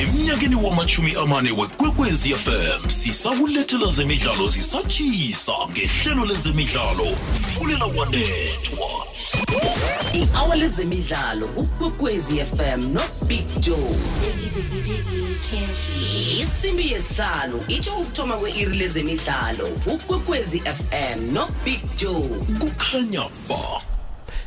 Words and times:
emnyakeni 0.00 0.54
wamachumi 0.54 1.14
amane 1.14 1.50
wekwekwezi 1.50 2.34
fm 2.34 2.88
sisawulethela 2.90 3.90
zemidlalo 3.90 4.46
zisatshisa 4.46 5.52
ngehlelo 5.70 6.24
lezemidlalo. 6.24 7.06
Fulela 7.58 7.84
wanethwa 7.84 9.06
i-awa 10.12 10.56
lezemidlalo 10.56 11.46
ukwekwezi 11.56 12.36
fm 12.44 12.92
nobig 12.92 13.58
joe. 13.58 13.96
Isimbi 16.40 16.92
yesihlanu 16.92 17.64
itsho 17.68 17.92
ukuthoma 17.96 18.36
kwe-iri 18.36 18.76
lezemidlalo 18.76 19.68
ukwekwezi 19.86 20.60
fm 20.60 21.32
nobig 21.32 21.80
joe. 21.96 22.28
Kukhanya 22.60 23.26
ba. 23.48 23.95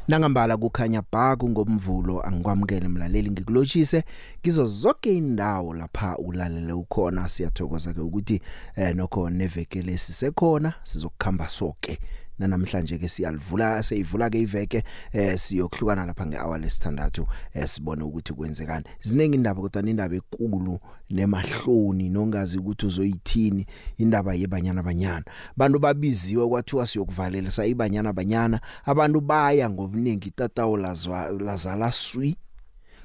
Nangambala 0.10 0.58
kukhanya 0.58 1.02
bha 1.12 1.36
kungomvulo 1.36 2.22
angikwamukele 2.22 2.88
mlaleli 2.88 3.32
ngikulotshise 3.32 4.04
kizo 4.42 4.66
zonke 4.66 5.18
indawo 5.18 5.74
lapha 5.74 6.18
ulalele 6.18 6.74
ukhona. 6.74 7.30
Siyathokoza 7.30 7.94
ke 7.94 8.02
ukuthi 8.02 8.42
eh 8.76 8.96
nokho 8.96 9.30
neveke 9.30 9.82
lesisekhona 9.82 10.74
sizokukhamba 10.84 11.50
sonke 11.50 12.00
namhlanje 12.48 12.98
ke 12.98 13.08
siyalivula 13.08 13.84
seyivula 13.84 14.30
ke 14.30 14.40
iveke 14.40 14.84
eh 15.12 15.40
siyokuhlukana 15.40 16.06
lapha 16.06 16.26
ngehour 16.26 16.60
lesithandathu 16.60 17.28
eh 17.54 17.68
sibone 17.68 18.04
ukuthi 18.04 18.34
kwenzekani. 18.34 18.86
Ziningi 19.02 19.36
indaba 19.36 19.62
kodwa 19.62 19.90
indaba 19.90 20.16
enkulu 20.16 20.80
nemahloni 21.10 22.10
nongazi 22.10 22.58
ukuthi 22.58 22.86
uzoyithini 22.86 23.66
indaba 23.98 24.34
yebanyana 24.34 24.84
banyana. 24.84 25.26
Bantu 25.58 25.80
babiziwe 25.80 26.48
kwathiwa 26.48 26.88
siyokuvalela 26.88 27.52
sayibanyana 27.52 28.14
banyana. 28.14 28.62
Abantu 28.86 29.22
baya 29.22 29.70
ngobuningi 29.70 30.32
tatawu 30.32 30.78
lazwa 30.78 31.30
lazala 31.30 31.92
swi. 31.92 32.38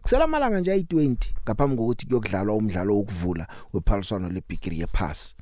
Kusela 0.02 0.26
malanga 0.26 0.60
nje 0.60 0.72
ayi20 0.76 1.16
ngaphambi 1.44 1.76
kokuthi 1.76 2.06
kuyokudlalwa 2.06 2.56
umdlalo 2.56 2.96
wokuvula 2.96 3.46
wephaliswano 3.72 4.28
leBigiri 4.28 4.80
yePass 4.80 5.34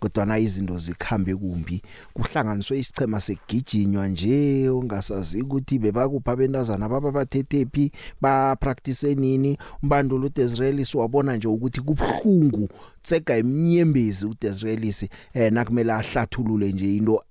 kodwa 0.00 0.38
izinto 0.38 0.78
zikhambe 0.78 1.34
kumbi. 1.34 1.82
Kuhlanganiswe 2.14 2.78
isichema 2.78 3.20
segijinywa 3.20 4.08
nje 4.08 4.68
ungasazi 4.70 5.42
ukuthi 5.42 5.78
bebakupha 5.78 6.36
bentazana 6.36 6.88
baba 6.88 7.10
bathethepi 7.10 7.92
ba 8.20 8.56
practice 8.56 9.14
nini? 9.14 9.58
Umbandulo 9.82 10.26
uDesraelis 10.26 10.94
wabona 10.94 11.36
nje 11.36 11.48
ukuthi 11.48 11.80
kubhlungu 11.80 12.68
tsega 13.02 13.38
iminyembezi 13.38 14.26
uDesraelis 14.26 15.06
eh 15.34 15.52
nakumele 15.52 15.92
ahlathulule 15.92 16.72
nje 16.72 16.96
into 16.96 17.22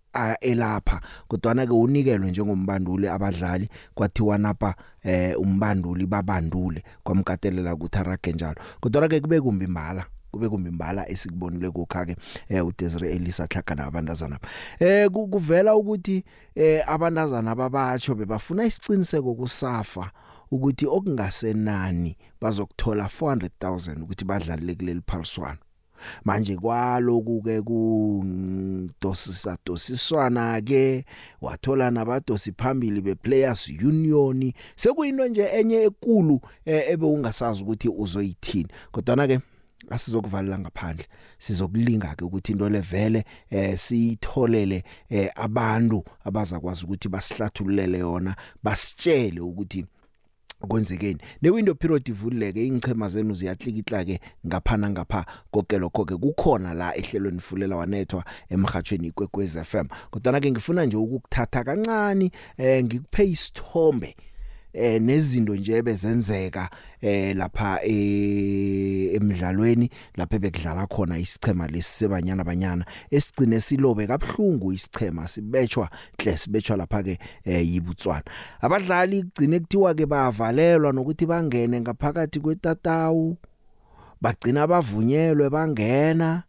elapha. 0.42 1.02
Kodwa 1.28 1.56
ke 1.56 1.74
unikelwe 1.74 2.30
njengombanduli 2.30 3.08
abadlali 3.08 3.70
kwathiwa 3.94 4.38
napha 4.38 4.76
eh 5.04 5.40
umbanduli 5.40 6.06
babandule 6.06 6.84
kwamkatelela 7.04 7.74
ukuthi 7.74 7.98
arage 7.98 8.32
njalo. 8.34 8.56
Kodwa 8.80 9.08
ke 9.08 9.20
kube 9.20 9.42
kumbi 9.42 9.68
mbala. 9.68 10.06
Kube 10.36 10.50
kumbimbala 10.50 11.10
esikubonile 11.10 11.70
kukhake 11.70 12.16
eh 12.50 12.66
uDesire 12.68 13.12
Elisa 13.12 13.48
Tlhaga 13.48 13.76
nabantazana. 13.76 14.40
Eh 14.80 15.10
kuvela 15.10 15.76
ukuthi 15.76 16.24
eh 16.56 16.84
abantazana 16.88 17.52
ababatsho 17.52 18.16
bebafuna 18.16 18.66
isiqiniseko 18.66 19.36
kusafa 19.36 20.12
ukuthi 20.52 20.86
okungasenani 20.86 22.18
bazokuthola 22.42 23.06
400,000 23.06 24.04
ukuthi 24.04 24.26
badlalele 24.26 24.76
kuleli 24.76 25.02
phaliswano. 25.08 25.58
Manje 26.26 26.56
kwaloku 26.58 27.42
ke 27.42 27.62
kudosisa 27.62 29.58
dosiswana 29.66 30.62
ke 30.62 31.06
wathola 31.42 31.92
nabadosi 31.92 32.52
phambili 32.52 33.02
bePlayers 33.02 33.70
Union. 33.70 34.54
Sekuyinto 34.76 35.28
nje 35.28 35.44
enye 35.44 35.84
ekulu 35.84 36.42
ebe 36.66 37.06
ungasazi 37.06 37.64
ukuthi 37.64 37.90
uzoyithini. 37.90 38.68
Kodwa 38.92 39.28
ke 39.28 39.40
asizokuvalela 39.90 40.60
ngaphandle. 40.60 41.06
Sizokulinga 41.38 42.16
ke 42.16 42.26
ukuthi 42.26 42.52
into 42.52 42.70
levele 42.70 43.26
eh 43.50 43.78
sitholele 43.78 44.84
eh 45.10 45.30
abantu 45.36 46.04
abazakwazi 46.24 46.86
ukuthi 46.86 47.10
basihlathululele 47.10 47.98
yona 47.98 48.36
basitshele 48.64 49.40
ukuthi 49.40 49.86
kwenzekeni. 50.68 51.20
Ne 51.42 51.50
window 51.50 51.76
period 51.76 52.08
ivuleke 52.10 52.68
ingchema 52.68 53.10
zenu 53.10 53.34
ziyahlikihla 53.34 54.06
ke 54.06 54.20
ngaphana 54.48 54.90
ngapha 54.90 55.26
konke 55.52 55.78
lokho 55.78 56.06
ke 56.06 56.18
kukhona 56.18 56.74
la 56.74 56.96
ehlelweni 56.98 57.40
fulela 57.40 57.76
wanethwa 57.76 58.26
emhathweni 58.50 59.08
ikwekwez 59.08 59.58
FM 59.64 59.88
kodwa 60.12 60.40
ke 60.40 60.52
ngifuna 60.52 60.86
nje 60.86 60.98
ukukuthatha 60.98 61.64
kancane 61.64 62.32
eh 62.58 62.84
ngikuphe 62.84 63.24
isithombe 63.26 64.16
eh 64.76 65.02
nezinto 65.02 65.56
nje 65.56 65.82
bezenzeka 65.82 66.70
eh 67.02 67.36
lapha 67.36 67.80
emidlalweni 67.84 69.90
lapha 70.16 70.40
bekudlala 70.40 70.88
khona 70.88 71.18
isichema 71.18 71.68
lesibanyana 71.68 72.44
banyana. 72.44 72.86
Esigcine 73.12 73.60
silobe 73.60 74.08
kabhlungu 74.08 74.74
isichema 74.74 75.28
sibetshwa 75.28 75.90
hle 76.20 76.38
sibetshwa 76.38 76.78
lapha 76.78 77.04
ke 77.04 77.20
yibutswana 77.46 78.24
abadlali 78.62 79.24
kugcine 79.24 79.60
kuthiwa 79.60 79.94
ke 79.94 80.06
bavalelwa 80.06 80.94
nokuthi 80.94 81.26
bangene 81.26 81.82
ngaphakathi 81.82 82.40
kwetatawu 82.40 83.38
bagcina 84.22 84.68
bavunyelwe 84.68 85.50
bangena. 85.50 86.44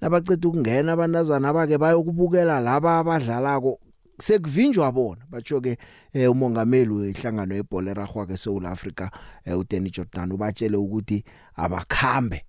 Nabaceda 0.00 0.48
ukungena 0.48 0.92
abantazana 0.92 1.52
bake 1.52 1.78
bayokubukela 1.78 2.60
laba 2.60 2.98
abadlalako 2.98 3.80
sekuvinjwa 4.20 4.92
bona. 4.92 5.26
Batsho 5.30 5.60
ke 5.60 5.78
eh, 6.12 6.30
umongameli 6.30 6.90
wehlangano 6.90 7.54
yebhola 7.54 7.90
eragwa 7.90 8.26
ke 8.26 8.36
South 8.36 8.64
Africa 8.64 9.10
eh, 9.44 9.58
uDanny 9.58 9.90
Jordan 9.90 10.32
ubatshele 10.32 10.76
ukuthi 10.76 11.24
abakhambe 11.56 12.44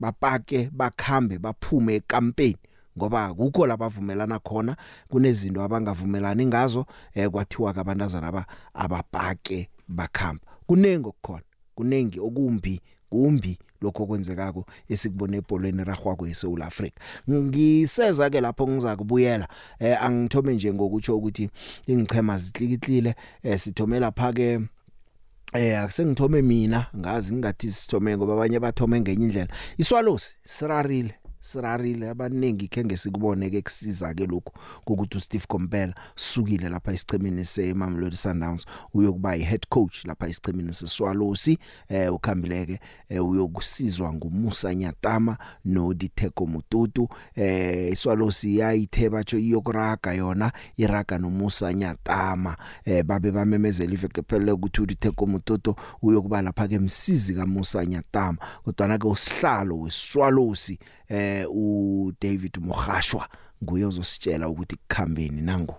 bapake 0.00 0.70
bakhambe 0.72 1.38
baphume 1.38 1.94
ekampeni 1.94 2.56
ngoba 2.98 3.34
kukho 3.34 3.66
labavumelana 3.66 4.38
khona 4.38 4.76
kunezinto 5.08 5.62
abangavumelani 5.62 6.46
ngazo 6.46 6.86
eh, 7.14 7.30
kwathiwa 7.30 7.72
kabantazana 7.72 8.26
aba 8.26 8.46
abapake 8.74 9.70
bakhamba. 9.88 10.42
Kunengi 10.66 11.08
okukhona 11.08 11.42
kunengi 11.74 12.20
okumbi 12.20 12.80
kumbi 13.10 13.58
lokho 13.80 14.06
kwenzekako 14.06 14.66
esikubone 14.88 15.36
ebholweni 15.36 15.84
ragwako 15.84 16.26
eSouth 16.26 16.62
Africa 16.62 16.98
ngiseza 17.30 18.30
ke 18.30 18.40
lapho 18.40 18.68
ngizakubuyela 18.68 19.48
eh 19.78 20.02
angithome 20.02 20.54
nje 20.54 20.72
ngokutsho 20.72 21.16
ukuthi 21.16 21.50
ingichema 21.86 22.38
zihlikihlile 22.38 23.14
eh 23.42 23.58
sithomela 23.58 24.10
phake 24.10 24.60
Eh 25.54 25.80
akusengithome 25.80 26.42
mina 26.42 26.86
ngazi 26.96 27.32
ngingathi 27.32 27.72
sithome 27.72 28.16
ngoba 28.16 28.32
abanye 28.32 28.60
bathome 28.60 29.00
ngenye 29.00 29.24
indlela. 29.24 29.48
Iswalosi 29.78 30.34
sirarile. 30.44 31.14
Sirarile 31.40 32.08
abaningi 32.10 32.68
ke 32.68 32.84
ngesikubone 32.84 33.50
ke 33.50 33.62
kusiza 33.62 34.14
ke 34.14 34.26
lokho 34.26 34.52
ukuthi 34.86 35.16
uSteve 35.16 35.46
Kompela 35.48 35.94
sukile 36.16 36.68
lapha 36.68 36.92
isichemini 36.92 37.44
seMamelodi 37.44 38.16
Sundowns 38.16 38.66
uyokuba 38.94 39.36
ihead 39.36 39.66
coach 39.68 40.04
lapha 40.04 40.28
isichemini 40.28 40.72
seSwalosi 40.72 41.58
eh 41.88 42.14
ukhambileke 42.14 42.80
eh, 43.08 43.28
uyokusizwa 43.28 44.12
nguMusa 44.12 44.74
Nyatama 44.74 45.38
noDitheko 45.64 46.46
Mututu 46.46 47.08
eh 47.36 47.92
iSwalosi 47.92 48.58
yayithe 48.58 49.10
batsho 49.10 49.38
iyokuraga 49.38 50.12
yona 50.12 50.52
iraga 50.76 51.18
noMusa 51.18 51.72
Nyatama. 51.72 52.56
Eh 52.84 53.04
babe 53.04 53.30
bamemezela 53.30 53.92
iveke 53.92 54.22
phela 54.22 54.54
ukuthi 54.54 54.80
uDitheko 54.80 55.26
Mututu 55.26 55.74
uyokuba 56.02 56.42
lapha 56.42 56.68
ke 56.68 56.78
msizi 56.78 57.34
kaMusa 57.34 57.86
Nyatama 57.86 58.38
kodwa 58.64 58.88
na 58.88 58.98
ke 58.98 59.06
usihlalo 59.06 59.80
weSwalosi 59.80 60.78
eh 61.08 61.27
u 61.50 62.12
David 62.20 62.58
Mogashwa 62.60 63.28
nguye 63.64 63.84
ozositshela 63.84 64.48
ukuthi 64.48 64.76
kukhambeni 64.76 65.40
nangu 65.40 65.74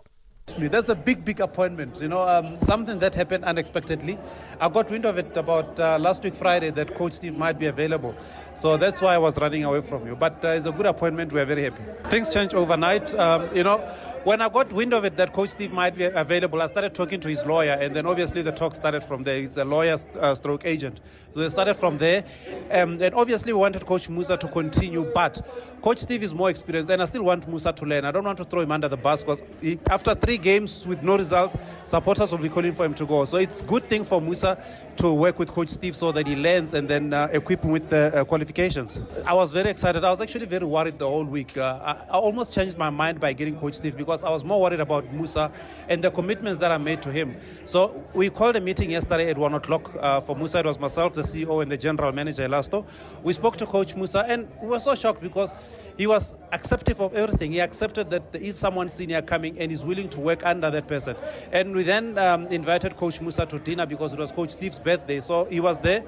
That's 0.57 0.89
a 0.89 0.95
big, 0.95 1.23
big 1.23 1.39
appointment. 1.41 2.01
You 2.01 2.07
know, 2.07 2.27
um, 2.27 2.59
something 2.59 2.99
that 2.99 3.13
happened 3.13 3.45
unexpectedly. 3.45 4.17
I 4.59 4.69
got 4.69 4.89
wind 4.89 5.05
of 5.05 5.17
it 5.17 5.38
about 5.38 5.79
uh, 5.79 5.97
last 5.99 6.23
week 6.23 6.33
Friday 6.33 6.71
that 6.71 6.95
Coach 6.95 7.13
Steve 7.13 7.38
might 7.38 7.59
be 7.59 7.67
available. 7.67 8.15
So 8.56 8.77
that's 8.77 9.01
why 9.01 9.13
I 9.13 9.18
was 9.18 9.38
running 9.39 9.63
away 9.63 9.81
from 9.81 10.07
you. 10.07 10.15
But 10.15 10.44
uh, 10.44 10.50
it's 10.50 10.65
a 10.65 10.71
good 10.71 10.88
appointment. 10.88 11.31
We're 11.31 11.45
very 11.45 11.63
happy. 11.63 11.83
Things 12.09 12.33
change 12.33 12.53
overnight. 12.53 13.13
Um, 13.13 13.56
you 13.56 13.63
know, 13.63 13.77
when 14.24 14.42
I 14.42 14.50
got 14.50 14.71
wind 14.74 14.94
of 14.94 15.06
it 15.06 15.16
that 15.18 15.33
Coach 15.33 15.50
Steve 15.50 15.71
might 15.71 15.95
be 15.95 16.04
available, 16.04 16.62
I 16.62 16.68
started 16.68 16.94
talking 16.94 17.19
to 17.21 17.30
his 17.30 17.45
lawyer, 17.45 17.77
and 17.80 17.95
then 17.95 18.06
obviously 18.06 18.42
the 18.42 18.51
talk 18.51 18.75
started 18.75 19.04
from 19.04 19.24
there. 19.24 19.38
He's 19.38 19.57
a 19.57 19.66
lawyer 19.66 19.98
uh, 20.19 20.36
stroke 20.36 20.66
agent. 20.66 21.00
So 21.33 21.39
they 21.39 21.50
started 21.50 21.75
from 21.75 21.98
there. 21.98 22.25
Um, 22.71 23.01
and 23.01 23.16
obviously, 23.16 23.54
we 23.54 23.60
wanted 23.60 23.86
Coach 23.86 24.10
Musa 24.10 24.38
to 24.38 24.48
continue, 24.48 25.10
but 25.13 25.42
Coach 25.81 26.00
Steve 26.00 26.24
is 26.24 26.33
more 26.33 26.50
experienced, 26.50 26.92
and 26.92 27.01
I 27.01 27.06
still 27.06 27.24
want 27.24 27.48
Musa 27.48 27.71
to 27.71 27.86
learn. 27.86 28.06
I 28.06 28.12
don't 28.12 28.25
want 28.25 28.38
to 28.39 28.44
throw 28.44 28.62
him 28.62 28.71
under 28.71 28.88
the 28.88 28.98
bus 28.98 29.24
because 29.24 29.44
after 29.89 30.13
three 30.16 30.38
games 30.38 30.86
with 30.86 31.01
no 31.01 31.18
results, 31.18 31.56
supporters 31.86 32.31
will 32.31 32.39
be 32.39 32.50
calling 32.50 32.74
for 32.74 32.86
him 32.86 32.94
to 32.95 33.06
go. 33.06 33.25
So 33.25 33.38
it's 33.38 33.62
a 33.62 33.65
good 33.65 33.88
thing 33.88 34.04
for 34.04 34.22
Musa 34.22 34.62
to 34.98 35.13
work 35.13 35.39
with 35.39 35.51
Coach 35.51 35.69
Steve 35.69 35.95
so 35.95 36.12
that 36.12 36.27
he 36.27 36.36
learns 36.36 36.74
and 36.74 36.89
then 36.89 37.13
uh, 37.13 37.30
equip 37.31 37.63
him 37.63 37.72
with 37.72 37.89
the 37.89 38.12
uh, 38.13 38.24
qualifications. 38.25 39.00
I 39.25 39.33
was 39.33 39.51
very 39.51 39.69
excited. 39.69 40.04
I 40.04 40.10
was 40.10 40.19
actually 40.22 40.45
very 40.45 40.65
worried 40.65 41.00
the 41.00 41.07
whole 41.07 41.25
week. 41.25 41.57
Uh, 41.57 41.80
I, 41.81 41.92
I 41.92 42.18
almost 42.19 42.54
changed 42.54 42.77
my 42.77 42.89
mind 42.89 43.19
by 43.19 43.33
getting 43.33 43.57
Coach 43.57 43.75
Steve 43.75 43.95
because 43.95 44.08
because 44.09 44.23
I 44.23 44.31
was 44.31 44.44
more 44.44 44.59
worried 44.59 44.79
about 44.79 45.13
Musa 45.13 45.51
and 45.88 46.03
the 46.03 46.09
commitments 46.09 46.59
that 46.61 46.71
I 46.71 46.79
made 46.79 47.03
to 47.03 47.11
him. 47.11 47.38
So 47.65 48.03
we 48.15 48.31
called 48.31 48.56
a 48.56 48.61
meeting 48.61 48.89
yesterday 48.89 49.29
at 49.29 49.38
one 49.38 49.53
o'clock 49.53 49.95
uh, 50.00 50.19
for 50.19 50.35
Musa. 50.35 50.59
It 50.59 50.65
was 50.65 50.79
myself, 50.79 51.13
the 51.13 51.21
CEO, 51.21 51.61
and 51.61 51.71
the 51.71 51.77
general 51.77 52.11
manager 52.11 52.47
Elasto. 52.47 52.85
We 53.21 53.33
spoke 53.33 53.57
to 53.57 53.67
Coach 53.67 53.95
Musa, 53.95 54.25
and 54.27 54.47
we 54.63 54.69
were 54.69 54.79
so 54.79 54.95
shocked 54.95 55.21
because 55.21 55.53
he 55.95 56.07
was 56.07 56.33
acceptive 56.51 57.00
of 57.00 57.13
everything. 57.13 57.51
He 57.51 57.59
accepted 57.61 58.09
that 58.09 58.31
there 58.31 58.41
is 58.41 58.56
someone 58.57 58.89
senior 58.89 59.21
coming 59.21 59.59
and 59.59 59.71
is 59.71 59.85
willing 59.85 60.09
to 60.09 60.19
work 60.19 60.44
under 60.44 60.71
that 60.71 60.88
person. 60.88 61.15
And 61.51 61.75
we 61.75 61.83
then 61.83 62.17
um, 62.17 62.47
invited 62.47 62.97
Coach 62.97 63.21
Musa 63.21 63.45
to 63.45 63.59
dinner 63.59 63.85
because 63.85 64.13
it 64.13 64.17
was 64.17 64.31
Coach 64.31 64.50
Steve's 64.51 64.79
birthday. 64.79 65.19
So 65.19 65.45
he 65.45 65.59
was 65.59 65.77
there. 65.79 66.03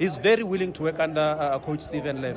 He's 0.00 0.18
very 0.18 0.42
willing 0.42 0.72
to 0.72 0.82
work 0.82 0.98
under 0.98 1.20
uh, 1.38 1.60
Coach 1.60 1.82
Steven 1.82 2.20
Len. 2.20 2.36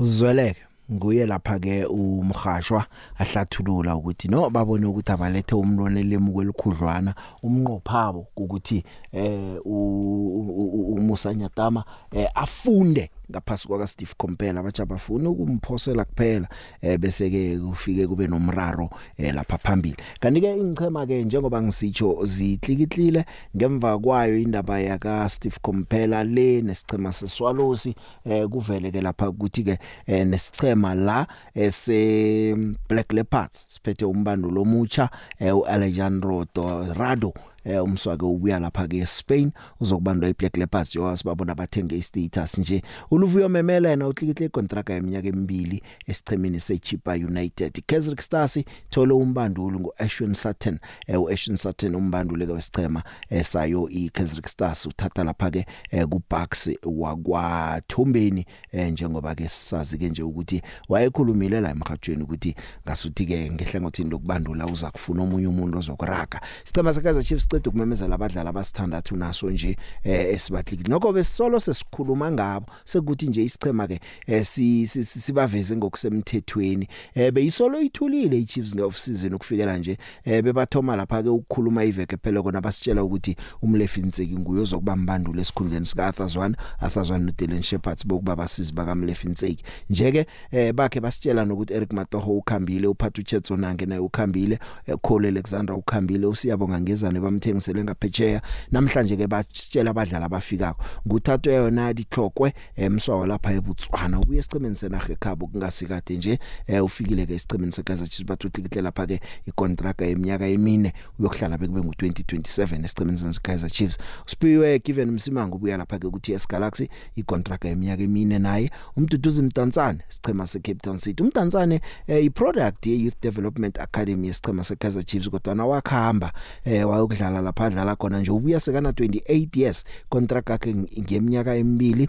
uzweleke 0.00 0.67
nguye 0.92 1.26
lapha 1.26 1.58
ke 1.58 1.84
umhashwa 1.84 2.86
ahlathulula 3.18 3.96
ukuthi 3.96 4.28
no 4.28 4.50
babone 4.50 4.86
ukuthi 4.86 5.12
abalethe 5.12 5.54
umntwana 5.54 6.02
lemuko 6.02 6.42
elikhudlwana 6.42 7.14
umnqophabo 7.42 8.26
ukuthi 8.36 8.84
eh 9.12 9.60
uMusa 9.64 11.34
Nyatama 11.34 11.84
eh 12.12 12.28
afunde 12.34 13.10
ngaphasi 13.30 13.68
kwaka 13.68 13.86
Steve 13.86 14.12
Compela 14.16 14.60
abatsha 14.60 14.86
bafuna 14.86 15.30
ukumphosela 15.30 16.04
kuphela 16.04 16.48
eh 16.80 16.98
bese 16.98 17.30
ke 17.30 17.58
kufike 17.58 18.06
kube 18.06 18.26
nomraro 18.26 18.90
eh 19.16 19.34
lapha 19.34 19.58
phambili. 19.58 19.96
Kanti 20.20 20.40
ke 20.40 20.56
ingchema 20.56 21.06
ke 21.06 21.24
njengoba 21.24 21.62
ngisitsho 21.62 22.24
zihlikihlile 22.24 23.24
ngemva 23.56 23.98
kwayo 23.98 24.38
indaba 24.38 24.80
yaka 24.80 25.28
Steve 25.28 25.56
Compela 25.62 26.24
le 26.24 26.62
nesichema 26.62 27.12
seswalosi 27.12 27.94
eh 28.24 28.48
kuvele 28.48 28.90
ke 28.90 29.00
lapha 29.00 29.28
ukuthi 29.28 29.64
ke 29.64 29.78
eh, 30.06 30.26
nesichema 30.26 30.94
la 30.94 31.26
ese 31.54 32.56
Black 32.88 33.12
Leopards 33.12 33.64
siphethe 33.68 34.04
umbandulo 34.04 34.62
omutsha 34.62 35.10
eh, 35.38 35.56
uAlejandro 35.56 36.46
Dorado 36.54 37.32
eh 37.68 37.84
umswake 37.84 38.24
ubuya 38.24 38.58
lapha 38.58 38.88
ke 38.88 39.06
Spain 39.06 39.52
uzokubandwa 39.80 40.28
iBlack 40.28 40.56
Leopards 40.56 40.90
njengoba 40.90 41.16
sibabona 41.16 41.54
bathenge 41.54 41.96
istatus 41.96 42.58
nje. 42.58 42.82
Uluvuyo 43.10 43.48
memela 43.48 43.90
yena 43.90 44.08
utlikihle 44.08 44.46
icontract 44.46 44.90
yeminyaka 44.90 45.28
emibili 45.28 45.82
esichemeni 46.06 46.60
seChipa 46.60 47.12
United. 47.12 47.82
Kesrick 47.86 48.20
Stars 48.20 48.58
thole 48.90 49.14
umbandulo 49.14 49.80
ngoAshwin 49.80 50.34
Sutton. 50.34 50.78
Eh 51.06 51.22
uAshwin 51.22 51.56
Sutton 51.56 51.94
umbandule 51.94 52.46
ke 52.46 52.52
wesichema 52.52 53.02
esayo 53.30 53.88
iKesrick 53.88 54.48
Stars 54.48 54.86
uthatha 54.86 55.24
lapha 55.24 55.50
ke 55.50 55.66
eh, 55.90 56.06
kuBucks 56.06 56.70
wakwathombeni. 56.84 58.46
Eh, 58.72 58.92
njengoba 58.92 59.34
ke 59.34 59.48
sazi 59.48 59.98
ke 59.98 60.08
nje 60.08 60.22
ukuthi 60.22 60.62
wayekhulumile 60.88 61.60
la 61.60 61.70
emhathweni 61.70 62.22
ukuthi 62.22 62.54
ngasuthi 62.86 63.26
ke 63.26 63.50
ngehlangothini 63.50 64.10
lokubandula 64.10 64.66
uza 64.66 64.90
kufuna 64.90 65.22
omunye 65.22 65.46
umuntu 65.46 65.78
ozokuraga. 65.78 66.40
Sichema 66.64 66.94
seKaizer 66.94 67.22
Chiefs 67.24 67.48
siqeda 67.58 67.70
ukumemezela 67.70 68.14
abadlali 68.14 68.48
abasithandathu 68.48 69.16
naso 69.16 69.50
nje 69.50 69.76
eh 70.04 70.34
esibathlikile 70.34 70.88
nokho 70.88 71.12
besisolo 71.12 71.60
sesikhuluma 71.60 72.32
ngabo 72.32 72.66
sekuthi 72.84 73.26
nje 73.26 73.44
isichema 73.44 73.86
ke 73.86 74.00
eh, 74.26 74.44
si 74.44 74.86
sibaveze 74.86 75.76
ngokusemthethweni. 75.76 76.88
Eh 77.14 77.32
beyisolo 77.32 77.80
ithulile 77.80 78.38
iChiefs 78.38 78.74
ngeoff 78.74 78.96
season 78.96 79.34
ukufikela 79.34 79.78
nje 79.78 79.98
eh 80.24 80.42
bebathoma 80.42 80.96
lapha 80.96 81.22
ke 81.22 81.28
ukukhuluma 81.28 81.84
iveke 81.84 82.16
phela 82.16 82.42
kona 82.42 82.60
basitshela 82.60 83.04
ukuthi 83.04 83.36
umlefi 83.62 84.02
Nseki 84.02 84.38
nguye 84.38 84.62
ozokuba 84.62 84.96
mbandule 84.96 85.42
esikhundleni 85.42 85.86
sika 85.86 86.06
Arthur 86.06 86.28
Zwane 86.28 86.56
Arthur 86.80 87.04
Zwane 87.04 87.24
no 87.24 87.32
Dylan 87.32 87.62
Shepherd 87.62 88.06
bokuba 88.06 88.36
basizi 88.36 88.72
baka 88.72 88.94
mlefi 88.94 89.28
Nseki 89.28 89.64
nje 89.90 90.12
ke 90.12 90.26
eh 90.50 90.72
bakhe 90.72 91.00
basitshela 91.00 91.44
nokuthi 91.44 91.74
Eric 91.74 91.92
Matoho 91.92 92.36
ukhambile 92.36 92.86
uphatha 92.86 93.20
uChetso 93.20 93.56
nange 93.56 93.86
naye 93.86 94.00
ukhambile 94.00 94.58
Cole 95.02 95.28
Alexander 95.28 95.74
ukhambile 95.76 96.26
usiyabonga 96.26 96.80
ngezane 96.80 97.20
bamthengisele 97.48 97.84
ngaphetsheya 97.84 98.42
namhlanje 98.72 99.16
ke 99.16 99.26
basitshela 99.26 99.90
abadlali 99.90 100.24
abafikako 100.24 100.84
nguthathu 101.06 101.50
yona 101.50 101.94
dihlokwe 101.94 102.52
emswawa 102.76 103.26
lapha 103.26 103.52
eBotswana. 103.52 104.20
Ubuye 104.20 104.38
esicemeni 104.38 104.76
senaga 104.76 105.12
ekhabo 105.12 105.46
kungasikade 105.46 106.16
nje 106.16 106.38
eh, 106.66 106.84
ufikile 106.84 107.26
ke 107.26 107.34
esicemeni 107.34 107.72
seKaizer 107.72 108.08
Chiefs 108.08 108.26
bathuthikile 108.26 108.82
lapha 108.82 109.06
ke 109.06 109.20
icontract 109.46 110.02
eminyaka 110.02 110.46
emine. 110.46 110.92
Uyokuhlala 111.18 111.58
bekube 111.58 111.80
ngo2027 111.80 112.84
esicemeni 112.84 113.34
seKaizer 113.34 113.70
Chiefs. 113.70 113.98
Usipiwe 114.26 114.78
given 114.78 115.10
Msimango 115.10 115.56
ubuya 115.56 115.76
lapha 115.76 115.98
ke 115.98 116.06
ukuthi 116.06 116.32
yes 116.32 116.48
Galaxy 116.48 116.88
icontract 117.16 117.64
eminyaka 117.64 118.02
emine 118.02 118.38
naye. 118.38 118.70
Umduduzi 118.96 119.42
Mtantsane 119.42 120.00
sichema 120.08 120.46
seCape 120.46 120.80
Town 120.80 120.98
City. 120.98 121.22
Umtantsane 121.22 121.80
eh, 122.06 122.24
iproduct 122.24 122.86
ye 122.86 122.96
Youth 122.96 123.22
Development 123.22 123.78
Academy 123.80 124.28
yesichema 124.28 124.64
seKaizer 124.64 125.04
Chiefs 125.04 125.30
kodwa 125.30 125.54
na 125.54 125.66
wakhamba 125.66 126.32
eh, 126.64 126.88
wayokudlala 127.28 127.40
lapha 127.40 127.66
adlala 127.66 127.96
khona 127.96 128.20
nje. 128.20 128.30
Ubuya 128.30 128.60
sekana 128.60 128.90
28 128.90 129.60
years 129.60 129.84
contract 130.08 130.50
yakhe 130.50 130.74
ngeminyaka 130.74 131.54
emibili 131.54 132.08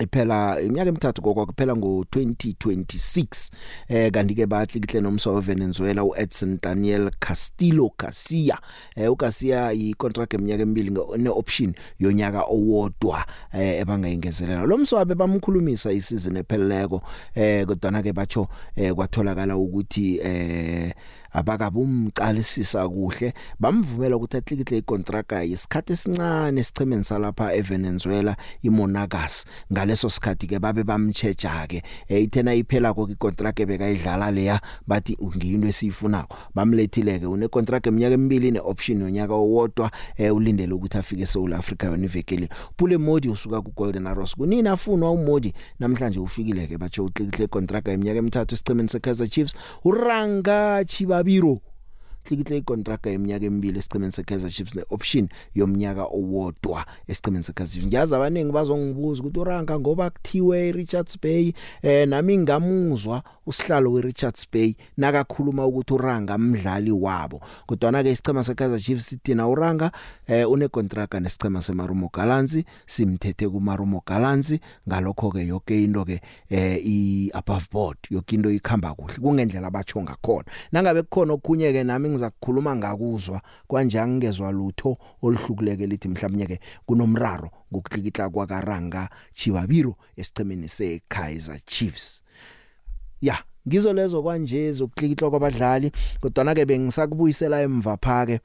iphela 0.00 0.60
iminyaka 0.60 0.88
emithathu 0.88 1.22
kokho 1.22 1.46
kuphela 1.46 1.72
ngo2026 1.72 3.50
eh 3.88 4.12
kanti 4.12 4.34
ke 4.34 4.46
bahlikihle 4.46 5.00
nomswa 5.00 5.34
weVenezuela 5.34 6.04
uEdson 6.04 6.58
Daniel 6.62 7.10
Castillo 7.18 7.90
Garcia. 7.98 8.58
Eh 8.96 9.12
uGarcia 9.12 9.72
icontract 9.72 10.34
eminyaka 10.34 10.62
emibili 10.62 10.90
neoption 11.16 11.74
yonyaka 11.98 12.42
owodwa 12.42 13.26
eh 13.52 13.80
ebangayingezelela 13.80 14.66
lo 14.66 14.78
mswabe 14.78 15.14
bamkhulumisa 15.14 15.92
isizini 15.92 16.38
epheleleko 16.38 17.02
eh 17.34 17.66
kodwa 17.66 18.02
ke 18.02 18.12
batsho 18.12 18.48
eh 18.76 18.94
kwatholakala 18.94 19.56
ukuthi 19.56 20.20
eh 20.22 20.94
abakabumqalisisa 21.32 22.88
kuhle 22.88 23.34
bamvumela 23.60 24.16
ukuthi 24.16 24.36
atlikihle 24.36 24.78
icontract 24.78 25.32
yesikhathi 25.32 25.92
esincane 25.92 26.60
esichemeni 26.60 27.04
salapha 27.04 27.54
eVenezuela 27.54 28.36
iMonagas 28.62 29.44
ngaleso 29.72 30.10
sikhathi 30.10 30.46
ke 30.46 30.58
babe 30.58 30.84
bamchecha 30.84 31.66
ke 31.66 31.82
ithena 32.08 32.54
iphela 32.54 32.94
ko 32.94 33.08
icontract 33.08 33.60
ebekayidlala 33.60 34.30
leya 34.30 34.60
bathi 34.86 35.16
ngiyinto 35.36 35.68
esiyifunako. 35.68 36.36
Bamlethile 36.54 37.18
ke 37.18 37.26
une 37.26 37.48
contract 37.48 37.86
eminyaka 37.86 38.14
emibili 38.14 38.50
neoption 38.50 39.00
yonyaka 39.00 39.34
owodwa 39.34 39.90
eh, 40.16 40.34
ulindele 40.34 40.72
ukuthi 40.72 40.98
afike 40.98 41.22
eSouth 41.22 41.52
Africa 41.52 41.84
yona 41.84 42.04
ivekele. 42.04 42.48
Pule 42.76 42.96
Modi 42.98 43.28
usuka 43.28 43.62
ku 43.62 43.72
Golden 43.76 44.06
Arrows. 44.06 44.34
Kunini 44.34 44.68
afunwa 44.68 45.10
uModi. 45.10 45.54
Namhlanje 45.80 46.18
ufikile 46.18 46.66
ke 46.66 46.78
batsho 46.78 47.04
utlikihle 47.04 47.44
icontract 47.44 47.88
eminyaka 47.88 48.18
emithathu 48.18 48.54
esichemeni 48.54 48.88
seKaizer 48.88 49.28
Chiefs. 49.28 49.54
Uranga 49.84 50.84
chiba 50.84 51.17
Babiro 51.18 51.58
hlikihle 52.28 52.58
icontract 52.58 53.06
yeminyaka 53.06 53.46
emibili 53.46 53.78
esichimeni 53.78 54.12
seKaizer 54.12 54.50
Chiefs 54.50 54.74
neoption 54.74 55.28
yomnyaka 55.54 56.04
owodwa 56.04 56.86
esichimeni 57.08 57.44
seKaizer 57.44 57.72
Chiefs. 57.72 57.86
Ngiyazi 57.86 58.14
abaningi 58.14 58.52
bazongibuza 58.52 59.20
ukuthi 59.22 59.40
uranka 59.40 59.80
ngoba 59.80 60.10
kuthiwe 60.10 60.72
Richards 60.72 61.18
Bay 61.22 61.52
eh 61.82 62.08
nami 62.08 62.38
ngamuzwa 62.38 63.22
usihlalo 63.48 63.92
weRichards 63.92 64.46
Bay 64.52 64.76
nakakhuluma 64.96 65.66
ukuthi 65.66 65.94
uranga 65.94 66.34
umdlali 66.34 66.90
wabo. 66.90 67.40
Kodwa 67.66 67.92
na 67.92 68.02
ke 68.02 68.12
isichema 68.12 68.44
seKaizer 68.44 68.80
Chiefs 68.80 69.08
sitina 69.08 69.48
uranga 69.48 69.90
eh 70.26 70.50
une 70.50 70.68
contract 70.68 71.14
nesichema 71.14 71.62
seMarumo 71.62 72.10
Gallants 72.12 72.58
simthethe 72.86 73.48
kuMarumo 73.48 74.02
Gallants 74.06 74.54
ngalokho 74.88 75.30
ke 75.32 75.46
yonke 75.46 75.84
into 75.84 76.04
ke 76.04 76.20
eh 76.50 76.80
i 76.84 77.30
above 77.34 77.68
board 77.72 77.98
yonke 78.10 78.36
into 78.36 78.50
ikhamba 78.50 78.94
kuhle 78.94 79.18
kungendlela 79.18 79.68
abatsho 79.68 80.02
ngakhona. 80.02 80.44
Nangabe 80.72 81.02
kukhona 81.02 81.32
okhunye 81.32 81.72
ke 81.72 81.84
nami 81.84 82.10
ngizakukhuluma 82.10 82.76
ngakuzwa 82.76 83.40
kwanje 83.66 84.00
angezwe 84.00 84.52
lutho 84.52 84.98
oluhlukuleke 85.22 85.86
lithi 85.86 86.08
mhlawumnye 86.08 86.46
ke 86.46 86.60
kunomraro 86.86 87.50
ngokuklikitla 87.72 88.30
kwakaranga 88.30 89.08
Chibabiro 89.32 89.96
esichemeni 90.16 90.68
seKaizer 90.68 91.60
Chiefs. 91.66 92.22
Ya 93.20 93.38
ngizo 93.68 93.92
lezo 93.92 94.22
kwanje 94.22 94.72
zokuklikitla 94.72 95.30
kwabadlali 95.30 95.92
kodwa 96.20 96.44
na 96.44 96.54
ke 96.54 96.64
bengisakubuyisela 96.64 97.62
emva 97.62 97.96
phake 97.96 98.40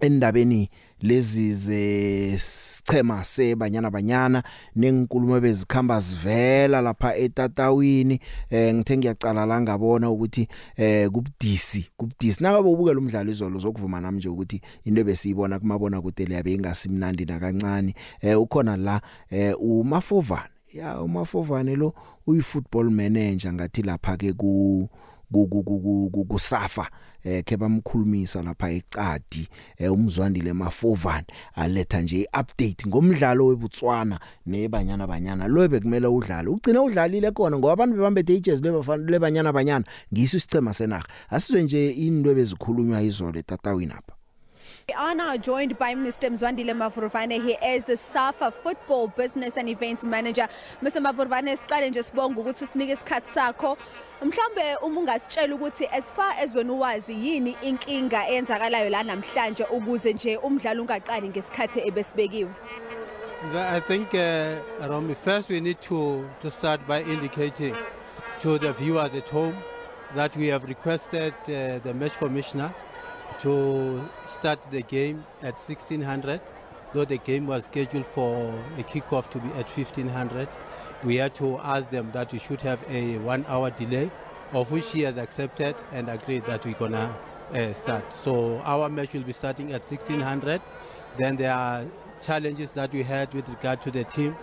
endabeni 0.00 0.70
lezi 1.02 1.54
zesichema 1.54 3.24
sebanyana 3.24 3.90
banyana 3.90 4.42
nenkulumo 4.76 5.40
bezikhamba 5.40 6.00
zivela 6.00 6.80
lapha 6.80 7.16
etatawini. 7.16 8.20
Eh 8.50 8.74
ngithe 8.74 8.96
ngiyacala 8.96 9.46
la 9.46 9.60
ngabona 9.60 10.10
ukuthi 10.10 10.48
eh 10.76 11.10
kubudisi 11.10 11.90
kubudisi. 11.96 12.42
Nakabe 12.42 12.68
ubukela 12.68 12.98
umdlalo 12.98 13.32
izolo 13.32 13.58
zokuvuma 13.58 14.00
nami 14.00 14.18
nje 14.18 14.28
ukuthi 14.28 14.60
into 14.84 15.04
besiyibona 15.04 15.58
kumabona 15.58 16.00
kude 16.00 16.26
leyabe 16.26 16.54
ingasimnandi 16.54 17.24
nakancane 17.24 17.94
eh 18.20 18.40
ukhona 18.40 18.76
la 18.76 19.00
eh 19.30 19.54
umafovane. 19.60 20.50
Ya 20.72 21.00
umafovane 21.00 21.76
lo 21.76 21.94
uyi 22.26 22.42
football 22.42 22.90
manager 22.90 23.52
ngathi 23.52 23.82
lapha 23.82 24.16
ke 24.16 24.32
ku 24.32 24.88
ku- 25.32 25.48
ku- 25.48 25.62
ku- 25.64 25.80
ku- 25.80 26.10
ku- 26.12 26.24
kusafa 26.24 26.86
eh 27.24 27.42
ke 27.44 27.56
bamkhulumisa 27.56 28.42
lapha 28.42 28.70
eCadi 28.70 29.48
eh 29.78 29.92
umzwandile 29.92 30.52
Mafovan 30.52 31.24
aletha 31.54 32.00
nje 32.02 32.16
iupdate 32.22 32.86
ngomdlalo 32.86 33.46
weBotswana 33.46 34.20
nebanyana 34.46 35.06
banyana. 35.06 35.48
Lo 35.48 35.68
bekumele 35.68 36.06
udlale 36.06 36.48
ugcina 36.48 36.82
udlalile 36.82 37.30
khona 37.30 37.58
ngoba 37.58 37.72
abantu 37.72 37.96
bebambethe 37.96 38.34
ijezi 38.36 38.62
lebafana 38.62 39.10
lebanyana 39.10 39.52
banyana 39.52 39.84
ngiso 40.12 40.36
isicema 40.36 40.74
senaga 40.74 41.06
asizwe 41.30 41.62
nje 41.62 41.90
into 41.90 42.34
bezikhulunywa 42.34 43.02
izolo 43.02 43.38
etatawini 43.38 43.92
apha. 43.92 44.14
We 44.86 44.94
are 44.94 45.14
now 45.14 45.34
joined 45.38 45.78
by 45.78 45.94
Mr. 45.94 46.28
Mzwandile 46.28 46.74
Mavurvane. 46.76 47.42
He 47.42 47.52
is 47.66 47.86
the 47.86 47.96
SAFA 47.96 48.50
Football 48.50 49.08
Business 49.08 49.56
and 49.56 49.66
Events 49.70 50.04
Manager. 50.04 50.46
Mr. 50.82 51.00
Mavurvane, 51.00 51.56
siqale 51.56 51.90
nje 51.90 52.02
sibonga 52.02 52.40
ukuthi 52.40 52.64
usinike 52.64 52.92
isikhatsi 52.92 53.32
sakho. 53.32 53.78
Mhlambe 54.22 54.76
uma 54.82 55.00
ungasitshela 55.00 55.54
ukuthi 55.54 55.88
as 55.90 56.12
far 56.12 56.34
as 56.38 56.54
wena 56.54 56.72
uwazi 56.72 57.12
yini 57.12 57.56
inkinga 57.62 58.28
eyenzakalayo 58.28 58.90
la 58.90 59.02
namhlanje 59.02 59.64
ukuze 59.64 60.12
nje 60.12 60.36
umdlalo 60.36 60.82
ungaqali 60.82 61.28
ngesikhathi 61.28 61.80
ebesibekiwe. 61.80 62.50
I 63.54 63.80
think, 63.80 64.12
uh, 64.14 64.88
Romy, 64.88 65.14
first 65.14 65.48
we 65.48 65.60
need 65.60 65.80
to, 65.80 66.28
to 66.42 66.50
start 66.50 66.86
by 66.86 67.02
indicating 67.02 67.74
to 68.40 68.58
the 68.58 68.72
viewers 68.72 69.14
at 69.14 69.30
home 69.30 69.56
that 70.14 70.36
we 70.36 70.48
have 70.48 70.64
requested 70.64 71.32
uh, 71.44 71.78
the 71.82 71.94
match 71.94 72.18
commissioner 72.18 72.74
to 73.44 74.08
start 74.26 74.58
the 74.70 74.82
game 74.82 75.22
at 75.42 75.54
1600, 75.60 76.40
though 76.94 77.04
the 77.04 77.18
game 77.18 77.46
was 77.46 77.66
scheduled 77.66 78.06
for 78.06 78.54
a 78.78 78.82
kickoff 78.82 79.30
to 79.30 79.38
be 79.38 79.48
at 79.50 79.68
1500. 79.68 80.48
We 81.04 81.16
had 81.16 81.34
to 81.34 81.58
ask 81.58 81.90
them 81.90 82.10
that 82.12 82.32
we 82.32 82.38
should 82.38 82.62
have 82.62 82.82
a 82.88 83.18
one 83.18 83.44
hour 83.46 83.70
delay, 83.70 84.10
of 84.54 84.72
which 84.72 84.90
he 84.92 85.02
has 85.02 85.18
accepted 85.18 85.76
and 85.92 86.08
agreed 86.08 86.46
that 86.46 86.64
we're 86.64 86.72
gonna 86.72 87.14
uh, 87.52 87.74
start. 87.74 88.10
So 88.14 88.60
our 88.60 88.88
match 88.88 89.12
will 89.12 89.22
be 89.22 89.34
starting 89.34 89.74
at 89.74 89.82
1600. 89.84 90.62
Then 91.18 91.36
there 91.36 91.52
are 91.52 91.84
challenges 92.22 92.72
that 92.72 92.94
we 92.94 93.02
had 93.02 93.34
with 93.34 93.46
regard 93.50 93.82
to 93.82 93.90
the 93.90 94.04
team 94.04 94.34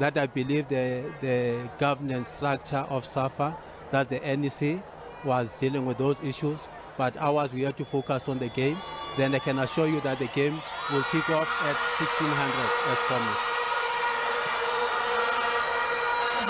that 0.00 0.18
I 0.18 0.26
believe 0.26 0.68
the, 0.68 1.10
the 1.22 1.66
governance 1.78 2.28
structure 2.28 2.84
of 2.90 3.06
SAFA, 3.06 3.56
that 3.90 4.10
the 4.10 4.20
NEC 4.20 4.82
was 5.24 5.54
dealing 5.54 5.86
with 5.86 5.96
those 5.96 6.20
issues. 6.22 6.58
But 7.00 7.16
ours, 7.16 7.50
we 7.54 7.62
have 7.62 7.76
to 7.76 7.84
focus 7.86 8.28
on 8.28 8.38
the 8.38 8.50
game. 8.50 8.76
Then 9.16 9.34
I 9.34 9.38
can 9.38 9.58
assure 9.58 9.88
you 9.88 10.02
that 10.02 10.18
the 10.18 10.28
game 10.36 10.60
will 10.92 11.02
kick 11.08 11.30
off 11.30 11.48
at 11.64 11.72
1600 11.96 12.28
as 12.28 13.00
promised. 13.08 13.40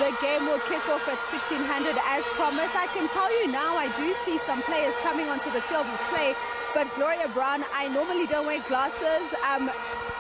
The 0.03 0.11
game 0.19 0.51
will 0.51 0.59
kick 0.67 0.83
off 0.91 1.07
at 1.07 1.23
1600 1.31 1.95
as 2.03 2.27
promised. 2.35 2.75
I 2.75 2.91
can 2.91 3.07
tell 3.15 3.31
you 3.31 3.47
now, 3.47 3.79
I 3.79 3.95
do 3.95 4.11
see 4.27 4.43
some 4.43 4.61
players 4.67 4.91
coming 5.07 5.31
onto 5.31 5.55
the 5.55 5.63
field 5.71 5.87
with 5.87 6.03
play. 6.11 6.35
But 6.75 6.87
Gloria 6.95 7.29
Brown, 7.29 7.65
I 7.75 7.89
normally 7.89 8.27
don't 8.27 8.47
wear 8.47 8.61
glasses. 8.69 9.27
Um, 9.51 9.71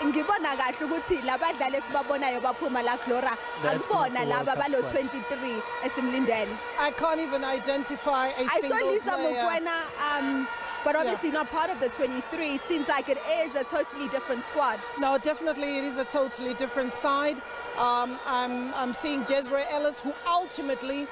ngibona 0.04 0.56
kahle 0.56 0.84
ukuthi 0.86 1.22
labadlali 1.22 1.76
esibabonayo 1.76 2.40
baphuma 2.40 2.82
la 2.82 2.96
Gloria 2.96 3.36
World 3.62 4.12
laba 4.26 4.56
balo 4.56 4.78
squad. 4.78 5.10
23 5.10 5.62
esimlindele 5.84 6.56
I 6.78 6.90
can't 6.92 7.20
even 7.20 7.44
identify 7.44 8.28
a 8.28 8.46
I 8.48 8.60
single 8.60 8.78
saw 8.78 8.90
Lisa. 8.90 9.10
Mokwena 9.10 9.82
um 10.10 10.48
but 10.84 10.96
obviously 10.96 11.30
not 11.30 11.50
part 11.50 11.68
of 11.70 11.78
the 11.80 11.90
23 11.90 12.54
it 12.54 12.64
seems 12.64 12.88
like 12.88 13.10
it 13.10 13.18
is 13.28 13.54
a 13.54 13.64
totally 13.64 14.08
different 14.08 14.42
squad 14.44 14.80
No, 14.98 15.18
definitely 15.18 15.78
it 15.78 15.84
is 15.84 15.98
a 15.98 16.04
totally 16.04 16.54
different 16.54 16.94
side. 16.94 17.36
Um, 17.76 18.18
I'm, 18.26 18.72
I'm 18.74 18.92
seeing 18.94 19.22
Desiree 19.24 19.64
Ellis, 19.70 20.00
who 20.00 20.12
ultimately 20.26 21.06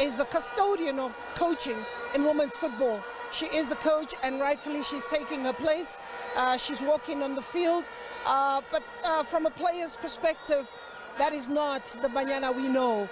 is 0.00 0.16
the 0.16 0.24
custodian 0.24 0.98
of 0.98 1.12
coaching 1.36 1.78
in 2.14 2.24
women's 2.24 2.54
football. 2.56 3.02
She 3.32 3.46
is 3.46 3.68
the 3.68 3.76
coach, 3.76 4.14
and 4.22 4.40
rightfully 4.40 4.82
she's 4.82 5.06
taking 5.06 5.40
her 5.44 5.52
place. 5.54 5.98
Uh, 6.36 6.56
she's 6.56 6.80
walking 6.80 7.22
on 7.22 7.34
the 7.34 7.42
field. 7.42 7.84
Uh, 8.26 8.60
but 8.70 8.82
uh, 9.04 9.22
from 9.24 9.46
a 9.46 9.50
player's 9.50 9.96
perspective, 9.96 10.66
that 11.18 11.32
is 11.32 11.48
not 11.48 11.84
the 12.02 12.08
Banyana 12.08 12.54
we 12.54 12.68
know. 12.68 13.08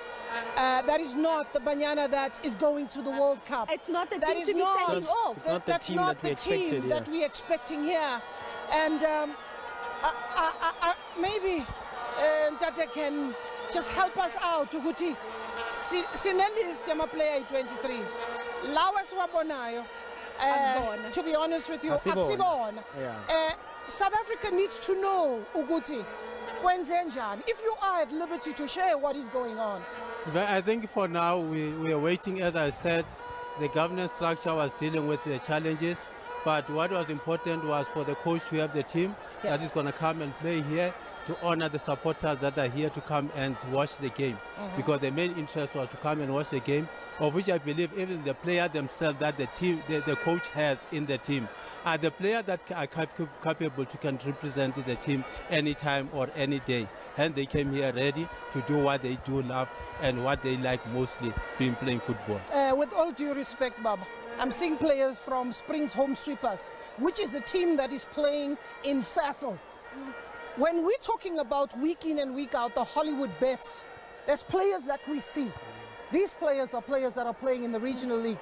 Uh, 0.57 0.83
that 0.83 1.01
is 1.01 1.15
not 1.15 1.53
the 1.53 1.59
Banyana 1.61 2.09
that 2.11 2.39
is 2.45 2.55
going 2.55 2.87
to 2.89 3.03
the 3.03 3.11
World 3.11 3.39
Cup. 3.47 3.69
it's 3.73 3.89
not 3.89 4.11
the 4.11 4.19
That 4.19 4.37
team 4.37 4.47
to 4.47 4.55
be 4.55 4.61
not- 4.61 4.87
sending 4.87 5.03
So 5.03 5.11
off 5.13 5.37
It's 5.39 5.47
not 5.49 5.67
the 5.67 5.73
that's 5.73 5.87
team 5.87 5.97
not 5.97 6.21
that 6.23 6.23
we 6.23 6.31
the 6.31 6.37
team 6.37 6.63
expected, 6.63 6.91
that 6.91 7.07
yeah. 7.09 7.13
we're 7.13 7.27
expecting 7.27 7.85
here. 7.85 8.23
And 8.73 9.03
um, 9.03 9.35
I, 10.03 10.13
I, 10.37 10.73
I, 10.83 10.95
maybe 11.21 11.67
uh, 12.19 12.51
Tata 12.59 12.87
can 12.95 13.35
just 13.73 13.91
help 13.91 14.17
us 14.19 14.33
out 14.41 14.71
ukuthi 14.73 15.17
si- 15.89 16.05
sinelist 16.15 16.87
yama-player 16.89 17.43
ayi-23 17.43 18.05
lawa 18.75 19.05
siwabonayo 19.05 19.85
uh, 20.43 21.11
to 21.13 21.23
be 21.23 21.35
honest 21.35 21.69
with 21.69 21.85
you 21.85 21.93
akusibona 21.93 22.83
Yeah. 23.01 23.15
uh, 23.29 23.53
south 23.89 24.15
africa 24.15 24.51
needs 24.51 24.81
to 24.81 24.95
know 24.95 25.41
ukuthi 25.55 26.05
kwenze 26.63 27.05
njani 27.05 27.43
if 27.47 27.63
you 27.65 27.75
are 27.81 28.03
at 28.03 28.13
liberty 28.13 28.53
to 28.53 28.69
share 28.69 28.95
what 28.99 29.17
is 29.17 29.27
going 29.33 29.59
on 29.61 29.83
But 30.35 30.49
I 30.49 30.61
think 30.63 30.87
for 30.91 31.09
now 31.09 31.39
we, 31.41 31.71
we 31.73 31.93
are 31.93 31.99
waiting. 31.99 32.43
As 32.43 32.55
I 32.55 32.71
said, 32.71 33.07
the 33.59 33.69
governance 33.69 34.13
structure 34.13 34.55
was 34.55 34.71
dealing 34.79 35.09
with 35.09 35.25
the 35.25 35.39
challenges. 35.39 35.97
But 36.45 36.69
what 36.69 36.91
was 36.91 37.09
important 37.09 37.65
was 37.65 37.87
for 37.89 38.05
the 38.05 38.15
coach 38.17 38.43
to 38.51 38.57
have 38.57 38.75
the 38.75 38.83
team 38.83 39.17
Yes. 39.43 39.59
that 39.59 39.65
is 39.67 39.73
going 39.73 39.87
to 39.87 39.93
come 39.93 40.21
and 40.21 40.35
play 40.41 40.61
here 40.61 40.93
to 41.27 41.37
honor 41.43 41.71
the 41.71 41.79
supporters 41.79 42.37
that 42.41 42.59
are 42.59 42.69
here 42.69 42.91
to 42.91 43.01
come 43.01 43.31
and 43.35 43.57
watch 43.73 43.97
the 43.97 44.11
game. 44.11 44.37
Because 44.77 45.01
the 45.01 45.11
main 45.11 45.33
interest 45.39 45.75
was 45.75 45.89
to 45.89 45.97
come 45.97 46.21
and 46.21 46.35
watch 46.35 46.49
the 46.49 46.61
game, 46.61 46.87
of 47.21 47.35
which 47.35 47.49
I 47.51 47.59
believe 47.59 47.91
even 47.97 48.25
the 48.25 48.35
player 48.35 48.67
themselves 48.67 49.21
that 49.21 49.37
the 49.37 49.47
team, 49.47 49.83
the, 49.89 50.01
the 50.01 50.17
coach 50.17 50.49
has 50.49 50.85
in 50.91 51.07
the 51.07 51.19
team, 51.19 51.49
are 51.85 51.99
the 51.99 52.11
players 52.11 52.45
that 52.47 52.61
are 52.75 52.87
cap- 52.87 53.17
capable 53.43 53.85
to 53.85 53.97
can 53.99 54.19
represent 54.25 54.75
the 54.87 54.97
team 54.97 55.25
anytime 55.51 56.09
or 56.13 56.29
any 56.35 56.61
day. 56.61 56.89
And 57.17 57.35
they 57.35 57.47
came 57.47 57.73
here 57.73 57.93
ready 57.93 58.29
to 58.53 58.61
do 58.63 58.79
what 58.79 59.03
they 59.03 59.19
do 59.25 59.43
love 59.43 59.69
and 60.01 60.25
what 60.25 60.43
they 60.43 60.57
like 60.57 60.87
mostly, 60.89 61.33
being 61.59 61.75
playing 61.77 62.01
football. 62.01 62.41
Uh, 62.53 62.75
with 62.75 62.93
all 62.93 63.13
due 63.13 63.35
respect, 63.35 63.83
Bob, 63.83 64.01
I'm 64.39 64.51
seeing 64.51 64.77
players 64.77 65.17
from 65.19 65.53
Springs 65.53 65.93
Home 65.93 66.17
Sweepers, 66.17 66.69
which 66.99 67.21
is 67.21 67.35
a 67.35 67.41
team 67.41 67.77
that 67.77 67.93
is 67.93 68.07
playing 68.13 68.57
in 68.85 69.01
Sassel. 69.01 69.59
When 70.57 70.85
we're 70.85 70.99
talking 71.03 71.39
about 71.39 71.79
week 71.79 72.07
in 72.07 72.19
and 72.19 72.35
week 72.35 72.55
out, 72.55 72.75
the 72.75 72.85
Hollywood 72.85 73.31
bets, 73.39 73.83
there's 74.27 74.43
players 74.43 74.85
that 74.85 75.01
we 75.09 75.21
see. 75.21 75.51
These 76.13 76.33
players 76.35 76.75
are 76.75 76.83
players 76.83 77.15
that 77.15 77.27
are 77.27 77.35
playing 77.35 77.65
in 77.65 77.73
the 77.73 77.81
regional 77.81 78.19
league. 78.19 78.39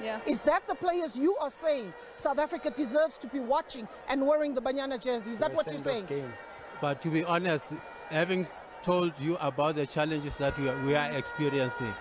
yeah 0.00 0.20
Is 0.26 0.42
that 0.42 0.66
the 0.68 0.74
players 0.74 1.16
you 1.16 1.36
are 1.36 1.50
saying 1.50 1.92
South 2.16 2.38
Africa 2.38 2.70
deserves 2.70 3.18
to 3.18 3.26
be 3.26 3.40
watching 3.40 3.88
and 4.08 4.26
wearing 4.26 4.54
the 4.54 4.60
Banyana 4.62 5.00
jersey? 5.00 5.32
Is 5.32 5.38
that 5.38 5.50
Yeah, 5.50 5.56
what 5.56 5.66
you're 5.66 5.78
saying? 5.78 6.06
game. 6.06 6.32
But 6.80 7.00
to 7.02 7.08
be 7.08 7.24
honest, 7.24 7.66
having 8.10 8.46
told 8.82 9.12
you 9.18 9.36
about 9.40 9.74
the 9.76 9.86
challenges 9.86 10.36
that 10.36 10.56
we 10.58 10.68
are, 10.68 10.78
we 10.84 10.94
are 10.94 11.10
experiencing, 11.12 11.94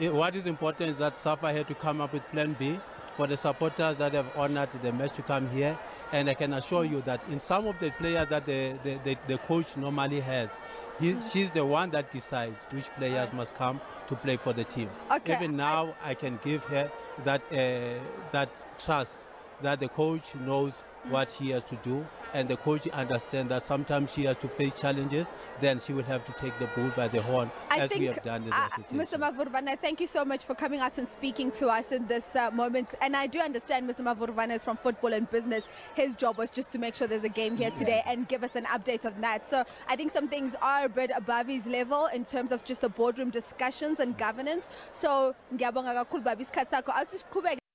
eh, 0.00 0.08
what 0.10 0.34
is 0.36 0.46
important 0.46 0.90
is 0.90 0.98
that 0.98 1.16
SAFA 1.16 1.52
had 1.52 1.68
to 1.68 1.74
come 1.74 2.00
up 2.00 2.12
with 2.12 2.24
Plan 2.32 2.54
B 2.58 2.78
for 3.16 3.26
the 3.26 3.36
supporters 3.36 3.96
that 3.96 4.12
have 4.12 4.26
honored 4.36 4.70
the 4.82 4.92
match 4.92 5.12
to 5.14 5.22
come 5.22 5.48
here. 5.50 5.78
And 6.12 6.28
I 6.28 6.34
can 6.34 6.52
assure 6.52 6.84
you 6.84 7.00
that 7.02 7.20
in 7.30 7.40
some 7.40 7.66
of 7.66 7.78
the 7.80 7.90
players 7.92 8.28
that 8.28 8.44
the, 8.46 8.76
the, 8.84 8.98
the, 9.04 9.16
the 9.26 9.38
coach 9.38 9.76
normally 9.76 10.20
has, 10.20 10.50
he, 10.98 11.20
she's 11.30 11.50
the 11.50 11.64
one 11.64 11.90
that 11.90 12.10
decides 12.10 12.58
which 12.72 12.94
players 12.94 13.32
must 13.32 13.54
come 13.54 13.80
to 14.06 14.16
play 14.16 14.36
for 14.36 14.52
the 14.52 14.64
team. 14.64 14.90
Okay, 15.10 15.34
Even 15.34 15.56
now, 15.56 15.94
I, 16.02 16.14
can 16.14 16.38
give 16.38 16.64
her 16.66 16.90
that 17.18 17.42
uh, 17.52 18.08
that 18.32 18.48
trust 18.78 19.26
that 19.60 19.80
the 19.80 19.88
coach 19.88 20.34
knows 20.34 20.72
what 21.08 21.28
she 21.28 21.50
has 21.50 21.64
to 21.64 21.76
do, 21.76 22.06
and 22.36 22.48
the 22.48 22.56
coach 22.58 22.86
understands 22.88 23.48
that 23.48 23.62
sometimes 23.62 24.12
she 24.12 24.24
has 24.24 24.36
to 24.36 24.46
face 24.46 24.74
challenges. 24.78 25.26
Then 25.62 25.80
she 25.80 25.94
will 25.94 26.02
have 26.04 26.22
to 26.26 26.32
take 26.32 26.52
the 26.58 26.68
bull 26.74 26.90
by 26.94 27.08
the 27.08 27.22
horn, 27.22 27.50
I 27.70 27.78
as 27.78 27.88
think, 27.88 28.00
we 28.00 28.06
have 28.08 28.22
done 28.22 28.42
in 28.42 28.50
the 28.50 28.56
uh. 28.56 28.68
Mr. 28.92 29.18
Mavurvana, 29.18 29.78
thank 29.80 30.02
you 30.02 30.06
so 30.06 30.22
much 30.22 30.44
for 30.44 30.54
coming 30.54 30.80
out 30.80 30.98
and 30.98 31.08
speaking 31.08 31.50
to 31.52 31.68
us 31.68 31.92
in 31.92 32.06
this 32.06 32.36
uh, 32.36 32.50
moment. 32.50 32.94
And 33.00 33.16
I 33.16 33.26
do 33.26 33.40
understand 33.40 33.88
Mr. 33.90 34.02
Mavurvana 34.08 34.54
is 34.54 34.62
from 34.62 34.76
football 34.76 35.14
and 35.14 35.30
business. 35.30 35.64
His 35.94 36.14
job 36.14 36.36
was 36.36 36.50
just 36.50 36.70
to 36.72 36.78
make 36.78 36.94
sure 36.94 37.08
there's 37.08 37.24
a 37.24 37.36
game 37.42 37.56
here 37.56 37.70
today 37.70 38.02
and 38.06 38.28
give 38.28 38.44
us 38.44 38.54
an 38.54 38.64
update 38.66 39.06
of 39.06 39.18
that. 39.22 39.46
So 39.46 39.64
I 39.88 39.96
think 39.96 40.12
some 40.12 40.28
things 40.28 40.54
are 40.60 40.84
a 40.84 40.90
bit 40.90 41.10
above 41.16 41.46
his 41.46 41.66
level 41.66 42.06
in 42.12 42.26
terms 42.26 42.52
of 42.52 42.64
just 42.64 42.82
the 42.82 42.90
boardroom 42.90 43.30
discussions 43.30 43.98
and 44.00 44.18
governance. 44.18 44.66
So 44.92 45.34
ngiyabonga 45.54 45.94
kakhulu 46.04 46.22
baba 46.22 46.44
isikhathi 46.44 46.70
sakho. 46.70 46.92
Awuthi 46.92 47.22
siqhubeke 47.22 47.65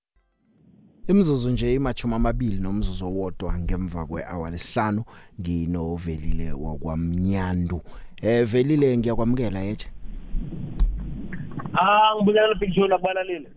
Imzuzu 1.08 1.50
nje 1.50 1.74
imachuma 1.74 2.16
amabili 2.16 2.58
nomzuzu 2.58 3.06
owodwa 3.06 3.60
ngemva 3.60 4.06
kwehour 4.06 4.52
lesihlanu 4.52 5.04
nginovelile 5.40 6.52
wakwamnyandu. 6.54 7.82
Eh 8.22 8.46
velile 8.46 8.98
ngiyakwamukela 8.98 9.60
yeche. 9.60 9.88
Ah 11.74 12.16
ngibulala 12.16 12.56
picture 12.56 12.88
lakubalalile. 12.88 13.50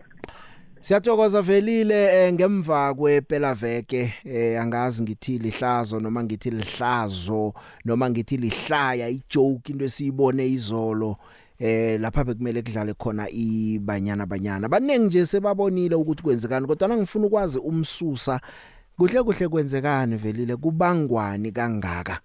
Siyathokoza 0.81 1.41
velile 1.41 2.25
eh, 2.27 2.33
ngemva 2.33 2.93
kwephela 2.93 3.53
veke 3.53 4.13
eh 4.25 4.61
angazi 4.61 5.03
ngithi 5.03 5.37
lihlazo 5.37 5.99
noma 5.99 6.23
ngithi 6.23 6.51
lihlazo 6.51 7.53
noma 7.85 8.09
ngithi 8.09 8.37
lihlaya 8.37 9.09
ijoke 9.09 9.71
into 9.71 9.85
esiyibone 9.85 10.47
izolo 10.47 11.17
eh 11.59 11.99
lapha 11.99 12.23
bekumele 12.23 12.61
kudlale 12.61 12.93
khona 12.93 13.29
ibanyana 13.29 14.25
banyana. 14.25 14.69
Baningi 14.69 15.05
nje 15.05 15.25
sebabonile 15.25 15.95
ukuthi 15.95 16.23
kwenzekani 16.23 16.67
kodwa 16.67 16.97
ngifuna 16.97 17.27
ukwazi 17.27 17.59
umsusa 17.59 18.39
kuhle 18.97 19.23
kuhle 19.23 19.47
kwenzekani 19.47 20.15
velile? 20.15 20.55
Kubangwani 20.55 21.51
kangaka? 21.51 22.19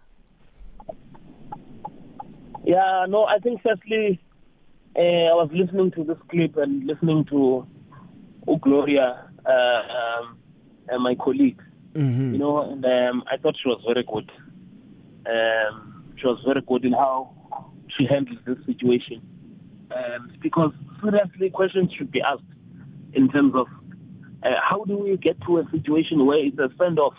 Yeah, 2.64 3.06
no, 3.08 3.24
I 3.24 3.38
think 3.38 3.62
firstly, 3.62 4.20
uh, 4.94 5.00
I 5.00 5.34
was 5.34 5.48
listening 5.52 5.90
to 5.92 6.04
this 6.04 6.18
clip 6.28 6.56
and 6.58 6.84
listening 6.86 7.24
to 7.30 7.66
Gloria, 8.60 9.24
uh, 9.46 10.20
um, 10.22 10.36
and 10.88 11.02
my 11.02 11.14
colleague, 11.14 11.60
mhm 11.94 12.32
you 12.32 12.38
know, 12.38 12.60
and 12.70 12.84
um, 12.84 13.24
I 13.30 13.36
thought 13.38 13.56
she 13.62 13.68
was 13.68 13.80
very 13.86 14.04
good. 14.04 14.30
Um, 15.26 16.04
she 16.16 16.26
was 16.26 16.38
very 16.44 16.60
good 16.60 16.84
in 16.84 16.92
how 16.92 17.30
she 18.00 18.06
handled 18.12 18.38
this 18.46 18.58
situation. 18.66 19.20
Um, 19.94 20.30
because 20.40 20.72
seriously, 21.02 21.50
questions 21.50 21.92
should 21.96 22.10
be 22.10 22.20
asked 22.22 22.42
in 23.12 23.28
terms 23.28 23.54
of 23.54 23.66
uh, 24.42 24.50
how 24.62 24.84
do 24.84 24.96
we 24.98 25.16
get 25.16 25.40
to 25.42 25.58
a 25.58 25.64
situation 25.70 26.24
where 26.26 26.38
it's 26.38 26.58
a 26.58 26.68
standoff 26.76 27.14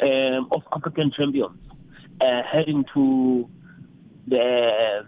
um, 0.00 0.48
of 0.52 0.62
African 0.72 1.10
champions 1.16 1.58
uh, 2.20 2.42
heading 2.50 2.84
to 2.94 3.48
the 4.28 5.04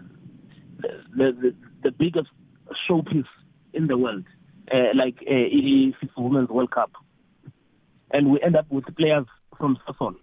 the, 0.81 1.31
the 1.31 1.55
the 1.83 1.91
biggest 1.91 2.27
showpiece 2.89 3.25
in 3.73 3.87
the 3.87 3.97
world, 3.97 4.25
uh, 4.73 4.89
like 4.93 5.15
uh, 5.25 5.31
FIFA 5.31 5.93
Women's 6.17 6.49
World 6.49 6.71
Cup, 6.71 6.91
and 8.11 8.29
we 8.29 8.41
end 8.41 8.55
up 8.57 8.69
with 8.69 8.83
players 8.97 9.25
from 9.57 9.77
Sasol, 9.87 10.15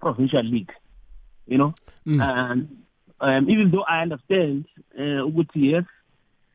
provincial 0.00 0.42
league, 0.44 0.72
you 1.46 1.58
know, 1.58 1.74
Mm. 2.06 2.22
and 2.22 2.68
um, 3.20 3.50
even 3.50 3.70
though 3.70 3.84
I 3.88 4.02
understand 4.02 4.64
uh, 4.96 5.26
ukuthi 5.26 5.72
yes, 5.72 5.84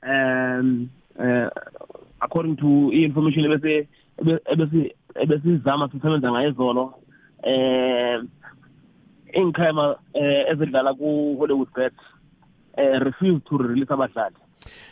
um, 0.02 0.90
uh, 1.20 1.50
according 2.22 2.58
to 2.58 2.92
information 2.92 3.46
ebese 3.46 3.88
ebese 4.46 4.96
ebesizama 5.16 5.90
sisebenza 5.90 6.32
ngayo 6.32 6.50
izolo 6.50 6.94
um 7.44 8.28
ingikhema 9.34 9.96
eh 10.14 10.52
ezidlala 10.52 10.94
ku 10.94 11.36
Hollywood 11.40 11.72
Bet 11.76 11.94
eh 12.78 13.00
refuse 13.00 13.42
to 13.50 13.58
release 13.58 13.92
abadlali. 13.92 14.43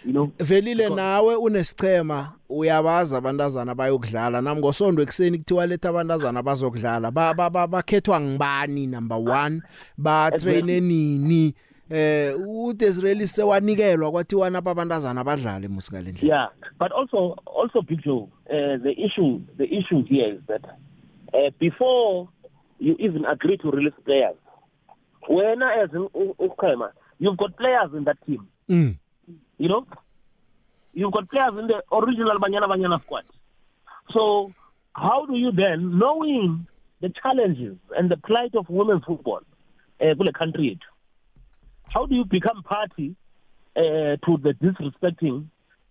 You 0.05 0.11
know? 0.11 0.31
Velile 0.39 0.89
nawe 0.89 1.35
unesichema 1.35 2.31
uyabaza 2.49 3.17
abantazana 3.17 3.75
bayokudlala. 3.75 4.41
Nami 4.41 4.59
ngosonto 4.61 5.01
ekseni 5.01 5.37
kuthiwa 5.37 5.65
letha 5.67 5.89
abantazana 5.89 6.43
bazokudlala 6.43 7.11
ba 7.11 7.33
ba- 7.33 7.49
ba- 7.49 7.67
bakhethwa 7.67 8.21
ngibani 8.21 8.87
number 8.87 9.17
1 9.17 9.61
ba 9.97 10.31
train 10.31 10.65
nini? 10.65 11.53
Eh 11.89 12.35
uDesireli 12.47 13.27
sewanikelwa 13.27 14.11
kwathiwa 14.11 14.49
napa 14.49 14.71
abantazana 14.71 15.23
badlale 15.23 15.67
musikalendlela 15.67 16.35
yeah 16.35 16.49
but 16.79 16.91
also 16.91 17.35
also 17.59 17.81
Big 17.81 18.01
Joe 18.03 18.29
uh, 18.49 18.77
the 18.83 18.91
issue 19.05 19.39
the 19.57 19.65
issue 19.65 20.01
here 20.03 20.33
is 20.35 20.41
that 20.47 20.63
uh, 21.33 21.49
before 21.59 22.27
you 22.79 22.95
even 22.99 23.25
agree 23.25 23.57
to 23.57 23.71
release 23.71 23.95
players 24.05 24.37
when 25.27 25.61
as 25.61 25.89
ukhema 26.39 26.91
you've 27.19 27.37
got 27.37 27.55
players 27.57 27.91
in 27.97 28.05
that 28.05 28.17
team. 28.25 28.47
Mm. 28.69 28.95
You 29.57 29.69
know? 29.69 29.85
You've 30.93 31.13
got 31.13 31.29
players 31.29 31.53
in 31.57 31.67
the 31.67 31.81
original 31.91 32.37
banyana 32.39 32.67
banyana 32.67 33.01
squad. 33.03 33.23
So 34.11 34.51
how 34.93 35.25
do 35.25 35.35
you 35.37 35.51
then 35.51 35.97
knowing 35.97 36.67
the 37.01 37.09
challenges 37.21 37.77
and 37.97 38.09
the 38.11 38.17
plight 38.17 38.53
of 38.55 38.69
women's 38.69 39.03
football 39.05 39.39
uh, 40.01 40.13
kule 40.15 40.31
country 40.33 40.65
yethu 40.71 40.89
how 41.93 42.05
do 42.05 42.15
you 42.15 42.25
become 42.25 42.61
party 42.63 43.15
uh, 43.75 43.81
to 44.25 44.37
the 44.45 44.53
disrespecting 44.63 45.45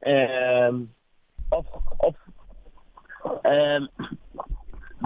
um, 0.07 0.91
of 1.53 1.67
of 2.01 2.15
um, 3.45 3.89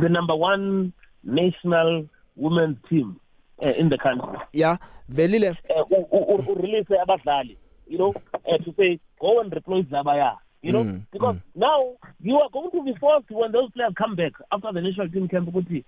the 0.00 0.08
number 0.08 0.34
one 0.36 0.92
national 1.22 2.06
women's 2.36 2.76
team 2.88 3.18
uh, 3.64 3.70
in 3.70 3.88
the 3.88 3.98
country? 3.98 4.38
Yeah 4.52 4.76
velile. 5.10 5.56
Uh, 5.70 5.84
u- 5.90 6.06
u- 6.12 6.26
u- 6.48 6.54
release 6.62 6.86
abadlali. 7.04 7.56
You 7.86 7.98
know 7.98 8.14
uh, 8.34 8.58
to 8.58 8.74
say 8.76 8.98
go 9.20 9.40
and 9.40 9.52
replace 9.54 9.86
Zabaya 9.86 10.36
you 10.64 10.72
know? 10.72 10.84
Mm, 10.84 11.02
because 11.12 11.36
now 11.54 11.96
you 12.20 12.36
are 12.36 12.48
going 12.50 12.70
to 12.70 12.82
be 12.82 12.94
forced 12.98 13.30
when 13.30 13.52
those 13.52 13.70
players 13.72 13.92
come 13.96 14.16
back 14.16 14.32
after 14.50 14.72
the 14.72 14.80
national 14.80 15.08
team 15.10 15.28
camp 15.28 15.48
ukuthi 15.48 15.84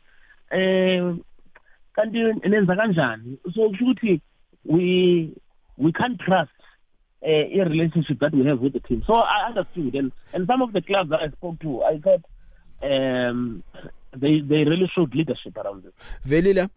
eh 0.51 1.17
kanti 1.97 2.19
nenza 2.45 2.77
kanjani? 2.77 3.39
So 3.55 3.71
ukuthi 3.71 4.21
we 4.65 5.33
we 5.79 5.93
can't 5.93 6.21
trust 6.21 6.51
uh, 7.23 7.61
a 7.61 7.65
relationship 7.65 8.19
that 8.21 8.35
we 8.35 8.45
have 8.45 8.61
with 8.61 8.75
the 8.75 8.81
team. 8.81 9.03
So 9.07 9.15
i 9.15 9.49
understood 9.49 9.95
and 9.95 10.13
and 10.35 10.47
some 10.47 10.61
of 10.61 10.73
the 10.73 10.83
clubs 10.83 11.11
that 11.11 11.21
i 11.21 11.31
spoke 11.31 11.59
to 11.61 11.83
i 11.83 11.99
thought 11.99 12.25
um 12.83 13.63
they 14.15 14.41
they 14.41 14.65
really 14.65 14.91
showed 14.95 15.15
leadership 15.15 15.57
around 15.57 15.85
this. 15.85 15.93
Velile 16.25 16.69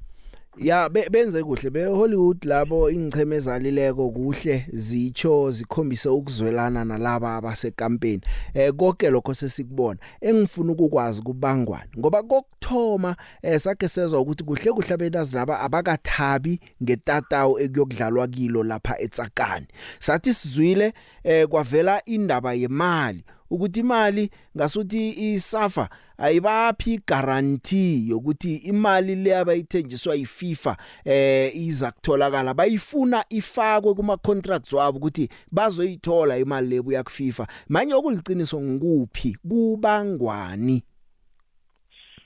ya 0.61 0.89
be- 0.89 1.09
benze 1.09 1.43
kuhle. 1.43 1.69
Be 1.69 1.85
Hollywood 1.85 2.43
labo 2.45 2.89
ingcheme 2.91 3.35
ezalileko 3.35 4.09
kuhle 4.09 4.65
zicho 4.73 5.51
zikhombise 5.51 6.09
ukuzwelana 6.09 6.85
nalaba 6.85 7.35
abasekampeni. 7.35 8.21
Eh 8.53 8.73
konke 8.73 9.09
lokho 9.09 9.33
sesikubona. 9.33 9.99
Engifuna 10.21 10.71
ukukwazi 10.71 11.21
kubangwani 11.21 11.89
ngoba 11.99 12.23
kokthoma 12.23 13.15
eh 13.41 13.59
sakhe 13.59 13.87
sezwa 13.87 14.19
ukuthi 14.19 14.43
kuhle 14.43 14.71
kuhle 14.71 14.93
abentazi 14.93 15.35
laba 15.35 15.59
abakathabi 15.59 16.59
ngetatawu 16.83 17.59
ekuyokudlalwa 17.59 18.27
kilo 18.27 18.63
lapha 18.63 18.99
etsakani. 18.99 19.67
Sathi 19.99 20.33
sizwile 20.33 20.93
eh 21.23 21.47
kwavela 21.47 22.01
indaba 22.05 22.53
yemali. 22.53 23.23
Ukuthi 23.49 23.79
imali 23.79 24.29
ngasuthi 24.57 25.33
isafa 25.33 25.89
ayibaphi 26.17 27.01
guarantee 27.07 28.07
yokuthi 28.07 28.55
imali 28.55 29.15
le 29.15 29.37
abayithenjiswa 29.37 30.15
yiFIFA 30.15 30.77
eh 31.05 31.55
iza 31.55 31.91
kutholakala. 31.91 32.53
Bayifuna 32.53 33.25
ifakwe 33.29 33.93
kuma 33.93 34.17
contracts 34.17 34.73
wabo 34.73 34.97
ukuthi 34.97 35.29
bazoyithola 35.51 36.37
imali 36.37 36.67
lebuya 36.67 37.03
kuFIFA. 37.03 37.47
Manje 37.69 37.93
okuliciniso 37.93 38.61
ngikuphi? 38.61 39.37
Kubangwani? 39.49 40.83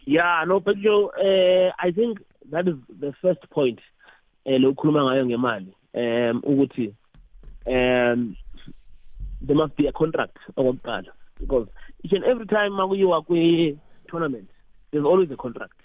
Yeah, 0.05 0.43
no, 0.45 0.59
Joe, 0.59 1.11
uh, 1.15 1.71
I 1.79 1.91
think 1.91 2.19
that 2.51 2.67
is 2.67 2.75
the 2.99 3.13
first 3.21 3.49
point 3.49 3.79
eh 4.45 4.59
lokukhuluma 4.59 5.03
ngayo 5.03 5.25
ngemali. 5.25 5.73
Um 5.93 6.41
ukuthi 6.43 6.93
um 7.65 8.35
there 9.43 9.55
must 9.55 9.75
be 9.75 9.87
a 9.87 9.91
contract 9.91 10.37
okokuqala 10.57 11.11
because 11.39 11.67
each 12.03 12.13
and 12.13 12.23
every 12.23 12.45
time 12.45 12.69
makuyiwa 12.69 13.21
kwi 13.21 13.77
tournament 14.07 14.49
there's 14.91 15.05
always 15.05 15.31
a 15.31 15.35
contract, 15.35 15.79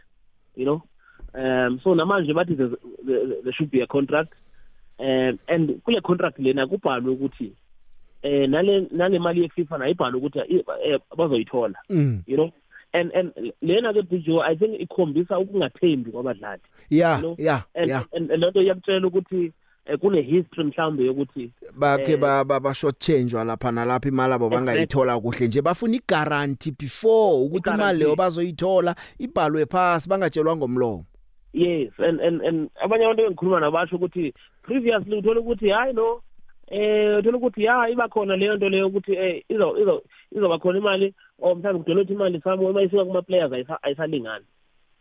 you 0.54 0.64
know? 0.64 0.82
Um 1.34 1.80
so 1.84 1.94
namanje 1.94 2.32
bathi 2.34 2.54
there's- 2.56 2.76
there 3.06 3.42
there 3.42 3.52
should 3.52 3.70
be 3.70 3.80
a 3.80 3.86
contract 3.86 4.32
um 4.98 5.38
and 5.48 5.82
kule 5.84 6.00
contract 6.00 6.38
lena 6.38 6.66
kubhalwe 6.66 7.10
ukuthi 7.12 7.52
eh 8.22 8.48
nale 8.48 8.88
nale 8.90 9.18
mali 9.18 9.42
yeFIFA 9.42 9.78
nayibhalwe 9.78 10.18
ukuthi 10.18 10.38
eh, 10.84 11.00
bazoyithola 11.16 11.78
mm. 11.88 12.22
you 12.26 12.36
know 12.36 12.50
and 12.92 13.12
and 13.14 13.52
lena 13.62 13.92
ke 13.92 14.02
Bijo 14.02 14.42
i 14.42 14.56
think 14.56 14.80
ikhombisa 14.80 15.38
ukungathembi 15.38 16.10
kwabadlali 16.10 16.62
yeah 16.90 17.16
you 17.16 17.22
know 17.22 17.36
yeah 17.38 17.62
and 17.74 17.88
yeah 17.88 18.04
and 18.12 18.32
and 18.32 18.42
lento 18.42 18.62
yakutshela 18.62 19.06
ukuthi 19.06 19.44
eh, 19.44 19.52
kune 19.96 20.22
history 20.22 20.64
mhlawumbe 20.64 21.04
yokuthi 21.04 21.50
bakhe 21.78 22.12
eh, 22.12 22.18
ba 22.18 22.44
ba- 22.44 22.60
ba 22.60 22.74
short 22.74 22.98
change 22.98 23.32
lapha 23.36 23.72
nalapha 23.72 24.08
imali 24.08 24.32
abo 24.32 24.48
bangayithola 24.50 25.20
kuhle 25.20 25.46
nje. 25.48 25.62
Bafuna 25.62 25.94
i-guarantee 25.96 26.70
before 26.70 27.44
ukuthi 27.46 27.70
imali 27.70 27.80
I-guarantee. 27.80 27.98
leyo 28.04 28.16
bazoyithola 28.16 28.94
ibhalwe 29.18 29.66
phasi 29.66 30.08
bangatshelwa 30.08 30.56
ngomlomo. 30.56 31.04
Yes 31.52 31.92
and 31.98 32.20
and 32.20 32.42
and 32.42 32.70
abanye 32.84 33.04
abantu 33.04 33.22
engikhuluma 33.24 33.60
nabasho 33.60 33.96
ukuthi 33.96 34.34
previously 34.62 35.16
uthola 35.18 35.40
ukuthi 35.40 35.68
hayi 35.70 35.92
no 35.92 36.20
eh 36.70 37.18
uthola 37.18 37.36
ukuthi 37.38 37.64
ya 37.64 37.88
iba 37.88 38.08
khona 38.08 38.36
leyo 38.36 38.56
nto 38.56 38.68
leyo 38.68 38.86
ukuthi 38.86 39.12
eh 39.12 39.44
izo 39.48 39.78
izo 39.78 40.02
izoba 40.36 40.58
khona 40.58 40.78
imali 40.78 41.14
or 41.40 41.56
mhlawumbe 41.56 41.84
kudonate 41.84 42.12
imali 42.12 42.40
somewhere 42.40 42.72
mayisuka 42.74 43.04
kuma 43.04 43.22
players 43.22 43.52
ayisa- 43.52 43.78
ayisalingani. 43.82 44.44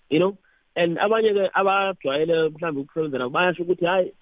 You 0.10 0.19
know? 0.19 0.38
And 0.76 0.97
abanye 1.00 1.34
ke 1.34 1.50
abajwayele 1.54 2.50
mhlawumbe 2.50 2.82
ukusebenza 2.82 3.17
nabo 3.17 3.30
bayasho 3.30 3.63
ukuthi 3.63 3.86
hayi 3.86 4.13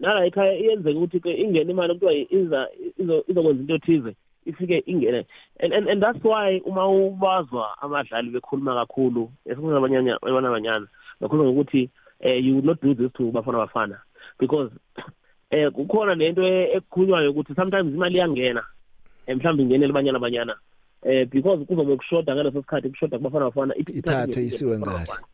nala 0.00 0.26
ekhaya 0.26 0.54
iyenzeka 0.58 0.98
ukuthi 0.98 1.20
ke 1.20 1.30
ingene 1.34 1.70
imali 1.72 1.92
kuthiwa 1.94 2.12
iza 2.14 2.68
izo- 2.98 3.24
izokwenza 3.28 3.60
into 3.62 3.78
thize 3.78 4.12
ifike 4.46 4.78
ingene 4.86 5.26
and 5.60 5.72
and 5.74 5.88
and 5.88 6.02
that's 6.02 6.24
why 6.24 6.60
uma 6.64 6.88
ubazwa 6.88 7.82
abadlali 7.82 8.30
bekhuluma 8.30 8.74
kakhulu 8.74 9.30
esikhuluma 9.46 9.78
abanyanya 9.78 10.18
abana 10.22 10.48
abanyana 10.48 10.86
bakhuluma 11.20 11.50
ngokuthi 11.52 11.90
eh 12.20 12.44
you 12.44 12.54
would 12.54 12.64
not 12.64 12.80
do 12.82 12.94
this 12.94 13.12
to 13.12 13.30
bafana 13.32 13.58
bafana 13.58 13.98
because 14.38 14.70
eh 15.50 15.70
kukhona 15.72 16.14
lento 16.14 16.42
e- 16.42 16.70
ekukhulunywayo 16.76 17.30
ukuthi 17.30 17.54
sometimes 17.54 17.94
imali 17.94 18.14
iyangena 18.14 18.62
eh, 19.26 19.36
mhlawumbe 19.36 19.62
ingenele 19.62 19.90
abanyana 19.90 20.16
abanyana 20.18 20.54
eh 21.02 21.26
because 21.28 21.64
kuzobe 21.64 21.96
kushoda 21.96 22.34
ngaleso 22.34 22.60
sikhathi 22.62 22.88
kushoda 22.90 23.18
kubafana 23.18 23.44
bafana 23.44 23.74
it- 23.74 23.88
Ithathwe 23.88 24.22
ithathwe 24.22 24.44
isiwe 24.44 24.78
kubafana 24.78 24.98
ngale. 24.98 25.06
bafana. 25.08 25.26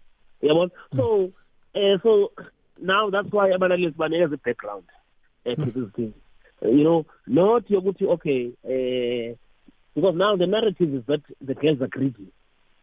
yabona 0.43 0.71
so 0.97 1.31
eh 1.75 1.99
so 2.03 2.31
now 2.79 3.11
that's 3.11 3.33
why 3.33 3.55
abanalisi 3.55 3.99
banikeza 3.99 4.35
i-background 4.35 4.85
eh 5.45 5.57
to 5.57 5.65
this 5.65 5.93
thing 5.97 6.13
you 6.63 6.85
know 6.85 7.05
not 7.27 7.71
yokuthi 7.71 8.07
okay 8.07 8.53
uh, 8.65 9.37
because 9.95 10.15
now 10.17 10.37
the 10.37 10.47
narrative 10.47 10.95
is 10.95 11.05
that 11.07 11.21
the 11.41 11.55
girls 11.55 11.81
are 11.83 11.89
greedy. 11.89 12.29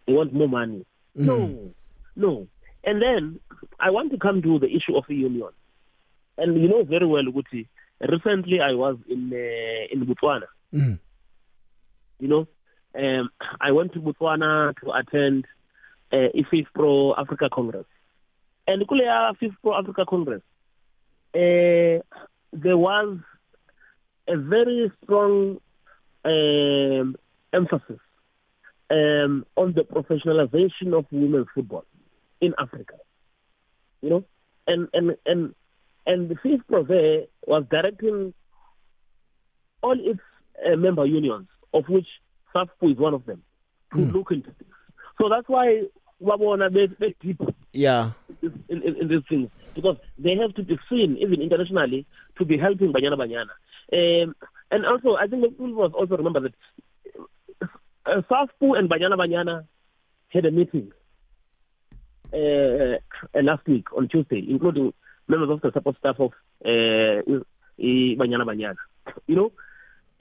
They 0.06 0.14
want 0.14 0.34
more 0.34 0.48
money. 0.48 0.86
Mm. 1.18 1.26
no 1.26 1.72
no. 2.16 2.48
And 2.84 3.02
then 3.02 3.40
i 3.80 3.90
want 3.90 4.12
to 4.12 4.18
come 4.18 4.42
to 4.42 4.60
the 4.60 4.68
issue 4.68 4.96
of 4.96 5.06
the 5.08 5.16
union. 5.16 5.50
And 6.38 6.62
you 6.62 6.68
know 6.70 6.84
very 6.84 7.06
well 7.06 7.24
ukuthi 7.24 7.68
recently 8.00 8.62
i 8.62 8.74
was 8.74 8.98
in 9.10 9.32
uh, 9.34 9.94
in 9.94 10.06
botswana. 10.06 10.48
Mm. 10.74 11.00
you 12.20 12.28
know 12.28 12.48
um 12.96 13.30
i 13.60 13.72
went 13.72 13.94
to 13.94 14.00
botswana 14.00 14.74
to 14.82 14.92
attend 14.92 15.46
uh, 16.12 16.30
i-fifth 16.40 16.74
pro 16.74 17.14
africa 17.16 17.50
congress. 17.52 17.86
And 18.70 18.88
kuleya 18.88 19.18
fifth 19.40 19.60
pro 19.62 19.78
africa 19.82 20.06
congress 20.14 20.44
uh, 21.36 21.98
there 22.64 22.78
was 22.78 23.18
a 24.28 24.38
very 24.38 24.92
strong 25.04 25.60
um, 26.26 27.16
emphasis 27.54 28.00
um, 28.90 29.46
on 29.56 29.74
the 29.74 29.82
professionalization 29.82 30.98
of 30.98 31.06
women's 31.12 31.48
football 31.54 31.86
in 32.42 32.54
Africa. 32.58 32.96
You 34.02 34.10
know, 34.10 34.24
and 34.68 34.88
and 34.94 35.16
and 35.26 35.56
and 36.06 36.30
the 36.30 36.36
fifth 36.36 36.68
pro 36.68 36.84
there 36.84 37.24
was 37.46 37.66
directing 37.70 38.34
all 39.82 39.98
its 40.00 40.20
uh, 40.66 40.76
member 40.76 41.06
unions, 41.06 41.48
of 41.74 41.88
which 41.88 42.08
SAFPU 42.56 42.94
is 42.94 42.98
one 42.98 43.14
of 43.14 43.26
them, 43.26 43.44
to 43.94 44.00
mm. 44.00 44.14
look 44.14 44.32
into 44.32 44.50
this. 44.58 44.68
So 45.22 45.30
that's 45.30 45.48
why 45.48 45.84
Wabona 46.22 46.74
they 46.74 46.88
they 47.00 47.16
deep 47.20 47.42
yeah 47.74 48.12
in, 48.42 48.64
in, 48.70 48.96
in 49.02 49.08
these 49.08 49.24
things 49.30 49.50
because 49.76 49.98
they 50.18 50.36
have 50.36 50.54
to 50.56 50.64
be 50.64 50.78
seen 50.90 51.18
even 51.20 51.42
internationally 51.42 52.06
to 52.38 52.46
be 52.46 52.58
helping 52.58 52.92
Banyana 52.94 53.18
Banyana. 53.18 53.54
Um, 53.92 54.36
and 54.72 54.86
also, 54.86 55.16
I 55.16 55.28
think 55.28 55.44
people 55.44 55.68
must 55.68 55.96
also 55.96 56.18
remember 56.18 56.42
that 56.42 56.54
uh, 58.06 58.22
SAFPU 58.30 58.78
and 58.78 58.90
Banyana 58.90 59.16
Banyana 59.16 59.66
had 60.30 60.46
a 60.46 60.52
meeting 60.52 60.92
uh, 62.34 62.98
uh, 63.38 63.42
last 63.42 63.66
week 63.68 63.88
on 63.96 64.08
Tuesday, 64.08 64.46
including 64.48 64.94
members 65.28 65.50
of 65.50 65.62
the 65.62 65.72
support 65.72 65.98
staff 65.98 66.20
of 66.20 66.32
uh, 66.64 67.22
Banyana 67.80 68.46
Banyana. 68.46 68.76
You 69.28 69.36
know, 69.36 69.52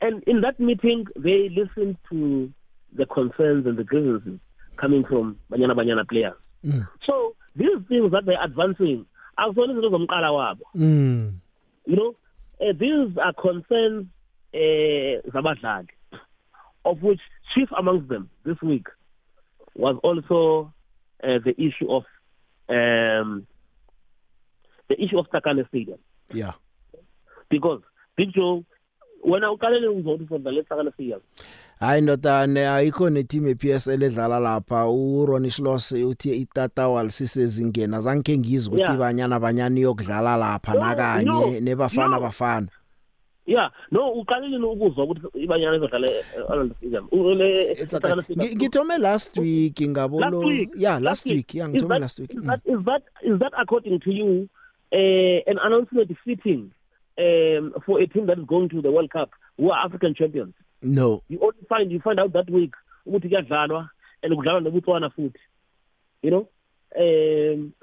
and 0.00 0.22
in 0.24 0.40
that 0.42 0.58
meeting, 0.58 1.06
they 1.16 1.50
listened 1.50 1.96
to 2.10 2.52
the 2.92 3.06
concerns 3.06 3.66
and 3.66 3.76
the 3.76 3.84
grievances 3.84 4.40
coming 4.76 5.04
from 5.04 5.38
Banyana 5.50 5.74
Banyana 5.76 6.08
players. 6.08 6.36
Mm. 6.64 6.88
So 7.04 7.34
these 7.56 7.78
things 7.88 8.12
that 8.12 8.24
they're 8.26 8.42
advancing 8.42 9.06
are 9.36 9.52
mm. 9.52 11.32
You 11.86 11.96
know, 11.96 12.16
uh, 12.60 12.72
these 12.78 13.16
are 13.18 13.32
concerns 13.32 14.06
uh, 14.52 15.22
zabadlali, 15.30 15.88
of 16.84 17.02
which 17.02 17.20
chief 17.54 17.68
amongst 17.76 18.08
them 18.08 18.30
this 18.44 18.60
week 18.62 18.86
was 19.74 19.96
also 20.02 20.72
uh, 21.22 21.38
the 21.44 21.54
issue 21.56 21.90
of 21.90 22.04
um, 22.68 23.46
the 24.88 25.02
issue 25.02 25.18
of 25.18 25.30
Takane 25.30 25.66
Stadium. 25.68 25.98
Yeah. 26.32 26.52
Because 27.48 27.82
Big 28.16 28.32
Joe 28.34 28.64
wena 29.24 29.50
uqalele 29.50 29.88
uzodisa 29.88 30.38
ngale 30.38 30.62
Takane 30.62 30.92
Stadium 30.94 31.20
hayi 31.80 32.02
ndodane 32.02 32.68
ayikho 32.68 33.10
neteam 33.10 33.48
ePSL 33.48 34.02
edlala 34.02 34.38
lapha. 34.40 34.86
uRonnie 34.88 35.50
Schloss 35.50 35.92
uthi 35.92 36.36
itata 36.36 36.88
walisisezingeni 36.88 37.96
azange 37.96 38.38
ngizwe 38.38 38.74
ukuthi 38.74 38.98
banyana 38.98 39.40
banyana 39.40 39.78
iyokudlala 39.78 40.36
lapha 40.36 40.74
nakanye 40.74 41.60
nebafana 41.60 42.20
bafana. 42.20 42.68
Yeah, 43.46 43.70
no 43.90 44.10
uqalile 44.12 44.58
ukuzwa 44.66 45.04
ukuthi 45.04 45.38
ibanyana 45.38 45.76
izodlala 45.76 46.08
Orlando 46.48 46.74
Stadium. 46.74 47.08
Ngithome 48.56 48.98
last 48.98 49.38
week 49.38 49.80
ngabolo 49.80 50.52
yeah 50.76 51.00
last 51.00 51.26
week. 51.26 51.54
yeah 51.54 51.68
ngithome 51.68 51.98
last 51.98 52.18
week. 52.18 52.34
Is 52.34 52.42
that 52.42 52.60
is 52.66 52.84
that 52.84 53.02
is 53.22 53.38
that 53.38 53.52
according 53.56 54.00
to 54.00 54.10
you 54.10 54.48
uh, 54.92 55.50
an 55.50 55.58
announcement 55.62 56.10
fitting 56.24 56.72
um 57.18 57.72
for 57.86 58.00
a 58.00 58.06
team 58.06 58.26
that 58.26 58.38
is 58.38 58.44
going 58.44 58.68
to 58.68 58.82
the 58.82 58.90
World 58.90 59.10
Cup 59.10 59.30
who 59.56 59.70
are 59.70 59.86
African 59.86 60.14
champions? 60.14 60.54
No. 60.82 61.22
You 61.28 61.40
only 61.40 61.64
find 61.68 61.90
you 61.92 62.00
find 62.00 62.20
out 62.20 62.32
that 62.32 62.50
week 62.50 62.74
ukuthi 63.06 63.28
kuyadlalwa 63.28 63.90
and 64.22 64.32
kudlalwa 64.34 64.60
nebutswana 64.60 65.10
futhi. 65.10 65.38
You 66.22 66.30
know? 66.30 66.48
Um 66.96 67.74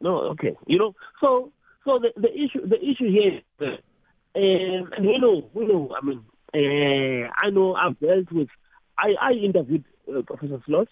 no, 0.00 0.16
okay. 0.32 0.56
You 0.66 0.78
know, 0.78 0.94
so 1.20 1.52
so 1.84 1.98
the 1.98 2.12
the 2.16 2.32
issue 2.32 2.66
the 2.66 2.78
issue 2.82 3.10
here 3.10 3.40
um, 4.36 4.90
and 4.96 5.06
we 5.06 5.18
know, 5.18 5.48
we 5.54 5.66
know. 5.66 5.94
I 5.96 6.04
mean, 6.04 6.24
uh, 6.54 7.30
I 7.40 7.50
know 7.50 7.74
I've 7.74 7.98
dealt 8.00 8.32
with. 8.32 8.48
I 8.98 9.14
I 9.20 9.32
interviewed 9.32 9.84
uh, 10.08 10.22
Professor 10.22 10.60
Sloss 10.68 10.88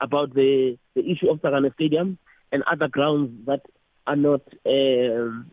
about 0.00 0.34
the 0.34 0.78
the 0.94 1.10
issue 1.10 1.28
of 1.30 1.40
Sagana 1.40 1.74
Stadium 1.74 2.18
and 2.52 2.62
other 2.64 2.88
grounds 2.88 3.46
that 3.46 3.62
are 4.06 4.16
not 4.16 4.42
um, 4.66 5.50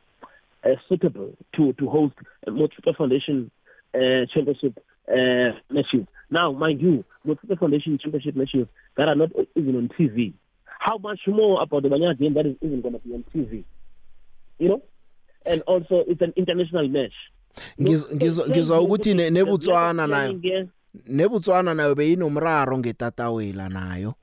uh, 0.63 0.69
suitable 0.87 1.35
to 1.55 1.73
to 1.73 1.89
host 1.89 2.13
a 2.45 2.51
Motuka 2.51 2.95
Foundation 2.95 3.49
uh, 3.95 4.25
Championship 4.33 4.83
uh, 5.07 5.57
matches. 5.69 6.07
Now, 6.29 6.51
mind 6.51 6.81
you, 6.81 7.03
Motuka 7.25 7.59
Foundation 7.59 7.97
Championship 7.97 8.35
matches 8.35 8.67
that 8.97 9.07
are 9.07 9.15
not 9.15 9.29
even 9.55 9.75
on 9.75 9.89
TV. 9.89 10.33
How 10.65 10.97
much 10.97 11.21
more 11.27 11.61
about 11.61 11.83
the 11.83 11.89
Banyana 11.89 12.17
game 12.17 12.33
that 12.33 12.45
is 12.45 12.55
even 12.61 12.81
going 12.81 12.93
to 12.93 12.99
be 12.99 13.13
on 13.13 13.23
TV? 13.33 13.63
You 14.57 14.69
know. 14.69 14.81
and 15.45 15.61
also 15.61 16.03
it's 16.07 16.21
an 16.21 16.33
international 16.35 16.87
match 16.87 17.13
ngizwa 17.81 18.47
ngizwa 18.47 18.81
ukuthi 18.81 19.13
nebutswana 19.13 20.07
nayo 20.07 20.39
nebutswana 21.07 21.73
nayo 21.73 21.95
beyinomraro 21.95 22.77
ngetatawela 22.77 23.69
nayo 23.69 24.13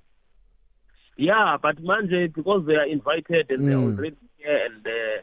yeah 1.17 1.59
but 1.63 1.81
manje 1.81 2.29
because 2.29 2.67
they 2.67 2.77
are 2.77 2.91
invited 2.91 3.51
and 3.51 3.61
mm. 3.61 3.67
they 3.67 3.75
are 3.75 3.85
already 3.85 4.17
here 4.39 4.67
and 4.67 4.87
uh, 4.87 5.23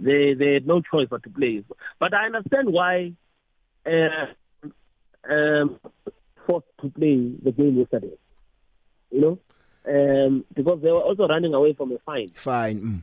they 0.00 0.34
they 0.34 0.54
had 0.54 0.66
no 0.66 0.80
choice 0.80 1.08
but 1.10 1.22
to 1.22 1.30
play 1.30 1.64
but 2.00 2.14
i 2.14 2.26
understand 2.26 2.68
why 2.68 3.12
uh, 3.86 4.26
um 5.30 5.78
forced 6.46 6.66
to 6.80 6.88
play 6.90 7.32
the 7.42 7.52
game 7.52 7.76
yesterday 7.78 8.16
you 9.10 9.20
know 9.20 9.38
um 9.88 10.44
because 10.54 10.80
they 10.82 10.90
were 10.90 11.00
also 11.02 11.26
running 11.28 11.54
away 11.54 11.72
from 11.74 11.92
a 11.92 11.98
fine 12.04 12.30
fine 12.34 12.80
mm. 12.80 13.02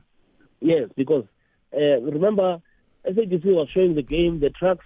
yes 0.59 0.89
because 0.95 1.25
uh, 1.73 2.01
remember 2.01 2.59
SABC 3.05 3.45
was 3.45 3.69
showing 3.73 3.95
the 3.95 4.01
game 4.01 4.39
the 4.39 4.49
trucks 4.49 4.85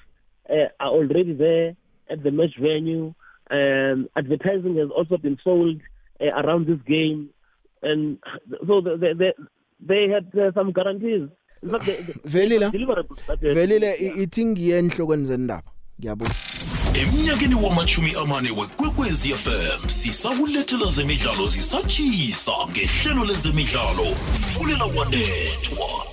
uh, 0.50 0.68
are 0.80 0.90
already 0.90 1.34
there 1.34 1.76
at 2.10 2.22
the 2.24 2.32
match 2.32 2.56
venue 2.60 3.14
um 3.52 4.08
advertising 4.16 4.78
has 4.78 4.90
also 4.96 5.18
been 5.18 5.38
sold 5.44 5.80
uh, 6.22 6.26
around 6.42 6.68
this 6.68 6.80
game 6.88 7.30
and 7.82 8.18
so 8.68 8.82
the, 8.82 8.98
the, 8.98 9.14
the, 9.18 9.34
they 9.80 10.08
had 10.10 10.28
uh, 10.40 10.52
some 10.54 10.72
guarantees 10.72 11.30
velile 12.26 12.72
velile 13.42 13.96
ithi 14.24 14.46
ngiye 14.46 14.80
enhlokweni 14.80 15.26
zendaba 15.26 15.72
ngiyabona 16.00 16.34
Eminyakeni 16.96 17.56
wamachumi 17.56 18.16
amane 18.16 18.52
wekwekwezi 18.52 19.34
FM 19.34 19.90
sisakulethela 19.90 20.90
zemidlalo 20.90 21.46
zisatshisa 21.46 22.52
ngehlelo 22.72 23.26
lezemidlalo 23.26 24.06
fulela 24.54 24.86
wanethwa. 24.86 26.06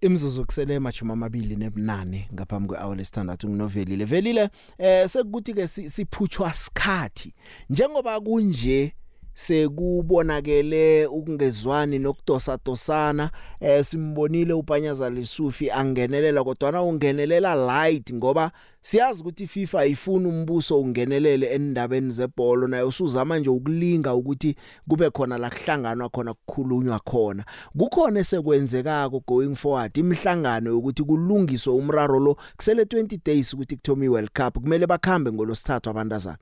Imzuzu 0.00 0.44
kusele 0.44 0.78
machuma 0.78 1.12
amabili 1.12 1.56
nebunane 1.56 2.28
ngaphambi 2.34 2.68
kwehour 2.68 2.96
lesithandathu 2.96 3.48
nginovelile 3.48 4.04
velile 4.04 4.50
eh 4.78 5.08
sekuthi 5.08 5.54
ke 5.54 5.68
siphutshwa 5.68 6.52
sikhathi. 6.52 7.32
Njengoba 7.70 8.20
kunje 8.20 8.94
sekubonakele 9.34 11.06
ukungezwani 11.06 11.98
nokudosa 11.98 12.58
dosana 12.64 13.30
eh 13.60 13.84
simbonile 13.84 14.52
upanyaza 14.52 15.10
lesufi 15.10 15.70
angenelela 15.70 16.44
kodwa 16.44 16.72
na 16.72 16.82
ungenelela 16.82 17.54
light 17.54 18.14
ngoba 18.14 18.52
siyazi 18.80 19.20
ukuthi 19.20 19.46
FIFA 19.46 19.86
ifuna 19.86 20.28
umbuso 20.28 20.80
ungenelele 20.80 21.46
endabeni 21.46 22.10
zebhola 22.10 22.68
nayo 22.68 22.88
usuzama 22.88 23.38
nje 23.38 23.50
ukulinga 23.50 24.14
ukuthi 24.14 24.56
kube 24.88 25.10
khona 25.10 25.38
la 25.38 25.50
kuhlanganwa 25.50 26.08
khona 26.08 26.34
kukhulunywa 26.34 26.98
khona. 26.98 27.44
Kukhona 27.78 28.20
esekwenzekako 28.20 29.20
going 29.26 29.54
forward 29.54 29.96
imihlangano 29.96 30.78
ukuthi 30.78 31.02
kulungiswe 31.02 31.72
umraro 31.72 32.20
lo 32.20 32.36
kusele 32.56 32.82
20 32.82 33.18
days 33.24 33.54
ukuthi 33.54 33.76
kuthome 33.76 34.06
iWorld 34.06 34.30
Cup 34.32 34.58
kumele 34.58 34.86
bakhambe 34.86 35.32
ngolosithathu 35.32 35.90
abantazana. 35.90 36.38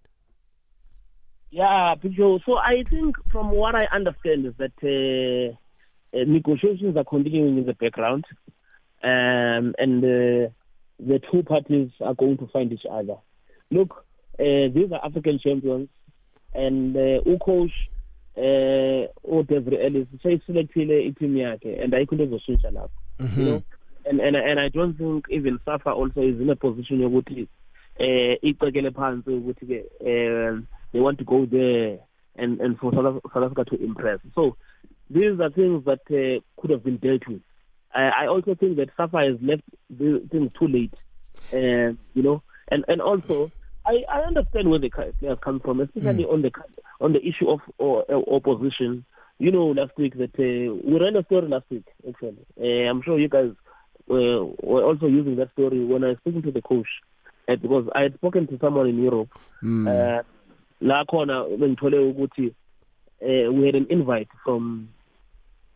Yeah, 1.53 1.97
Pijo. 2.03 2.41
So 2.47 2.57
I 2.57 2.83
think 2.91 3.17
from 3.31 3.51
what 3.51 3.75
I 3.75 3.87
understand 3.95 4.47
is 4.47 4.55
that 4.57 4.73
uh, 4.83 6.17
uh, 6.17 6.25
negotiations 6.27 6.97
are 6.97 7.05
continuing 7.05 7.59
in 7.59 7.67
the 7.67 7.75
background, 7.75 8.25
um, 9.05 9.75
and 9.79 10.03
uh, 10.03 10.49
the 10.99 11.21
two 11.31 11.43
parties 11.43 11.91
are 12.01 12.15
going 12.15 12.39
to 12.39 12.47
find 12.47 12.73
each 12.73 12.87
other. 12.91 13.17
Look, 13.71 14.07
uh, 14.41 14.73
these 14.75 14.91
are 14.93 15.05
African 15.05 15.39
champions, 15.41 15.91
and 16.55 16.97
uh, 16.97 17.21
ucoach 17.27 17.73
uh, 18.39 19.13
uDevre 19.31 19.85
Ellis 19.85 20.09
seyiselectile 20.25 21.07
iteam 21.13 21.37
yakhe 21.37 21.85
and 21.85 21.93
ayikho 21.93 22.13
into 22.13 22.25
ezoshintsha 22.25 22.73
lapho. 22.73 23.37
You 23.37 23.45
know, 23.45 23.63
and 24.07 24.21
and 24.21 24.37
and 24.37 24.59
I 24.59 24.71
don't 24.71 24.97
think 24.97 25.27
even 25.29 25.61
Safa 25.67 25.91
also 25.91 26.23
is 26.23 26.41
in 26.41 26.49
a 26.49 26.57
position 26.57 27.01
yokuthi 27.01 27.47
eh 27.99 28.39
icekele 28.43 28.91
phansi 28.91 29.31
ukuthi 29.31 29.67
ke 29.67 29.85
eh 30.01 30.59
they 30.93 31.01
want 31.01 31.19
to 31.19 31.25
go 31.25 31.47
there 31.47 31.99
and 32.37 32.61
and 32.61 32.79
for 32.79 32.93
South, 32.93 33.21
South 33.35 33.45
Africa 33.45 33.65
to 33.65 33.83
impress 33.83 34.19
so 34.35 34.57
these 35.11 35.39
are 35.41 35.51
things 35.51 35.85
that 35.85 36.01
uh, 36.11 36.41
could 36.61 36.71
have 36.71 36.85
been 36.85 36.97
dealt 36.97 37.27
with 37.29 37.43
I, 37.95 38.25
I 38.25 38.27
also 38.27 38.55
think 38.55 38.77
that 38.77 38.89
Safa 38.97 39.19
has 39.19 39.37
left 39.43 39.63
the 39.91 40.27
things 40.31 40.51
too 40.59 40.69
late 40.69 40.95
uh, 41.53 41.95
you 42.15 42.23
know 42.23 42.43
and 42.71 42.85
and 42.89 43.01
also 43.01 43.51
I, 43.85 44.05
I 44.09 44.21
understand 44.21 44.71
where 44.71 44.79
the 44.79 44.91
players 44.91 45.39
come 45.43 45.61
from, 45.61 45.81
especially 45.81 46.25
mm. 46.25 46.33
on 46.33 46.43
the 46.43 46.53
on 47.01 47.13
the 47.13 47.21
issue 47.21 47.51
of 47.51 47.61
or, 47.79 48.05
uh, 48.09 48.21
opposition. 48.35 49.05
You 49.39 49.51
know, 49.51 49.67
last 49.67 49.93
week 49.97 50.17
that 50.19 50.35
uh, 50.39 50.75
we 50.89 51.01
ran 51.01 51.17
a 51.17 51.25
story 51.25 51.49
last 51.49 51.65
week. 51.69 51.87
Actually, 52.09 52.47
uh, 52.61 52.89
I'm 52.89 53.03
sure 53.03 53.19
you 53.19 53.29
guys 53.29 53.51
uh, 54.09 54.45
were 54.63 54.85
also 54.85 55.07
using 55.07 55.37
that 55.37 55.53
story 55.53 55.85
when 55.85 56.05
I 56.05 56.09
was 56.09 56.19
speaking 56.19 56.43
to 56.43 56.53
the 56.53 56.63
coach, 56.63 56.87
uh, 57.49 57.57
because 57.57 57.89
I 57.95 58.03
had 58.03 58.15
spoken 58.15 58.47
to 58.49 58.59
someone 58.61 58.89
in 58.89 59.03
Europe. 59.03 59.31
Mm. 59.63 59.89
Uh, 59.89 60.23
la 60.83 61.05
khona 61.05 61.37
bengithole 61.61 61.99
ukuthi 62.11 62.47
uh, 63.23 63.49
we 63.55 63.67
had 63.67 63.77
an 63.77 63.87
invite 63.91 64.29
from 64.45 64.89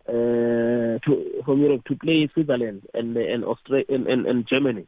uh, 0.08 0.98
to 1.04 1.42
from 1.44 1.60
Europe 1.62 1.82
to 1.86 1.94
play 1.96 2.28
Switzerland 2.34 2.82
and 2.94 3.16
and 3.16 3.44
Australia 3.44 3.84
and, 3.88 4.06
and, 4.06 4.26
and 4.26 4.46
Germany, 4.48 4.86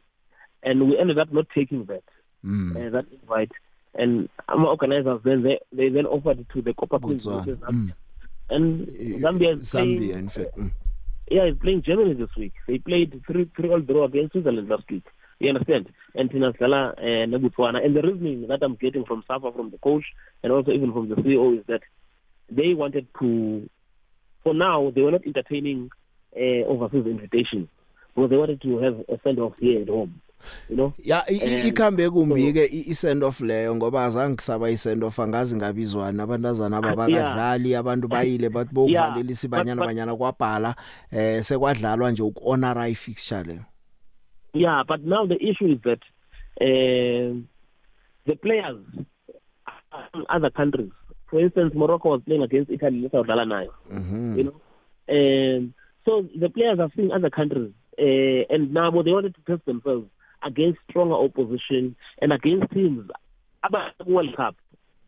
and 0.63 0.87
we 0.89 0.97
ended 0.97 1.17
up 1.19 1.31
not 1.31 1.47
taking 1.55 1.85
that 1.85 2.03
Mm. 2.45 2.71
uh, 2.77 2.89
that 2.91 3.05
invite. 3.11 3.51
And 3.95 4.29
our 4.47 4.65
organizers 4.67 5.19
then 5.25 5.43
they, 5.43 5.59
they 5.73 5.89
then 5.89 6.05
offered 6.05 6.39
it 6.39 6.47
to 6.53 6.61
the 6.61 6.73
Copa 6.73 6.99
Queens, 6.99 7.25
Mm. 7.25 7.45
Zambia. 7.45 7.93
and 8.49 8.87
Zambia 9.23 9.59
is 9.59 9.69
playing, 9.69 9.99
Zambia 9.99 10.15
in 10.17 10.29
fact 10.29 10.57
mm. 10.57 10.71
yeah, 11.29 11.43
is 11.51 11.57
playing 11.61 11.81
Germany 11.81 12.13
this 12.13 12.33
week. 12.37 12.53
They 12.67 12.77
played 12.77 13.21
three 13.27 13.45
three 13.57 13.69
all 13.69 13.81
draw 13.81 14.05
against 14.05 14.31
Switzerland 14.33 14.69
last 14.69 14.89
week. 14.89 15.03
You 15.39 15.49
understand? 15.49 15.87
And 16.15 16.29
Tina 16.29 16.51
Sala 16.59 16.93
and 16.97 17.33
Botswana. 17.33 17.83
And 17.85 17.95
the 17.95 18.01
reasoning 18.01 18.47
that 18.49 18.61
I'm 18.61 18.75
getting 18.75 19.05
from 19.05 19.23
Safa, 19.27 19.51
from 19.53 19.69
the 19.71 19.77
coach, 19.77 20.03
and 20.43 20.51
also 20.51 20.71
even 20.71 20.91
from 20.91 21.07
the 21.09 21.15
CEO 21.15 21.57
is 21.57 21.65
that 21.67 21.81
they 22.51 22.73
wanted 22.73 23.07
to, 23.19 23.69
for 24.43 24.53
now, 24.53 24.91
they 24.93 25.01
were 25.01 25.11
not 25.11 25.25
entertaining 25.25 25.89
uh, 26.35 26.67
overseas 26.67 27.05
invitations. 27.05 27.69
Because 28.15 28.29
they 28.31 28.37
wanted 28.37 28.61
to 28.63 28.79
have 28.79 28.99
a 29.07 29.17
send 29.23 29.39
off 29.39 29.53
here 29.59 29.81
at 29.81 29.87
home. 29.87 30.21
You 30.69 30.75
know? 30.77 30.93
ya 31.03 31.21
i- 31.29 31.33
i- 31.35 31.39
And 31.61 31.73
ikhambe 31.73 32.09
kumbi 32.09 32.53
ke 32.53 32.63
i- 32.71 32.89
i-send 32.91 33.23
off 33.23 33.39
leyo 33.41 33.75
ngoba 33.75 34.05
azange 34.05 34.35
kusaba 34.35 34.69
i-send 34.69 35.03
off 35.03 35.19
angazi 35.19 35.55
ngabizwana 35.55 36.23
abantazana 36.23 36.77
aba 36.77 36.95
bakadlali 36.95 37.75
abantu 37.75 38.07
bayile 38.07 38.49
bathi 38.55 38.73
bokuvalela 38.73 39.31
isibanyana 39.31 39.81
but- 39.81 39.87
banyana 39.87 40.15
kwabhala 40.15 40.75
eh 41.11 41.43
sekwadlalwa 41.43 42.11
nje 42.11 42.23
uku-honora 42.23 42.87
i-fixture 42.89 43.43
leyo 43.43 43.61
Yeah, 44.53 44.83
but 44.87 45.03
now 45.03 45.25
the 45.25 45.35
issue 45.35 45.73
is 45.73 45.79
that 45.83 45.99
uh, 46.61 47.41
the 48.25 48.35
players 48.41 48.83
from 50.11 50.25
other 50.29 50.49
countries, 50.49 50.91
for 51.29 51.39
instance, 51.39 51.73
Morocco 51.75 52.09
was 52.09 52.21
playing 52.25 52.43
against 52.43 52.71
Italy, 52.71 53.01
let's 53.01 53.13
dlala 53.13 53.45
nayo, 53.45 53.71
Mhm. 53.91 54.37
you 54.37 54.43
know. 54.45 54.61
Um, 55.09 55.73
so 56.05 56.27
the 56.39 56.49
players 56.49 56.79
are 56.79 56.91
seeing 56.95 57.11
other 57.11 57.29
countries, 57.29 57.71
uh, 57.99 58.53
and 58.53 58.73
now 58.73 58.89
they 58.89 59.11
wanted 59.11 59.35
to 59.35 59.41
test 59.45 59.65
themselves 59.65 60.07
against 60.43 60.79
stronger 60.89 61.15
opposition 61.15 61.95
and 62.21 62.33
against 62.33 62.71
teams 62.71 63.09
about 63.63 63.91
World 64.07 64.35
Cup. 64.35 64.55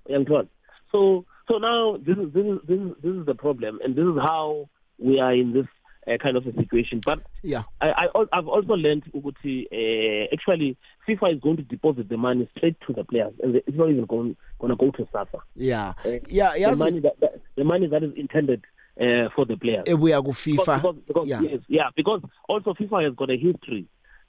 uyangithola? 0.10 0.47
So 0.91 1.25
so 1.47 1.58
now 1.58 1.97
this 1.97 2.17
is 2.17 2.34
this 2.34 2.43
is 2.45 2.60
this 2.67 2.80
is, 2.80 2.91
this 3.01 3.13
is 3.13 3.25
the 3.25 3.36
problem, 3.36 3.80
and 3.84 3.95
this 3.95 4.06
is 4.06 4.17
how 4.21 4.69
we 4.99 5.19
are 5.19 5.34
in 5.34 5.54
this 5.54 5.67
uh, 6.07 6.17
kind 6.17 6.35
of 6.37 6.45
a 6.47 6.53
situation. 6.53 6.99
But 7.05 7.19
yeah 7.43 7.63
I, 7.79 8.07
I 8.13 8.25
I've 8.33 8.47
also 8.47 8.73
learned 8.73 9.03
Uguti, 9.13 9.65
uh, 9.71 10.27
actually 10.33 10.77
FIFA 11.07 11.35
is 11.35 11.39
going 11.41 11.57
to 11.57 11.63
deposit 11.63 12.09
the 12.09 12.17
money 12.17 12.49
straight 12.57 12.75
to 12.87 12.93
the 12.93 13.03
players 13.03 13.33
and 13.43 13.55
it's 13.55 13.77
not 13.77 13.89
even 13.89 14.05
going 14.05 14.35
going 14.59 14.71
to 14.71 14.75
go 14.77 14.91
to 14.91 15.07
SAFA. 15.11 15.39
yeah 15.55 15.93
Uh, 16.05 16.19
yeah 16.29 16.69
the 16.71 16.75
money 16.75 16.99
that, 17.01 17.19
that 17.19 17.39
the 17.55 17.63
money 17.63 17.87
that 17.87 18.03
is 18.03 18.13
intended 18.15 18.61
uh, 18.99 19.29
for 19.35 19.45
the 19.45 19.57
players. 19.57 19.85
ebuya 19.85 20.21
Because, 20.21 20.35
ku-FIFA 20.43 20.75
because, 20.81 20.95
because, 21.07 21.27
yeah 21.27 21.41
yes, 21.41 21.59
yeah, 21.67 21.89
because 21.95 22.21
also 22.49 22.73
FIFA 22.73 23.03
has 23.05 23.13
got 23.15 23.29
a 23.29 23.37
history 23.37 23.85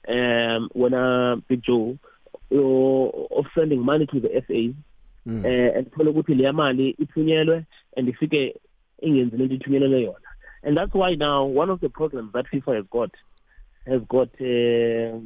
um, 0.07 0.69
when 0.73 0.93
uh, 0.93 1.35
Big 1.47 1.63
Joe 1.63 1.97
uh, 2.51 3.37
of 3.39 3.45
sending 3.55 3.81
money 3.83 4.05
to 4.07 4.19
the 4.19 4.29
FAs 4.47 4.73
Mm. 5.25 5.45
eh 5.45 5.71
and 5.77 5.87
thola 5.91 6.11
ukuthi 6.11 6.35
leya 6.35 6.53
mali 6.53 6.89
ithunyelwe 6.99 7.65
and 7.97 8.09
ifike 8.09 8.55
ingenzi 9.01 9.37
lento 9.37 9.55
ithunyelwe 9.55 10.01
yona 10.01 10.29
and 10.63 10.77
that's 10.77 10.93
why 10.93 11.15
now 11.15 11.45
one 11.45 11.69
of 11.69 11.79
the 11.81 11.89
programs 11.89 12.31
that 12.33 12.45
FIFA 12.53 12.75
has 12.75 12.85
got 12.91 13.11
has 13.85 14.01
got 14.09 14.29
uh, 14.39 15.19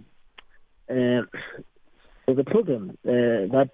uh, 0.91 1.23
a 2.27 2.43
program 2.43 2.97
uh, 3.05 3.45
that 3.55 3.69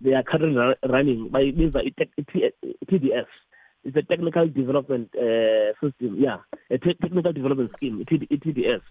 they 0.00 0.12
are 0.12 0.22
currently 0.22 0.56
ru- 0.56 0.88
running 0.88 1.28
by 1.30 1.42
biza 1.44 1.80
TDS 2.90 3.26
it's 3.84 3.96
a 3.96 4.02
technical 4.02 4.46
development 4.48 5.10
uh, 5.16 5.72
system 5.80 6.16
yeah 6.18 6.38
a 6.70 6.78
te- 6.78 6.98
technical 7.00 7.32
development 7.32 7.70
scheme 7.76 8.04
TD, 8.10 8.28
TDS 8.30 8.82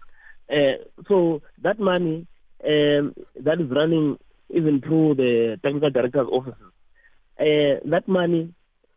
uh, 0.50 0.82
so 1.08 1.40
that 1.62 1.78
money 1.78 2.26
um, 2.64 3.14
that 3.40 3.60
is 3.60 3.70
running 3.70 4.18
even 4.50 4.80
through 4.80 5.14
the 5.14 5.58
technical 5.62 5.90
director's 5.90 6.28
offices 6.30 6.72
uh, 7.40 7.78
that 7.84 8.04
money 8.08 8.52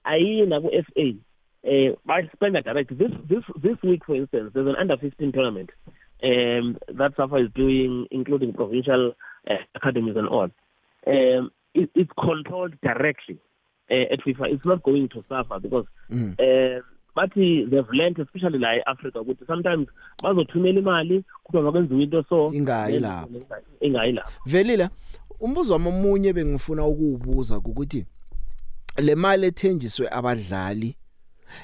ayiyi 0.06 0.48
naku-fa 0.48 1.16
uh, 1.64 1.96
bayispenda 2.06 2.62
direct. 2.64 2.90
This 2.98 3.12
this 3.30 3.44
this 3.62 3.78
week 3.84 4.06
for 4.06 4.16
instance 4.16 4.52
there's 4.54 4.68
an 4.68 4.76
under 4.80 4.98
15 4.98 5.32
tournament 5.32 5.70
um, 6.24 6.78
that 6.98 7.14
SAFA 7.18 7.36
is 7.38 7.50
doing 7.56 8.08
including 8.12 8.54
provincial 8.54 9.14
uh, 9.50 9.56
academies 9.76 10.16
and 10.18 10.28
all. 10.28 10.50
Um, 11.08 11.52
it, 11.74 11.90
it's 11.96 12.12
controlled 12.20 12.74
directly 12.82 13.38
uh, 13.90 14.14
at 14.14 14.20
FIFA. 14.22 14.54
It's 14.54 14.66
not 14.66 14.84
going 14.84 15.10
to 15.10 15.24
SAFA 15.30 15.60
because 15.60 15.86
Mm. 16.12 16.34
uh, 16.40 16.82
bathi 17.16 17.70
they've 17.70 17.90
learned 17.94 18.20
especially 18.20 18.60
la 18.60 18.76
e-africa 18.76 19.20
ukuthi 19.22 19.46
sometimes 19.48 19.88
bazothumela 20.24 20.80
imali 20.80 21.24
kuthiwa 21.44 21.64
makwenziwa 21.64 22.02
into 22.02 22.24
so 22.30 22.52
Ingayi 22.54 22.92
then- 23.00 23.02
lapho. 23.02 23.30
ingayi 23.82 24.12
lapho 24.12 24.32
velile 24.46 24.90
umbuzo 25.40 25.74
wami 25.74 25.88
omunye 25.88 26.34
bengifuna 26.34 26.86
ukuwubuza 26.86 27.58
ukuthi 27.58 28.06
le 28.98 29.16
mali 29.16 29.48
ethenjiswe 29.48 30.08
abadlali 30.12 30.96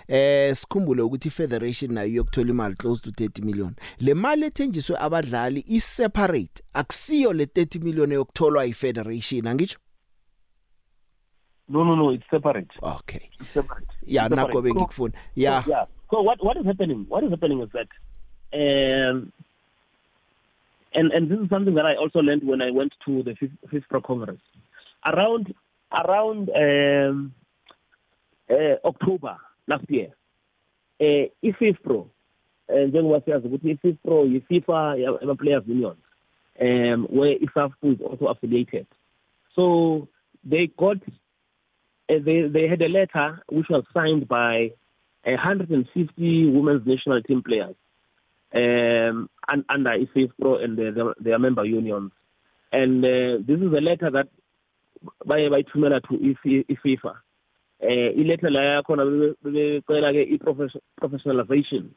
eh 0.07 0.55
sikhumbule 0.55 1.01
ukuthi 1.01 1.27
ifederation 1.27 1.93
nayo 1.93 2.13
yokuthola 2.13 2.49
imali 2.49 2.75
close 2.75 3.01
to 3.01 3.09
30 3.09 3.45
million. 3.45 3.75
Le 3.99 4.13
mali 4.13 4.45
ethenjiswe 4.45 4.97
abadlali 4.99 5.63
i 5.67 5.79
separate 5.79 6.63
akusiyo 6.73 7.33
le 7.33 7.45
30 7.45 7.83
million 7.83 8.11
yokutholwa 8.11 8.65
ifederation 8.65 9.47
angitsho? 9.47 9.79
No 11.69 11.83
no 11.83 11.95
no 11.95 12.11
it's 12.13 12.29
separate. 12.29 12.71
Okay. 12.81 13.29
It's 13.39 13.49
separate. 13.49 13.85
Separate. 14.07 14.51
So- 14.53 14.61
bengikufuna 14.61 15.13
ya. 15.35 15.63
So, 15.63 15.69
yeah. 15.69 15.85
So 16.09 16.21
what 16.21 16.43
what 16.43 16.57
is 16.57 16.65
happening? 16.65 17.05
What 17.09 17.23
is 17.23 17.29
happening 17.31 17.61
is 17.61 17.69
that, 17.73 17.87
um, 18.53 19.31
and 20.93 21.11
and 21.11 21.29
this 21.29 21.39
is 21.39 21.49
something 21.49 21.75
that 21.75 21.85
I 21.85 21.95
also 21.95 22.19
learned 22.19 22.43
when 22.47 22.61
I 22.61 22.71
went 22.71 22.93
to 23.05 23.23
the 23.23 23.35
Pro 23.89 24.01
Congress, 24.01 24.39
around 25.05 25.53
around 25.91 26.49
um, 26.49 27.33
uh, 28.49 28.75
October 28.87 29.37
last 29.67 29.89
year. 29.89 30.09
Uh, 30.99 31.29
i-fifth 31.41 31.83
pro 31.83 32.09
uh, 32.69 32.87
njengoba 32.87 33.21
siyazi 33.21 33.47
ukuthi 33.47 33.69
i-fifth 33.71 34.01
pro 34.03 34.25
yi-fifa 34.25 34.91
ama-players 35.21 35.67
unions 35.67 35.97
um 36.59 37.07
where 37.09 37.37
isafpu 37.43 37.91
is 37.91 38.01
also 38.01 38.27
affiliated 38.27 38.85
so 39.55 40.07
they 40.49 40.67
got 40.67 40.97
uh, 42.09 42.23
they 42.23 42.49
they 42.49 42.67
had 42.67 42.81
a 42.81 42.87
letter 42.87 43.39
which 43.51 43.69
was 43.69 43.83
signed 43.93 44.27
by 44.27 44.71
150 45.23 46.45
women's 46.51 46.85
national 46.87 47.21
team 47.21 47.41
players 47.43 47.75
um, 48.53 49.29
un- 49.49 49.65
under 49.69 49.89
IFAF 49.91 50.31
Pro 50.39 50.55
and 50.55 50.77
their, 50.77 50.91
their, 50.91 51.13
their 51.19 51.39
member 51.39 51.65
unions. 51.65 52.11
And 52.71 53.03
uh, 53.03 53.37
this 53.45 53.59
is 53.59 53.73
a 53.73 53.81
letter 53.81 54.09
that 54.11 54.27
baye 55.25 55.49
bayithumela 55.49 56.01
to 56.09 56.17
ifi- 56.17 56.65
iFIFA. 56.67 57.15
Eh 57.79 58.11
iletter 58.17 58.49
la 58.51 58.61
yakhona 58.81 59.05
bebecela 59.43 60.09
ke 60.13 60.23
i-professionalization 60.33 61.89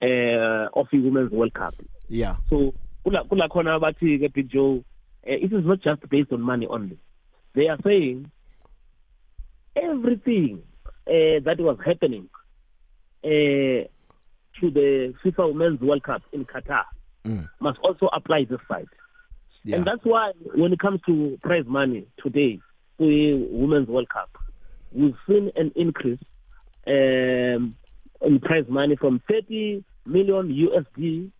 eh 0.00 0.66
of 0.72 0.86
the 0.92 0.98
Women's 1.00 1.32
World 1.32 1.52
Cup. 1.54 1.74
yeah 2.08 2.36
So 2.48 2.72
kula 3.04 3.26
kula 3.28 3.48
khona 3.48 3.80
bathi 3.80 4.18
ke 4.22 4.32
Big 4.32 4.48
Joe 4.50 4.84
eh, 5.26 5.38
it 5.42 5.52
is 5.52 5.64
not 5.64 5.80
just 5.82 6.08
based 6.08 6.32
on 6.32 6.40
money 6.42 6.66
only. 6.66 6.98
They 7.54 7.66
are 7.68 7.78
saying 7.82 8.30
everything 9.74 10.62
uh, 11.06 11.40
that 11.44 11.56
was 11.58 11.78
happening 11.84 12.28
uh, 13.24 13.28
to 14.60 14.70
the 14.70 15.14
FIFA 15.24 15.52
Women's 15.52 15.80
World 15.80 16.02
Cup 16.02 16.22
in 16.32 16.44
Qatar 16.44 16.84
Mm. 17.26 17.48
must 17.58 17.76
also 17.82 18.06
apply 18.12 18.44
this 18.44 18.60
side. 18.68 18.86
yeah 19.64 19.74
And 19.78 19.84
that's 19.84 20.04
why 20.04 20.30
when 20.54 20.72
it 20.72 20.78
comes 20.78 21.00
to 21.06 21.36
prize 21.42 21.64
money 21.66 22.06
today, 22.22 22.60
the 23.00 23.34
Women's 23.50 23.88
World 23.88 24.08
Cup, 24.08 24.30
we've 24.96 25.16
seen 25.28 25.52
an 25.56 25.72
increase 25.76 26.20
um, 26.86 27.76
in 28.22 28.40
prize 28.42 28.64
money 28.68 28.96
from 28.96 29.20
30 29.28 29.84
million 30.06 30.48
USD 30.48 31.30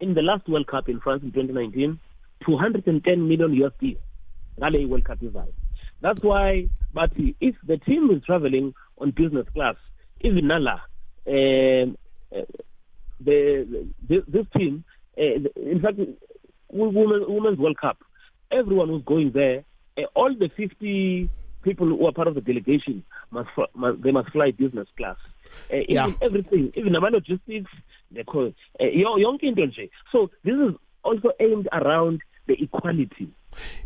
in 0.00 0.14
the 0.14 0.22
last 0.22 0.48
World 0.48 0.66
Cup 0.66 0.88
in 0.88 1.00
France 1.00 1.22
in 1.22 1.32
2019 1.32 1.98
210 2.44 3.28
million 3.28 3.52
USD 3.52 3.96
ngale 4.60 4.88
World 4.88 5.04
Cup 5.04 5.20
izayo 5.20 5.52
that's 6.00 6.22
why 6.22 6.68
but 6.92 7.10
if 7.40 7.54
the 7.66 7.78
team 7.78 8.10
is 8.10 8.22
traveling 8.24 8.74
on 8.98 9.10
business 9.10 9.46
class 9.54 9.76
even 10.20 10.46
nala 10.46 10.82
um, 11.26 11.96
uh, 12.36 12.42
the, 13.20 13.86
the 14.08 14.22
this 14.28 14.46
team 14.56 14.84
uh, 15.18 15.22
in 15.56 15.80
fact 15.80 15.98
women, 16.70 17.24
women's 17.28 17.58
world 17.58 17.78
cup 17.78 17.98
everyone 18.50 18.88
who's 18.88 19.04
going 19.04 19.30
there 19.32 19.64
uh, 19.98 20.02
all 20.14 20.34
the 20.34 20.50
50 20.56 21.30
people 21.68 21.86
who 21.92 22.06
are 22.06 22.12
part 22.18 22.28
of 22.28 22.34
the 22.38 22.40
delegation 22.50 22.96
must, 23.36 23.50
must 23.82 23.96
they 24.04 24.12
must 24.18 24.30
fly 24.34 24.48
business 24.62 24.88
class. 24.98 25.18
Uh, 25.72 25.82
even 25.92 26.12
Yeah. 26.12 26.26
everything 26.28 26.64
even 26.78 26.94
ama 26.98 27.08
logistics 27.10 27.72
the 28.16 28.22
co- 28.32 28.52
uh, 28.82 28.90
yo- 29.02 29.18
yonke 29.24 29.44
into 29.50 29.62
nje. 29.66 29.84
So 30.12 30.18
this 30.46 30.54
is 30.66 30.72
also 31.08 31.28
aimed 31.46 31.68
around 31.80 32.16
the 32.48 32.54
equality. 32.66 33.28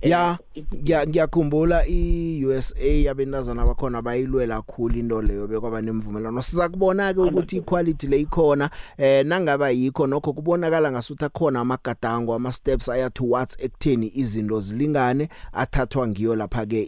Ya 0.03 0.39
ngiya- 0.75 1.07
ngiyakhumbula 1.09 1.87
i-USA 1.89 3.03
yabentazana 3.05 3.67
bakhona 3.67 4.03
bayilwela 4.03 4.57
kakhulu 4.63 4.99
into 4.99 5.23
leyo 5.23 5.47
bekwaba 5.47 5.81
nemvumelano 5.83 6.43
siza 6.43 6.69
kubona 6.69 7.15
ke 7.15 7.21
ukuthi 7.21 7.57
equality 7.57 8.07
le 8.07 8.21
ikhona 8.21 8.71
eh 8.99 9.27
nangaba 9.27 9.71
yikho 9.71 10.07
nokho 10.07 10.33
kubonakala 10.33 10.93
ngasuthi 10.93 11.25
akhona 11.25 11.61
amagadango 11.61 12.35
ama 12.35 12.53
steps 12.53 12.89
aya 12.89 13.11
towards 13.11 13.57
ekutheni 13.61 14.13
izinto 14.15 14.61
zilingane 14.61 15.29
athathwa 15.53 16.09
ngiyo 16.09 16.37
lapha 16.37 16.67
ke 16.67 16.83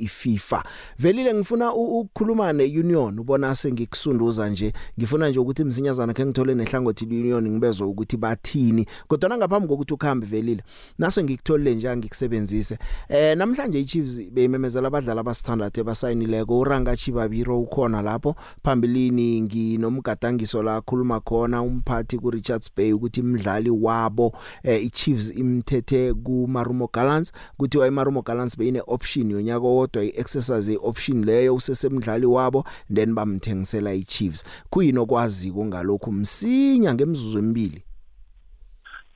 iFIFA 0.00 0.64
velile 0.98 1.34
ngifuna 1.34 1.74
u- 1.74 2.00
ukukhuluma 2.00 2.52
neunion 2.52 3.18
ubona 3.18 3.54
sengikusunduza 3.54 4.48
nje. 4.50 4.72
Ngifuna 4.98 5.28
nje 5.28 5.38
ukuthi 5.40 5.64
mzinyazana 5.64 6.12
ke 6.12 6.26
ngithole 6.26 6.54
nehlangothi 6.54 7.04
union 7.06 7.50
ngibezwe 7.50 7.86
ukuthi 7.86 8.16
bathini. 8.16 8.86
Kodwa 9.08 9.36
ngaphambi 9.38 9.68
kokuthi 9.68 9.94
ukhambe 9.94 10.26
velile 10.26 10.62
nase 10.98 11.24
ngikutholile 11.24 11.73
nje 11.74 11.96
ngikusebenzise 11.96 12.78
eh 13.08 13.36
namhlanje 13.36 13.80
iChiefs 13.80 14.20
beyimemezela 14.32 14.88
abadlali 14.88 15.20
abasithandathu 15.20 15.80
ebasayinileko. 15.80 16.58
uRanga 16.58 16.96
Chibabiro 16.96 17.60
ukhona 17.60 18.02
lapho. 18.02 18.36
Phambilini 18.62 19.40
nginomgadangiso 19.42 20.62
la 20.62 20.80
khuluma 20.80 21.20
khona 21.20 21.62
umphathi 21.62 22.18
ku 22.18 22.30
Richards 22.30 22.70
Bay 22.76 22.92
ukuthi 22.92 23.20
imidlali 23.20 23.70
wabo 23.70 24.32
eh, 24.62 24.84
iChiefs 24.84 25.30
imthethe 25.36 26.14
ku 26.14 26.46
Marumo 26.48 26.88
Gallants. 26.92 27.32
Kuthiwa 27.58 27.86
iMarumo 27.86 28.22
Gallants 28.22 28.58
beyine 28.58 28.82
option 28.86 29.30
yonyaka 29.30 29.66
wodwa 29.66 30.04
iexercise 30.04 30.72
ioption 30.72 31.24
leyo 31.24 31.54
usesemdlali 31.54 32.26
wabo 32.26 32.64
then 32.94 33.14
bamthengisela 33.14 33.94
iChiefs. 33.94 34.44
Kuyini 34.70 34.98
okwaziko 34.98 35.64
ngalokho 35.64 36.12
msinya 36.12 36.94
ngemzuzu 36.94 37.38
emibili 37.38 37.82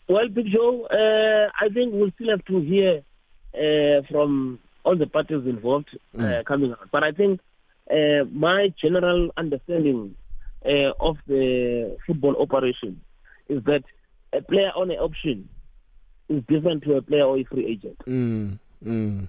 Well, 0.09 0.29
Big 0.29 0.47
Joe, 0.47 0.87
uh, 0.87 1.51
I 1.61 1.69
think 1.69 1.93
we'll 1.93 2.11
still 2.15 2.31
have 2.31 2.45
to 2.47 2.61
hear 2.61 3.03
uh, 3.55 4.03
from 4.11 4.59
all 4.85 4.97
the 4.97 5.07
parties 5.07 5.47
involved 5.47 5.91
uh, 6.19 6.43
coming 6.47 6.73
out. 6.73 6.89
But 6.91 7.05
I 7.05 7.13
think 7.13 7.41
uh, 7.91 8.25
my 8.33 8.73
general 8.81 9.31
understanding 9.37 10.17
uh, 10.65 10.93
of 11.01 11.19
the 11.27 11.99
football 12.07 12.37
operation 12.41 13.03
is 13.49 13.63
that 13.65 13.85
a 14.33 14.41
player 14.43 14.71
on 14.75 14.91
an 14.91 14.97
option 14.99 15.49
is 16.29 16.43
different 16.49 16.85
to 16.85 16.97
a 16.97 17.03
player 17.03 17.25
or 17.25 17.39
a 17.39 17.45
free 17.45 17.67
agent. 17.67 17.99
Mm. 18.07 18.59
Mm. 18.85 19.29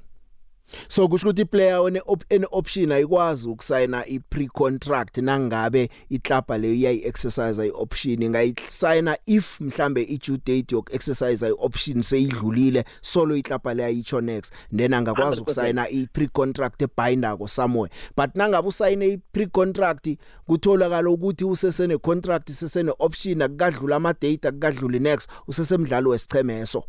So 0.88 1.08
kusho 1.08 1.30
ukuthi 1.30 1.46
player 1.46 1.82
one 1.82 2.02
an 2.30 2.46
option 2.52 2.92
ayikwazi 2.92 3.48
ukusayina 3.50 4.06
i 4.08 4.20
pre-contract 4.20 5.18
nangabe 5.18 5.90
iclub 6.10 6.50
leyo 6.50 6.74
iyayi 6.74 7.06
exercise 7.06 7.60
i 7.60 7.72
option 7.72 8.24
ingayisayina 8.24 9.18
if 9.26 9.62
mhlambe 9.62 10.02
i 10.02 10.18
due 10.18 10.38
date 10.38 10.76
yok 10.76 10.94
exercise 10.94 11.46
i 11.46 11.52
option 11.52 12.02
seyidlulile 12.02 12.84
solo 13.02 13.36
iclub 13.36 13.66
leyo 13.66 13.86
ayicho 13.86 14.22
next. 14.22 14.54
Then 14.76 14.94
angakwazi 14.94 15.42
100%. 15.42 15.42
ukusayina 15.42 15.90
i 15.90 16.08
pre-contract 16.14 16.82
ebinder 16.82 17.38
ko 17.38 17.48
somewhere. 17.48 17.92
But 18.16 18.36
nangabe 18.36 18.68
usayine 18.68 19.06
i 19.06 19.18
pre-contract 19.18 20.18
kutholakala 20.48 21.10
ukuthi 21.10 21.46
usesene 21.46 21.98
contract 21.98 22.50
sesene 22.50 22.94
option 23.00 23.42
akukadlula 23.42 23.96
ama 23.96 24.14
date 24.14 24.48
akukadluli 24.48 25.00
next 25.00 25.30
usesemdlalo 25.48 26.10
wesichemeso. 26.10 26.84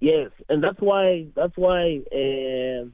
Yes, 0.00 0.30
and 0.48 0.62
that's 0.62 0.80
why 0.80 1.26
that's 1.34 1.56
why 1.56 2.02
uh, 2.12 2.86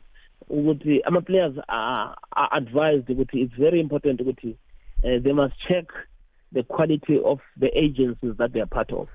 ukuthi 0.53 1.01
ama 1.05 1.21
players 1.21 1.55
are, 1.69 2.15
are 2.33 2.49
advised 2.53 3.09
ukuthi 3.09 3.43
it's 3.43 3.55
very 3.55 3.81
important 3.81 4.21
ukuthi 4.21 4.57
uh, 5.05 5.19
they 5.23 5.33
must 5.33 5.55
check 5.69 5.87
the 6.53 6.62
quality 6.62 7.19
of 7.25 7.41
the 7.59 7.67
agencies 7.77 8.35
that 8.38 8.53
they 8.53 8.61
are 8.61 8.67
part 8.67 8.93
of. 8.93 9.09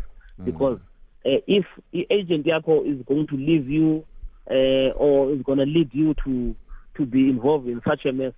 Because 0.43 0.80
uh, 1.26 1.39
if 1.47 1.65
the 1.91 2.06
agent 2.10 2.45
yakho 2.45 2.86
is 2.86 3.04
going 3.06 3.28
to 3.28 3.36
leave 3.36 3.69
you 3.69 4.06
uh, 4.50 4.91
or 4.95 5.34
is 5.34 5.41
going 5.43 5.58
to 5.58 5.65
lead 5.65 5.89
you 5.93 6.13
to 6.26 6.56
to 6.95 7.06
be 7.06 7.30
involved 7.30 7.67
in 7.67 7.82
such 7.88 8.06
a 8.06 8.12
mess 8.12 8.34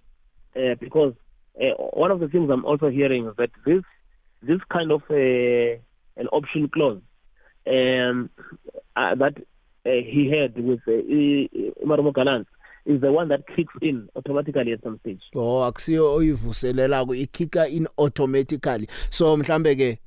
uh, 0.55 0.75
because 0.79 1.13
uh, 1.61 1.73
one 1.93 2.11
of 2.11 2.19
the 2.19 2.27
things 2.27 2.49
I'm 2.49 2.65
also 2.65 2.89
hearing 2.89 3.27
is 3.27 3.35
that 3.37 3.51
this 3.65 3.83
this 4.41 4.59
kind 4.71 4.91
of 4.91 5.01
uh, 5.09 5.79
an 6.17 6.27
option 6.31 6.69
clause 6.69 7.01
um, 7.67 8.29
uh, 8.95 9.15
that 9.15 9.37
uh, 9.85 9.89
he 9.89 10.29
had 10.29 10.55
with 10.61 10.79
uh, 10.87 11.85
Marumo 11.85 12.13
Galant 12.13 12.47
is 12.85 13.01
the 13.01 13.11
one 13.11 13.27
that 13.29 13.41
kicks 13.55 13.73
in 13.81 14.07
automatically 14.15 14.73
at 14.73 14.83
some 14.83 14.99
stage. 14.99 15.21
Oh 15.35 15.63
akusiyo 15.65 16.13
oyivuselela 16.13 17.05
ku 17.05 17.15
ikicka 17.15 17.67
in 17.67 17.87
automatically 17.97 18.87
so 19.09 19.37
mhlambe 19.37 19.75
ke 19.75 19.99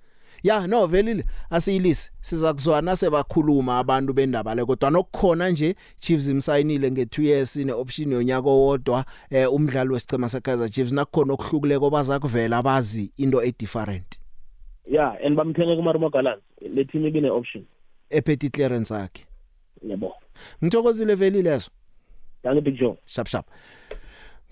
ya 0.43 0.67
no 0.67 0.87
velile 0.87 1.25
asiyilise 1.51 2.11
siza 2.21 2.53
kuzwana 2.55 2.97
sebakhuluma 2.97 3.79
abantu 3.79 4.13
bendaba 4.13 4.55
le 4.55 4.65
kodwa 4.65 4.91
nokukhona 4.91 5.51
nje 5.51 5.75
Chiefs 6.01 6.29
imsayinile 6.29 6.91
nge2 6.91 7.23
years 7.23 7.57
ine 7.57 7.73
option 7.73 8.13
yonyaka 8.13 8.49
owodwa 8.49 9.05
eh, 9.31 9.53
umdlali 9.53 9.93
wesicema 9.93 10.29
seKaizer 10.29 10.71
Chiefs 10.71 10.93
nakukhona 10.93 11.33
okuhlukileko 11.33 11.91
baza 11.91 12.19
kuvela 12.21 12.59
abazi 12.59 13.13
into 13.17 13.43
e 13.43 13.53
different 13.59 14.19
Yeah, 14.91 15.15
and 15.25 15.37
bamthenge 15.37 15.77
kuMarumo 15.77 16.11
Galant. 16.11 16.43
Le 16.61 16.85
team 16.85 17.07
ibine 17.07 17.31
option. 17.31 17.65
ephethe 18.11 18.49
clearance 18.51 18.95
yakhe 18.95 19.25
Yabo. 19.89 20.13
ngithokozile 20.65 21.15
velile 21.15 21.51
lezo 21.51 21.71
Danke 22.45 22.61
Big 22.61 22.77
Joe. 22.79 22.97
shap 23.07 23.29
shap 23.29 23.47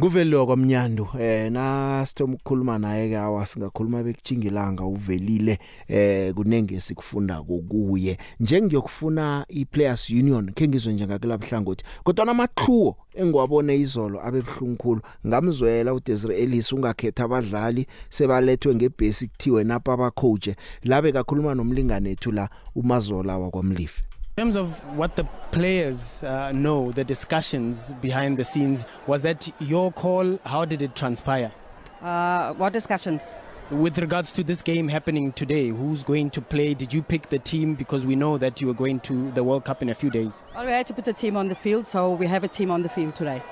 Kuvelilo 0.01 0.47
kwamnyandu 0.47 1.09
eh 1.19 1.53
na 1.53 2.05
sithoma 2.07 2.35
ukukhuluma 2.35 2.79
naye 2.79 3.09
ke 3.09 3.19
awa 3.19 3.47
singakhuluma 3.47 4.03
bekujingilanga 4.03 4.85
uvelile 4.85 5.59
eh 5.89 6.35
kunenge 6.35 6.81
sikufunda 6.81 7.43
kokuye. 7.43 8.19
Njengiyokufuna 8.41 9.47
iPlayers 9.49 10.11
Union 10.11 10.53
ke 10.53 10.69
ngizwe 10.69 10.93
nje 10.93 11.07
ngakulabhlangothi 11.07 11.85
kodwa 12.05 12.27
namaqhuwo 12.27 12.97
engiwabone 13.15 13.77
izolo 13.77 14.27
abebhlungu 14.27 14.77
khulu. 14.77 15.01
Ngamzwela 15.27 15.95
uDesire 15.95 16.37
Ellis 16.37 16.73
ungakhetha 16.73 17.25
abadlali 17.25 17.87
sebalethwe 18.09 18.75
ngebhesi 18.75 19.29
kuthiwe 19.29 19.65
napa 19.65 19.93
abacoach 19.93 20.49
labe 20.83 21.13
kakhuluma 21.13 21.55
nomlingane 21.55 22.11
ethu 22.11 22.33
la 22.33 22.49
umazola 22.75 23.39
wakwamlife 23.39 24.10
In 24.41 24.47
terms 24.47 24.57
of 24.57 24.97
what 24.97 25.17
the 25.17 25.25
players 25.53 26.23
uh, 26.23 26.51
know, 26.53 26.93
the 26.93 27.05
discussions 27.05 27.93
behind 28.01 28.39
the 28.39 28.45
scenes, 28.45 28.87
was 29.07 29.21
that 29.21 29.53
your 29.61 29.93
call? 29.93 30.39
How 30.47 30.65
did 30.65 30.81
it 30.81 30.97
transpire? 30.97 31.53
Uh, 32.01 32.55
what 32.55 32.73
discussions? 32.73 33.39
With 33.71 33.99
regards 33.99 34.33
to 34.33 34.43
this 34.43 34.63
game 34.63 34.89
happening 34.89 35.33
today, 35.33 35.69
who's 35.69 36.03
going 36.03 36.31
to 36.31 36.41
play? 36.41 36.73
Did 36.73 36.91
you 36.95 37.03
pick 37.03 37.29
the 37.29 37.39
team 37.39 37.75
because 37.75 38.07
we 38.07 38.17
know 38.17 38.39
that 38.39 38.63
you 38.63 38.71
are 38.71 38.79
going 38.83 39.01
to 39.01 39.31
the 39.33 39.45
World 39.45 39.67
Cup 39.67 39.83
in 39.83 39.91
a 39.91 39.95
few 39.95 40.09
days? 40.09 40.43
Well, 40.55 40.65
we 40.65 40.71
had 40.71 40.87
to 40.87 40.95
put 40.95 41.07
a 41.07 41.13
team 41.13 41.37
on 41.37 41.51
the 41.51 41.55
field, 41.55 41.87
so 41.87 42.11
we 42.11 42.27
have 42.27 42.43
a 42.43 42.49
team 42.49 42.71
on 42.71 42.83
the 42.83 42.89
field 42.89 43.15
today. 43.15 43.43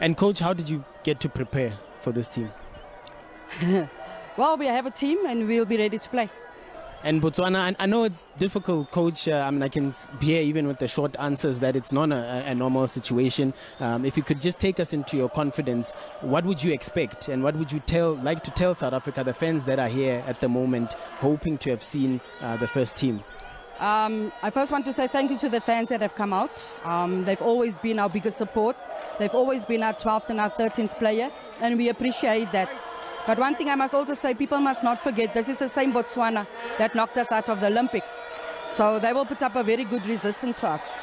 And 0.00 0.16
coach, 0.16 0.40
how 0.40 0.52
did 0.52 0.68
you 0.68 0.84
get 1.04 1.20
to 1.20 1.28
prepare 1.28 1.74
for 2.00 2.10
this 2.10 2.26
team? 2.26 2.50
Well, 4.38 4.56
we 4.56 4.66
have 4.66 4.86
a 4.86 4.90
team 4.92 5.26
and 5.26 5.48
we'll 5.48 5.64
be 5.64 5.76
ready 5.76 5.98
to 5.98 6.08
play. 6.08 6.30
And 7.04 7.22
Botswana, 7.22 7.58
I, 7.58 7.76
I 7.78 7.86
know 7.86 8.02
it's 8.02 8.24
difficult, 8.38 8.90
coach. 8.90 9.28
Uh, 9.28 9.36
I 9.36 9.50
mean, 9.50 9.62
I 9.62 9.68
can 9.68 9.94
hear 10.20 10.42
even 10.42 10.66
with 10.66 10.78
the 10.78 10.88
short 10.88 11.14
answers 11.20 11.60
that 11.60 11.76
it's 11.76 11.92
not 11.92 12.10
a, 12.10 12.42
a 12.46 12.54
normal 12.54 12.88
situation. 12.88 13.54
Um, 13.78 14.04
if 14.04 14.16
you 14.16 14.24
could 14.24 14.40
just 14.40 14.58
take 14.58 14.80
us 14.80 14.92
into 14.92 15.16
your 15.16 15.28
confidence, 15.28 15.92
what 16.22 16.44
would 16.44 16.62
you 16.62 16.72
expect, 16.72 17.28
and 17.28 17.44
what 17.44 17.54
would 17.54 17.70
you 17.70 17.78
tell, 17.80 18.16
like 18.16 18.42
to 18.44 18.50
tell 18.50 18.74
South 18.74 18.92
Africa, 18.92 19.22
the 19.22 19.32
fans 19.32 19.64
that 19.66 19.78
are 19.78 19.88
here 19.88 20.24
at 20.26 20.40
the 20.40 20.48
moment, 20.48 20.94
hoping 21.20 21.56
to 21.58 21.70
have 21.70 21.84
seen 21.84 22.20
uh, 22.40 22.56
the 22.56 22.66
first 22.66 22.96
team? 22.96 23.22
Um, 23.78 24.32
I 24.42 24.50
first 24.50 24.72
want 24.72 24.84
to 24.86 24.92
say 24.92 25.06
thank 25.06 25.30
you 25.30 25.38
to 25.38 25.48
the 25.48 25.60
fans 25.60 25.90
that 25.90 26.00
have 26.00 26.16
come 26.16 26.32
out. 26.32 26.74
Um, 26.84 27.24
they've 27.24 27.40
always 27.40 27.78
been 27.78 28.00
our 28.00 28.08
biggest 28.08 28.36
support. 28.36 28.76
They've 29.20 29.34
always 29.34 29.64
been 29.64 29.84
our 29.84 29.94
12th 29.94 30.30
and 30.30 30.40
our 30.40 30.50
13th 30.50 30.98
player, 30.98 31.30
and 31.60 31.78
we 31.78 31.88
appreciate 31.88 32.50
that. 32.50 32.68
But 33.28 33.38
one 33.38 33.56
thing 33.56 33.68
I 33.68 33.74
must 33.74 33.92
also 33.92 34.14
say, 34.14 34.32
people 34.32 34.58
must 34.58 34.82
not 34.82 35.02
forget 35.02 35.34
this 35.34 35.50
is 35.50 35.58
the 35.58 35.68
same 35.68 35.92
Botswana 35.92 36.46
that 36.78 36.94
knocked 36.94 37.18
us 37.18 37.30
out 37.30 37.50
of 37.50 37.60
the 37.60 37.66
Olympics. 37.66 38.26
So 38.64 38.98
they 38.98 39.12
will 39.12 39.26
put 39.26 39.42
up 39.42 39.54
a 39.54 39.62
very 39.62 39.84
good 39.84 40.06
resistance 40.06 40.58
for 40.58 40.68
us. 40.68 41.02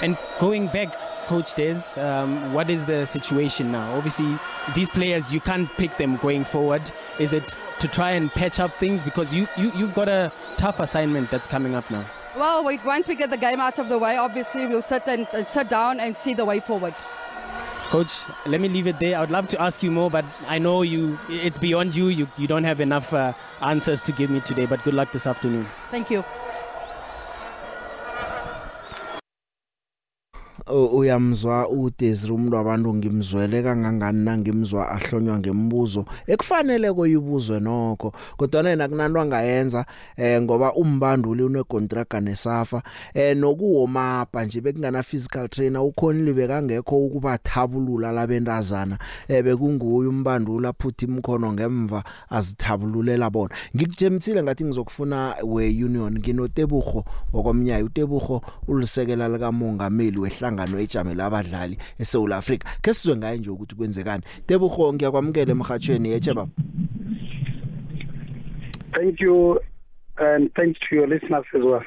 And 0.00 0.16
going 0.38 0.68
back, 0.68 0.94
Coach 1.26 1.54
Des, 1.54 1.80
um, 2.00 2.52
what 2.52 2.70
is 2.70 2.86
the 2.86 3.04
situation 3.04 3.72
now? 3.72 3.96
Obviously, 3.96 4.38
these 4.76 4.90
players 4.90 5.32
you 5.32 5.40
can't 5.40 5.68
pick 5.70 5.96
them 5.96 6.18
going 6.18 6.44
forward. 6.44 6.88
Is 7.18 7.32
it 7.32 7.52
to 7.80 7.88
try 7.88 8.12
and 8.12 8.30
patch 8.30 8.60
up 8.60 8.78
things 8.78 9.02
because 9.02 9.34
you, 9.34 9.48
you 9.56 9.72
you've 9.74 9.94
got 9.94 10.08
a 10.08 10.30
tough 10.56 10.78
assignment 10.78 11.32
that's 11.32 11.48
coming 11.48 11.74
up 11.74 11.90
now? 11.90 12.06
Well, 12.36 12.62
we, 12.62 12.78
once 12.78 13.08
we 13.08 13.16
get 13.16 13.30
the 13.30 13.36
game 13.36 13.58
out 13.58 13.80
of 13.80 13.88
the 13.88 13.98
way, 13.98 14.16
obviously 14.16 14.66
we'll 14.68 14.82
sit 14.82 15.08
and 15.08 15.26
uh, 15.34 15.42
sit 15.42 15.68
down 15.68 15.98
and 15.98 16.16
see 16.16 16.32
the 16.32 16.44
way 16.44 16.60
forward. 16.60 16.94
Coach, 17.88 18.20
let 18.44 18.60
me 18.60 18.68
leave 18.68 18.86
it 18.86 19.00
there. 19.00 19.16
I 19.16 19.20
would 19.20 19.30
love 19.30 19.48
to 19.48 19.60
ask 19.62 19.82
you 19.82 19.90
more, 19.90 20.10
but 20.10 20.24
I 20.46 20.58
know 20.58 20.82
you 20.82 21.18
it's 21.30 21.58
beyond 21.58 21.94
you. 21.94 22.08
You, 22.08 22.28
you 22.36 22.46
don't 22.46 22.64
have 22.64 22.82
enough 22.82 23.14
uh, 23.14 23.32
answers 23.62 24.02
to 24.02 24.12
give 24.12 24.28
me 24.28 24.40
today, 24.40 24.66
but 24.66 24.82
good 24.84 24.92
luck 24.92 25.10
this 25.12 25.26
afternoon. 25.26 25.66
Thank 25.90 26.10
you. 26.10 26.22
Uyamzwa 30.70 31.68
uDesire 31.68 32.32
umuntu 32.32 32.56
wabantu 32.56 32.94
ngimzwele 32.94 33.62
kangangani 33.62 34.24
nangimzwa 34.24 34.90
ahlonywa 34.90 35.38
ngembuzo 35.38 36.04
ekufanele 36.26 36.92
koyibuzwe 36.92 37.60
nokho 37.60 38.12
kodwa 38.36 38.70
yena 38.70 38.88
kunanto 38.88 39.20
angayenza 39.20 39.84
eh 40.16 40.42
ngoba 40.42 40.72
umbanduli 40.74 41.42
unecontract 41.42 42.14
nesafa 42.14 42.82
eh 43.14 43.36
nokuwomapa 43.36 44.44
nje 44.44 44.60
bekungana 44.60 45.02
physical 45.02 45.48
trainer 45.48 45.80
ukhonile 45.80 46.32
bekangekho 46.32 47.06
ukuba 47.06 47.38
thabulula 47.38 48.12
labentazana 48.12 48.98
eh 49.28 49.44
bekunguye 49.44 50.08
umbanduli 50.08 50.66
aphutha 50.66 51.06
imkhono 51.06 51.52
ngemva 51.52 52.04
azithabululela 52.30 53.30
bona. 53.30 53.54
Ngikujemthile 53.76 54.42
ngathi 54.42 54.64
ngizokufuna 54.64 55.34
we 55.44 55.68
union 55.84 56.18
nginotebugo 56.18 57.04
okomnyayi 57.32 57.82
utebugo 57.82 58.42
ulisekela 58.68 59.28
lika 59.28 59.52
mongameli 59.52 60.18
wehlanga 60.18 60.57
inhlangano 60.58 60.80
ejamela 60.80 61.26
abadlali 61.26 61.78
eSouth 61.98 62.32
Africa 62.32 62.66
ke 62.82 62.94
sizwe 62.94 63.16
ngaye 63.16 63.38
nje 63.38 63.50
ukuthi 63.50 63.76
kwenzekani. 63.76 64.22
Tebugo 64.46 64.92
ngiyakwamukela 64.92 65.52
emhathweni 65.52 66.08
yeche 66.08 66.34
baba 66.34 66.50
Thank 68.94 69.20
you 69.20 69.60
and 70.16 70.52
thanks 70.54 70.80
to 70.88 70.96
your 70.96 71.06
listeners 71.06 71.44
as 71.54 71.62
well. 71.62 71.84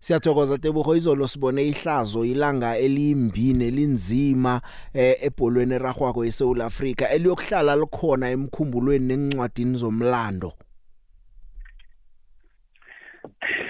Siyathokoza 0.00 0.58
Tebugo 0.58 0.96
izolo 0.96 1.28
sibone 1.28 1.68
ihlazo 1.68 2.24
ilanga 2.24 2.78
eliyimbini 2.78 3.64
elinzima 3.64 4.60
eh, 4.94 5.16
ebholweni 5.22 5.74
eragwako 5.74 6.24
eSouth 6.24 6.60
Africa 6.60 7.02
eliyokuhlala 7.12 7.76
likhona 7.76 8.30
emkhumbulweni 8.30 9.06
nencwadini 9.06 9.76
zomlando. 9.76 10.52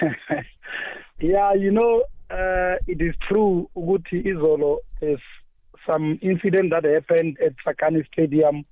Yeah, 1.21 1.53
you 1.53 1.69
know 1.69 2.03
uh, 2.29 2.75
it 2.87 3.01
is 3.01 3.15
true 3.27 3.69
ukuthi 3.75 4.19
izolo 4.19 4.79
is 5.01 5.19
some 5.85 6.19
incident 6.21 6.69
that 6.71 6.83
happened 6.83 7.37
at 7.45 7.53
Sakani 7.65 8.05
Stadium 8.11 8.65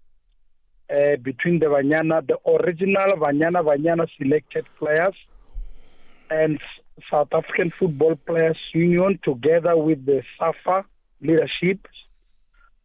uh, 0.90 1.16
between 1.22 1.60
the 1.60 1.66
Banyana, 1.66 2.26
the 2.26 2.38
original 2.50 3.18
Banyana 3.18 3.64
Banyana 3.64 4.08
selected 4.18 4.66
players 4.78 5.16
and 6.30 6.60
South 7.10 7.30
African 7.34 7.72
Football 7.80 8.16
Players 8.28 8.58
Union 8.74 9.20
together 9.24 9.76
with 9.78 10.06
the 10.06 10.22
SAFA 10.38 10.86
leadership 11.22 11.80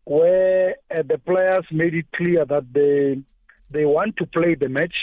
where 0.04 0.76
uh, 0.90 1.02
the 1.06 1.18
players 1.18 1.64
made 1.70 1.94
it 1.94 2.06
clear 2.16 2.44
that 2.44 2.72
they 2.72 3.22
they 3.70 3.84
want 3.84 4.16
to 4.16 4.26
play 4.26 4.54
the 4.54 4.68
match 4.68 4.94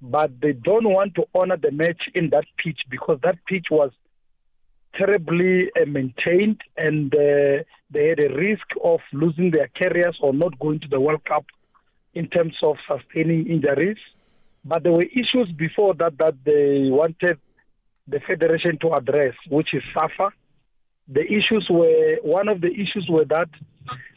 but 0.00 0.30
they 0.40 0.52
don't 0.52 0.88
want 0.88 1.14
to 1.14 1.24
honor 1.34 1.56
the 1.56 1.70
match 1.70 2.02
in 2.14 2.30
that 2.30 2.44
pitch 2.62 2.80
because 2.90 3.18
that 3.22 3.36
pitch 3.46 3.66
was 3.70 3.90
terribly 4.94 5.70
uh, 5.80 5.86
maintained 5.86 6.60
and 6.76 7.14
uh, 7.14 7.62
they 7.90 8.08
had 8.08 8.20
a 8.20 8.34
risk 8.34 8.66
of 8.82 9.00
losing 9.12 9.50
their 9.50 9.68
careers 9.76 10.18
or 10.20 10.32
not 10.32 10.58
going 10.58 10.80
to 10.80 10.88
the 10.88 11.00
World 11.00 11.24
Cup 11.24 11.44
in 12.14 12.28
terms 12.28 12.54
of 12.62 12.76
sustaining 12.86 13.46
injuries. 13.46 13.96
But 14.64 14.82
there 14.82 14.92
were 14.92 15.02
issues 15.04 15.50
before 15.56 15.94
that 15.94 16.18
that 16.18 16.34
they 16.44 16.88
wanted 16.90 17.38
the 18.06 18.20
federation 18.20 18.78
to 18.78 18.94
address, 18.94 19.34
which 19.48 19.74
is 19.74 19.82
SAFA. 19.94 20.30
The 21.08 21.24
issues 21.24 21.66
were 21.68 22.18
one 22.22 22.48
of 22.48 22.60
the 22.60 22.72
issues 22.72 23.06
were 23.08 23.24
that 23.26 23.48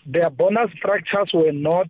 their 0.05 0.30
bonus 0.30 0.69
structures 0.78 1.32
were 1.34 1.51
not 1.51 1.89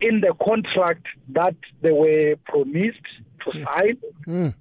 in 0.00 0.20
the 0.20 0.34
contract 0.44 1.06
that 1.30 1.56
they 1.80 1.92
were 1.92 2.36
promised 2.44 3.06
to 3.44 3.52
sign. 3.64 3.98
Mm. 4.26 4.54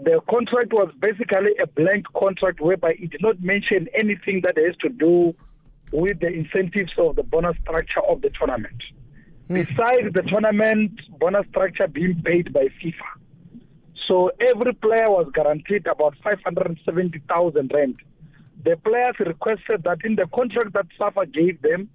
The 0.00 0.20
contract 0.28 0.72
was 0.72 0.92
basically 1.00 1.56
a 1.62 1.66
blank 1.66 2.06
contract 2.16 2.60
whereby 2.60 2.92
it 2.98 3.10
did 3.10 3.22
not 3.22 3.40
mention 3.42 3.88
anything 3.94 4.40
that 4.42 4.56
has 4.56 4.76
to 4.78 4.88
do 4.88 5.34
with 5.92 6.20
the 6.20 6.28
incentives 6.28 6.92
of 6.98 7.16
the 7.16 7.22
bonus 7.22 7.56
structure 7.62 8.00
of 8.08 8.22
the 8.22 8.30
tournament. 8.30 8.82
Mm. 9.48 9.66
Besides 9.66 10.14
the 10.14 10.22
tournament 10.22 10.92
bonus 11.18 11.46
structure 11.48 11.86
being 11.86 12.20
paid 12.24 12.52
by 12.52 12.68
FIFA. 12.82 13.22
So 14.08 14.30
every 14.40 14.72
player 14.72 15.10
was 15.10 15.30
guaranteed 15.34 15.86
about 15.86 16.16
570,000 16.24 17.70
rand. 17.72 17.96
The 18.64 18.76
players 18.76 19.16
requested 19.20 19.84
that 19.84 19.98
in 20.04 20.16
the 20.16 20.26
contract 20.34 20.72
that 20.72 20.86
SAFA 20.98 21.26
gave 21.26 21.60
them, 21.62 21.88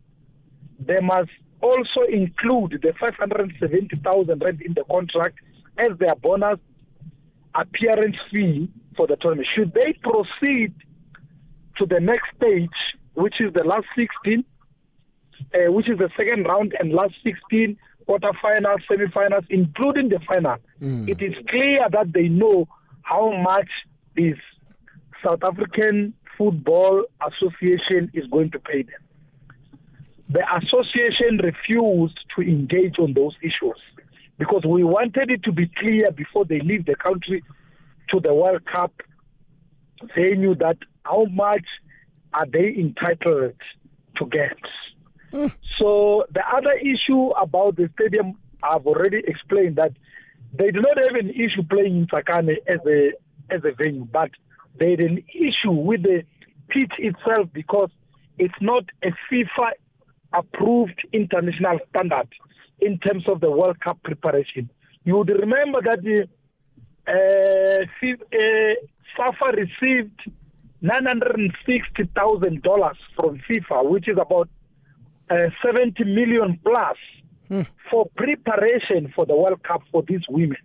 they 0.79 0.99
must 0.99 1.31
also 1.61 2.01
include 2.09 2.79
the 2.81 2.93
570,000 2.99 4.43
rand 4.43 4.61
in 4.61 4.73
the 4.73 4.83
contract 4.83 5.39
as 5.77 5.97
their 5.97 6.15
bonus 6.15 6.59
appearance 7.57 8.15
fee 8.31 8.69
for 8.95 9.07
the 9.07 9.15
tournament. 9.17 9.47
Should 9.55 9.73
they 9.73 9.93
proceed 10.01 10.73
to 11.77 11.85
the 11.85 11.99
next 11.99 12.27
stage, 12.35 12.69
which 13.13 13.35
is 13.39 13.53
the 13.53 13.63
last 13.63 13.85
16, 13.95 14.43
uh, 15.53 15.71
which 15.71 15.89
is 15.89 15.97
the 15.97 16.09
second 16.17 16.43
round 16.45 16.73
and 16.79 16.91
last 16.91 17.13
16 17.23 17.77
quarterfinals, 18.07 18.79
semifinals, 18.89 19.45
including 19.49 20.09
the 20.09 20.19
final, 20.27 20.57
Mm. 20.81 21.09
it 21.09 21.21
is 21.21 21.33
clear 21.49 21.87
that 21.89 22.13
they 22.13 22.27
know 22.27 22.67
how 23.01 23.31
much 23.41 23.69
is 24.15 24.37
South 25.23 25.43
African 25.43 26.13
Football 26.37 27.03
Association 27.29 28.09
is 28.13 28.25
going 28.27 28.51
to 28.51 28.59
pay 28.59 28.83
them. 28.83 29.01
The 30.29 30.43
association 30.57 31.39
refused 31.43 32.19
to 32.35 32.41
engage 32.41 32.99
on 32.99 33.13
those 33.13 33.35
issues 33.41 33.79
because 34.37 34.63
we 34.65 34.83
wanted 34.83 35.31
it 35.31 35.43
to 35.43 35.51
be 35.51 35.69
clear 35.77 36.11
before 36.11 36.45
they 36.45 36.59
leave 36.59 36.85
the 36.85 36.95
country 36.95 37.43
to 38.09 38.19
the 38.19 38.33
World 38.33 38.65
Cup. 38.65 38.93
They 40.15 40.35
knew 40.35 40.55
that 40.55 40.77
how 41.05 41.25
much 41.25 41.65
are 42.33 42.45
they 42.45 42.67
entitled 42.77 43.55
to 44.17 44.25
get. 44.27 44.57
So 45.77 46.25
the 46.31 46.41
other 46.55 46.73
issue 46.73 47.29
about 47.31 47.75
the 47.75 47.89
stadium, 47.99 48.37
I've 48.63 48.85
already 48.85 49.21
explained 49.27 49.75
that 49.77 49.91
they 50.53 50.71
do 50.71 50.81
not 50.81 50.97
have 50.97 51.15
an 51.15 51.29
issue 51.31 51.63
playing 51.69 51.97
in 51.97 52.07
Sakane 52.07 52.55
as 52.67 52.79
a 52.87 53.11
as 53.49 53.61
a 53.63 53.71
venue, 53.71 54.05
but 54.05 54.31
they 54.79 54.91
had 54.91 54.99
an 54.99 55.23
issue 55.33 55.71
with 55.71 56.03
the 56.03 56.23
pitch 56.69 56.93
itself 56.97 57.47
because 57.53 57.89
it's 58.37 58.53
not 58.61 58.83
a 59.03 59.09
FIFA 59.31 59.71
approved 60.33 60.99
international 61.13 61.79
standard 61.89 62.27
in 62.79 62.99
terms 62.99 63.27
of 63.27 63.41
the 63.41 63.49
World 63.49 63.79
Cup 63.79 63.97
preparation. 64.03 64.69
You 65.03 65.17
would 65.17 65.29
remember 65.29 65.81
that 65.81 66.03
the 66.03 66.27
uh, 67.07 67.81
uh, 68.05 68.75
SAFA 69.15 69.51
received 69.55 70.29
$960,000 70.83 72.95
from 73.15 73.39
FIFA, 73.49 73.89
which 73.89 74.07
is 74.07 74.19
about 74.19 74.47
uh, 75.29 75.49
70 75.65 76.03
million 76.03 76.59
plus 76.63 76.97
for 77.89 78.05
preparation 78.15 79.11
for 79.15 79.25
the 79.25 79.35
World 79.35 79.63
Cup 79.63 79.81
for 79.91 80.03
these 80.03 80.21
women. 80.29 80.57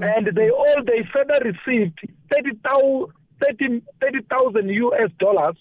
And 0.00 0.28
they 0.34 0.50
all 0.50 0.82
they 0.84 1.02
further 1.12 1.40
received 1.44 1.98
30,000 2.30 3.12
30 3.40 3.82
30,000 4.00 4.68
US 4.68 5.10
dollars 5.18 5.56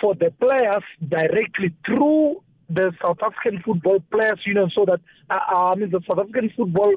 for 0.00 0.14
the 0.14 0.30
players 0.40 0.82
directly 1.08 1.74
through 1.86 2.42
the 2.68 2.92
South 3.00 3.18
African 3.22 3.62
Football 3.62 4.00
Players 4.10 4.40
Union 4.44 4.70
so 4.74 4.84
that 4.84 5.00
uh, 5.30 5.38
I 5.54 5.74
mean 5.74 5.90
the 5.90 6.02
South 6.06 6.18
African 6.18 6.50
Football 6.56 6.94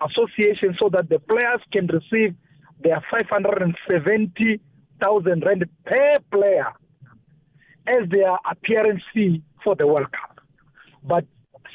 Association 0.00 0.76
so 0.78 0.88
that 0.90 1.08
the 1.08 1.18
players 1.18 1.60
can 1.72 1.86
receive 1.86 2.34
their 2.82 3.02
570,000 3.10 5.44
rand 5.44 5.64
per 5.84 6.18
player 6.30 6.72
as 7.86 8.08
their 8.10 8.36
appearance 8.50 9.02
fee 9.14 9.42
for 9.64 9.74
the 9.74 9.86
World 9.86 10.12
Cup. 10.12 10.40
But 11.02 11.24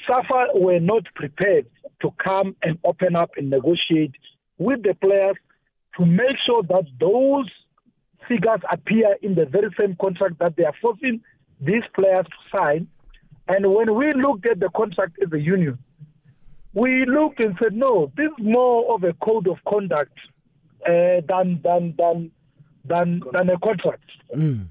SAFA 0.07 0.49
were 0.55 0.79
not 0.79 1.03
prepared 1.15 1.65
to 2.01 2.11
come 2.23 2.55
and 2.63 2.77
open 2.83 3.15
up 3.15 3.31
and 3.37 3.49
negotiate 3.49 4.11
with 4.57 4.83
the 4.83 4.93
players 4.95 5.35
to 5.97 6.05
make 6.05 6.37
sure 6.45 6.63
that 6.63 6.85
those 6.99 7.49
figures 8.27 8.59
appear 8.71 9.15
in 9.21 9.35
the 9.35 9.45
very 9.45 9.69
same 9.79 9.95
contract 9.99 10.39
that 10.39 10.55
they 10.55 10.63
are 10.63 10.73
forcing 10.81 11.21
these 11.59 11.83
players 11.95 12.25
to 12.25 12.57
sign. 12.57 12.87
And 13.51 13.73
when 13.73 13.95
we 13.95 14.13
looked 14.13 14.45
at 14.45 14.59
the 14.59 14.69
contract 14.69 15.17
as 15.21 15.31
a 15.33 15.39
union, 15.39 15.77
we 16.73 17.05
looked 17.05 17.39
and 17.41 17.55
said, 17.61 17.73
no, 17.73 18.11
this 18.15 18.27
is 18.27 18.45
more 18.45 18.93
of 18.95 19.03
a 19.03 19.13
code 19.13 19.47
of 19.47 19.57
conduct 19.67 20.17
uh, 20.87 21.19
than, 21.27 21.59
than, 21.61 21.93
than, 21.97 22.31
than, 22.85 23.21
than 23.33 23.49
a 23.49 23.59
contract. 23.59 24.09
Mm. 24.33 24.67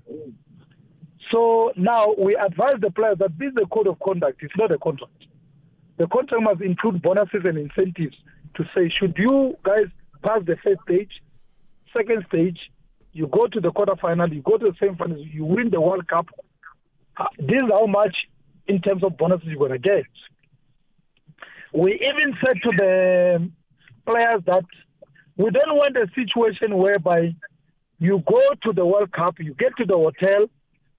So 1.30 1.72
now 1.76 2.14
we 2.18 2.36
advise 2.36 2.76
the 2.80 2.90
players 2.90 3.18
that 3.18 3.38
this 3.38 3.52
is 3.52 3.58
a 3.62 3.66
code 3.66 3.86
of 3.86 3.98
conduct. 4.00 4.42
It's 4.42 4.56
not 4.56 4.72
a 4.72 4.78
contract. 4.78 5.12
The 5.98 6.06
contract 6.06 6.42
must 6.42 6.62
include 6.62 7.02
bonuses 7.02 7.42
and 7.44 7.58
incentives 7.58 8.16
to 8.54 8.64
say, 8.74 8.88
should 8.98 9.14
you 9.18 9.58
guys 9.62 9.88
pass 10.22 10.40
the 10.46 10.56
first 10.64 10.80
stage, 10.88 11.22
second 11.94 12.24
stage, 12.28 12.58
you 13.12 13.26
go 13.26 13.46
to 13.46 13.60
the 13.60 13.72
quarterfinal, 13.72 14.32
you 14.34 14.40
go 14.40 14.56
to 14.56 14.70
the 14.70 14.76
semi-finals, 14.82 15.26
you 15.30 15.44
win 15.44 15.68
the 15.70 15.80
World 15.80 16.06
Cup. 16.08 16.26
Uh, 17.18 17.26
this 17.38 17.58
is 17.64 17.70
how 17.70 17.86
much 17.86 18.16
in 18.70 18.80
terms 18.80 19.02
of 19.04 19.16
bonuses 19.18 19.48
you're 19.48 19.58
going 19.66 19.72
to 19.72 19.78
get. 19.78 20.04
We 21.72 21.90
even 22.10 22.28
said 22.44 22.56
to 22.64 22.70
the 22.82 23.50
players 24.06 24.42
that 24.46 24.64
we 25.36 25.50
don't 25.50 25.76
want 25.82 25.96
a 25.96 26.06
situation 26.20 26.76
whereby 26.84 27.34
you 27.98 28.22
go 28.26 28.42
to 28.64 28.72
the 28.72 28.84
World 28.92 29.12
Cup, 29.12 29.34
you 29.38 29.54
get 29.54 29.72
to 29.78 29.84
the 29.84 29.94
hotel, 30.06 30.46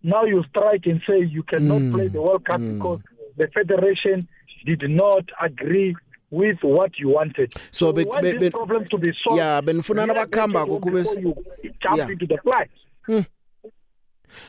now 0.04 0.24
you 0.24 0.44
strike 0.50 0.86
and 0.86 1.02
say 1.08 1.18
you 1.38 1.44
cannot 1.44 1.82
Mm, 1.82 1.92
play 1.94 2.08
the 2.08 2.22
World 2.22 2.46
Cup 2.46 2.60
mm. 2.62 2.74
because 2.74 3.00
the 3.38 3.48
federation 3.58 4.28
did 4.66 4.84
not 4.90 5.26
agree 5.42 5.96
with 6.30 6.58
what 6.62 6.92
you 6.98 7.10
wanted. 7.10 7.54
So 7.72 7.92
we 7.92 8.04
be- 8.04 8.10
want 8.10 8.24
be- 8.24 8.32
this 8.32 8.40
be- 8.40 8.50
problem 8.52 8.86
to 8.94 8.98
be 8.98 9.12
solved. 9.24 9.40
Yeah, 9.40 9.62
benifuna 9.62 10.06
Really 10.06 10.14
nabakhamba 10.20 10.62
before 10.66 10.80
kube 10.82 11.00
s- 11.02 11.16
you 11.22 11.72
jump 11.84 11.98
Yeah. 11.98 12.08
into 12.10 12.26
the 12.28 12.38
flight. 12.46 12.72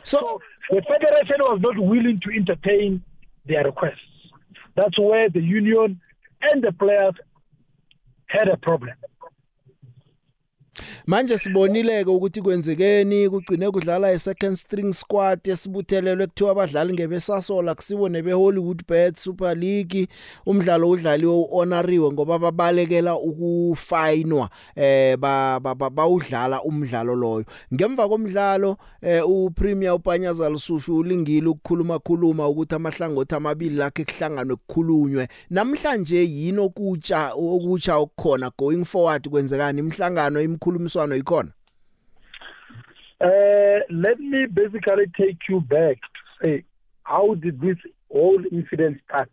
So, 0.04 0.40
the 0.70 0.80
federation 0.82 1.38
was 1.40 1.58
not 1.60 1.76
willing 1.78 2.18
to 2.24 2.30
entertain 2.30 3.02
their 3.46 3.64
requests. 3.64 4.00
That's 4.76 4.98
where 4.98 5.28
the 5.28 5.40
union 5.40 6.00
and 6.42 6.62
the 6.62 6.72
players 6.72 7.14
had 8.26 8.48
a 8.48 8.56
problem. 8.56 8.94
Manje 11.06 11.38
sibonileke 11.38 12.10
ukuthi 12.10 12.42
kwenzekeni 12.42 13.30
kugcine 13.30 13.70
kudlala 13.70 14.12
i-second 14.12 14.56
string 14.56 14.92
squad 14.92 15.40
esibuthelelwe 15.44 16.26
kuthiwa 16.26 16.50
abadlali 16.50 16.92
ngebesasola 16.92 17.74
kusibo 17.74 18.08
nebe-hollywood 18.08 18.82
bet 18.88 19.16
super 19.16 19.56
league. 19.56 20.08
Umdlalo 20.46 20.90
udlaliwe 20.90 21.34
u-honoriwe 21.34 22.12
ngoba 22.12 22.38
babalekela 22.38 23.16
ukufayinwa 23.16 24.50
eh 24.76 25.16
ba- 25.16 25.60
ba- 25.60 25.74
ba- 25.74 25.90
bawudlala 25.90 26.62
umdlalo 26.62 27.16
loyo. 27.16 27.44
Ngemva 27.74 28.08
komdlalo 28.08 28.76
eh 29.02 29.28
upremier 29.28 29.94
upanyaza 29.94 30.48
lusufi 30.48 30.90
ulingile 30.90 31.46
ukukhuluma 31.48 31.98
khuluma 31.98 32.48
ukuthi 32.48 32.74
amahlangothi 32.74 33.34
amabili 33.34 33.76
lakhe 33.76 34.04
kuhlanganwe 34.04 34.56
kukhulunywe. 34.56 35.28
Namhlanje 35.50 36.24
yini 36.24 36.58
okutsha 36.58 37.32
okutsha 37.34 37.96
okukhona 37.96 38.50
going 38.58 38.84
forward? 38.84 39.28
Kwenzekani? 39.28 39.78
Imhlangano 39.80 40.40
imkhulumiswano 40.62 41.16
ikhona 41.16 41.52
Uh, 43.20 43.78
let 43.88 44.18
me 44.18 44.46
basically 44.46 45.06
take 45.16 45.38
you 45.48 45.60
back 45.60 45.96
to 46.00 46.22
say 46.42 46.64
how 47.04 47.34
did 47.34 47.60
this 47.60 47.76
whole 48.10 48.42
incident 48.50 49.00
start? 49.04 49.30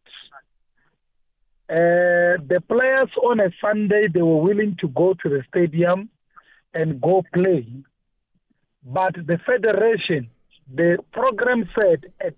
Uh, 1.68 2.38
the 2.52 2.62
players 2.68 3.10
on 3.24 3.40
a 3.40 3.50
Sunday 3.60 4.08
they 4.14 4.22
were 4.22 4.44
willing 4.44 4.76
to 4.80 4.88
go 4.90 5.16
to 5.16 5.28
the 5.30 5.42
stadium 5.50 6.08
and 6.76 7.02
go 7.02 7.24
play, 7.34 7.66
but 8.86 9.16
the 9.16 9.40
federation, 9.44 10.30
the 10.72 11.00
program 11.12 11.68
said 11.76 12.06
at 12.22 12.36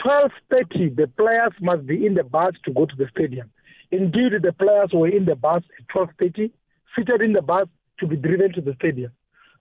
12:30 0.00 0.96
the 0.96 1.08
players 1.18 1.52
must 1.60 1.86
be 1.86 2.06
in 2.06 2.14
the 2.14 2.24
bus 2.24 2.54
to 2.64 2.72
go 2.72 2.86
to 2.86 2.96
the 2.96 3.08
stadium. 3.10 3.50
Indeed, 3.90 4.32
the 4.40 4.54
players 4.54 4.90
were 4.94 5.08
in 5.08 5.26
the 5.26 5.36
bus 5.36 5.62
at 5.78 5.86
12:30, 5.88 6.50
seated 6.96 7.22
in 7.22 7.32
the 7.32 7.42
bus 7.42 7.68
to 8.00 8.06
be 8.06 8.16
driven 8.16 8.52
to 8.52 8.60
the 8.60 8.74
stadium. 8.74 9.12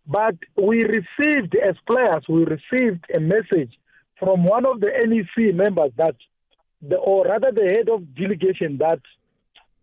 But 0.06 0.36
we 0.62 0.84
received, 0.84 1.56
as 1.56 1.76
players, 1.88 2.24
we 2.28 2.44
received 2.46 3.06
a 3.14 3.20
message 3.20 3.74
from 4.20 4.44
one 4.44 4.66
of 4.66 4.80
the 4.82 4.92
NEC 5.06 5.56
members 5.56 5.92
that, 5.98 6.16
the, 6.82 6.98
or 6.98 7.26
rather 7.26 7.52
the 7.52 7.62
head 7.64 7.90
of 7.90 8.14
delegation, 8.16 8.78
that 8.80 9.00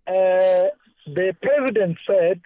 uh, 0.06 0.68
the 1.06 1.34
president 1.42 1.98
said 2.06 2.40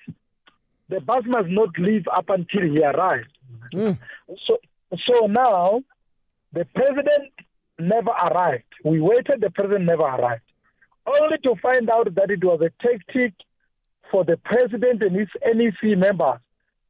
the 0.89 1.01
bus 1.01 1.25
must 1.27 1.49
not 1.49 1.71
leave 1.79 2.07
up 2.15 2.29
until 2.29 2.63
he 2.63 2.83
arrives. 2.83 3.29
So, 4.47 4.59
so 5.07 5.27
now 5.27 5.83
the 6.53 6.65
president 6.75 7.33
never 7.79 8.11
arrived. 8.11 8.65
We 8.85 9.01
waited, 9.01 9.41
the 9.41 9.51
president 9.51 9.87
never 9.87 10.03
arrived. 10.03 10.43
Only 11.07 11.39
to 11.39 11.55
find 11.61 11.91
out 11.91 12.15
that 12.15 12.31
it 12.31 12.45
was 12.45 12.61
a 12.61 12.71
tactic 12.87 13.35
for 14.11 14.25
the 14.25 14.37
president 14.37 15.03
and 15.03 15.17
his 15.17 15.29
NEC 15.45 15.97
members 15.99 16.41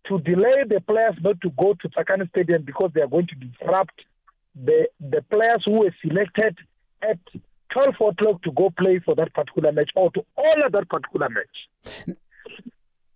to 0.09 0.19
delay 0.21 0.65
the 0.69 0.81
players 0.81 1.15
not 1.23 1.41
to 1.41 1.51
go 1.51 1.75
to 1.81 1.89
Tsakani 1.89 2.29
Stadium 2.31 2.62
because 2.62 2.91
they 2.95 3.01
are 3.01 3.09
going 3.09 3.27
to 3.29 3.35
disrupt 3.37 4.03
the 4.55 4.89
the 5.01 5.23
players 5.31 5.62
who 5.65 5.73
were 5.73 5.95
selected 6.03 6.57
at 7.03 7.19
12 7.71 7.95
o'clock 8.12 8.43
to 8.43 8.53
go 8.53 8.71
play 8.79 9.01
for 9.05 9.15
that 9.17 9.35
particular 9.35 9.73
match 9.73 9.91
or 9.97 10.11
to 10.12 10.25
honor 10.39 10.71
that 10.71 10.89
particular 10.89 11.29
match. 11.29 12.17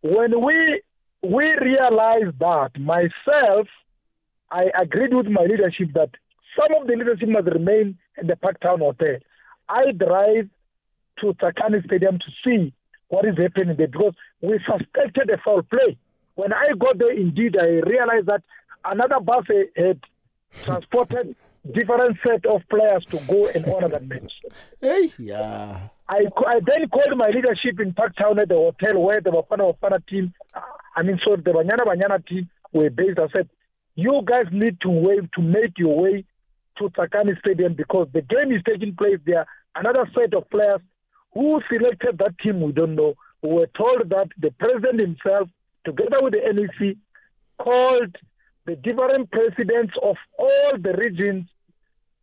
When 0.00 0.44
we 0.44 0.82
we 1.22 1.44
realized 1.60 2.38
that 2.38 2.70
myself, 2.78 3.68
I 4.50 4.70
agreed 4.80 5.14
with 5.14 5.26
my 5.26 5.42
leadership 5.42 5.88
that 5.94 6.10
some 6.56 6.80
of 6.80 6.86
the 6.86 6.96
leadership 6.96 7.28
must 7.28 7.46
remain 7.46 7.98
at 8.16 8.26
the 8.26 8.34
Parktown 8.34 8.78
Hotel. 8.78 9.18
I 9.68 9.92
drive 9.92 10.48
to 11.20 11.34
Tsakani 11.34 11.84
Stadium 11.84 12.18
to 12.18 12.26
see 12.44 12.72
what 13.08 13.24
is 13.24 13.36
happening 13.36 13.76
there 13.76 13.88
because 13.88 14.14
we 14.40 14.58
suspected 14.66 15.30
a 15.30 15.38
foul 15.38 15.62
play. 15.62 15.96
When 16.34 16.52
I 16.52 16.68
got 16.78 16.98
there, 16.98 17.12
indeed, 17.12 17.56
I 17.58 17.80
realized 17.88 18.26
that 18.26 18.42
another 18.84 19.20
bus 19.20 19.44
had 19.76 20.00
transported 20.64 21.34
different 21.72 22.16
set 22.24 22.46
of 22.46 22.62
players 22.70 23.04
to 23.06 23.18
go 23.26 23.48
and 23.48 23.64
honor 23.66 23.88
that 23.88 24.06
match. 24.06 24.32
Hey, 24.80 25.10
yeah. 25.18 25.88
I, 26.08 26.26
I 26.46 26.60
then 26.64 26.88
called 26.88 27.16
my 27.18 27.28
leadership 27.28 27.80
in 27.80 27.92
Parktown 27.92 28.40
at 28.40 28.48
the 28.48 28.54
hotel 28.54 29.00
where 29.02 29.20
the 29.20 29.30
Bafana 29.30 29.76
Bafana 29.76 30.06
team, 30.06 30.32
I 30.96 31.02
mean, 31.02 31.20
so 31.24 31.36
the 31.36 31.50
Banyana 31.50 31.84
Banyana 31.84 32.26
team 32.26 32.48
were 32.72 32.88
based. 32.88 33.18
I 33.18 33.28
said, 33.32 33.48
you 33.94 34.22
guys 34.24 34.46
need 34.52 34.80
to 34.82 34.88
wait 34.88 35.30
to 35.32 35.42
make 35.42 35.76
your 35.76 36.00
way 36.00 36.24
to 36.78 36.88
Tsakani 36.90 37.38
Stadium 37.40 37.74
because 37.74 38.08
the 38.12 38.22
game 38.22 38.52
is 38.52 38.62
taking 38.64 38.94
place 38.94 39.18
there. 39.26 39.46
Another 39.74 40.08
set 40.14 40.32
of 40.34 40.48
players 40.50 40.80
who 41.38 41.60
selected 41.70 42.18
that 42.18 42.36
team, 42.40 42.60
we 42.60 42.72
don't 42.72 42.96
know. 42.96 43.14
We 43.42 43.50
were 43.50 43.68
told 43.76 44.08
that 44.10 44.28
the 44.40 44.50
president 44.58 44.98
himself, 44.98 45.48
together 45.84 46.16
with 46.20 46.32
the 46.32 46.40
NEC, 46.52 46.96
called 47.58 48.16
the 48.66 48.74
different 48.74 49.30
presidents 49.30 49.94
of 50.02 50.16
all 50.36 50.72
the 50.80 50.94
regions 50.98 51.48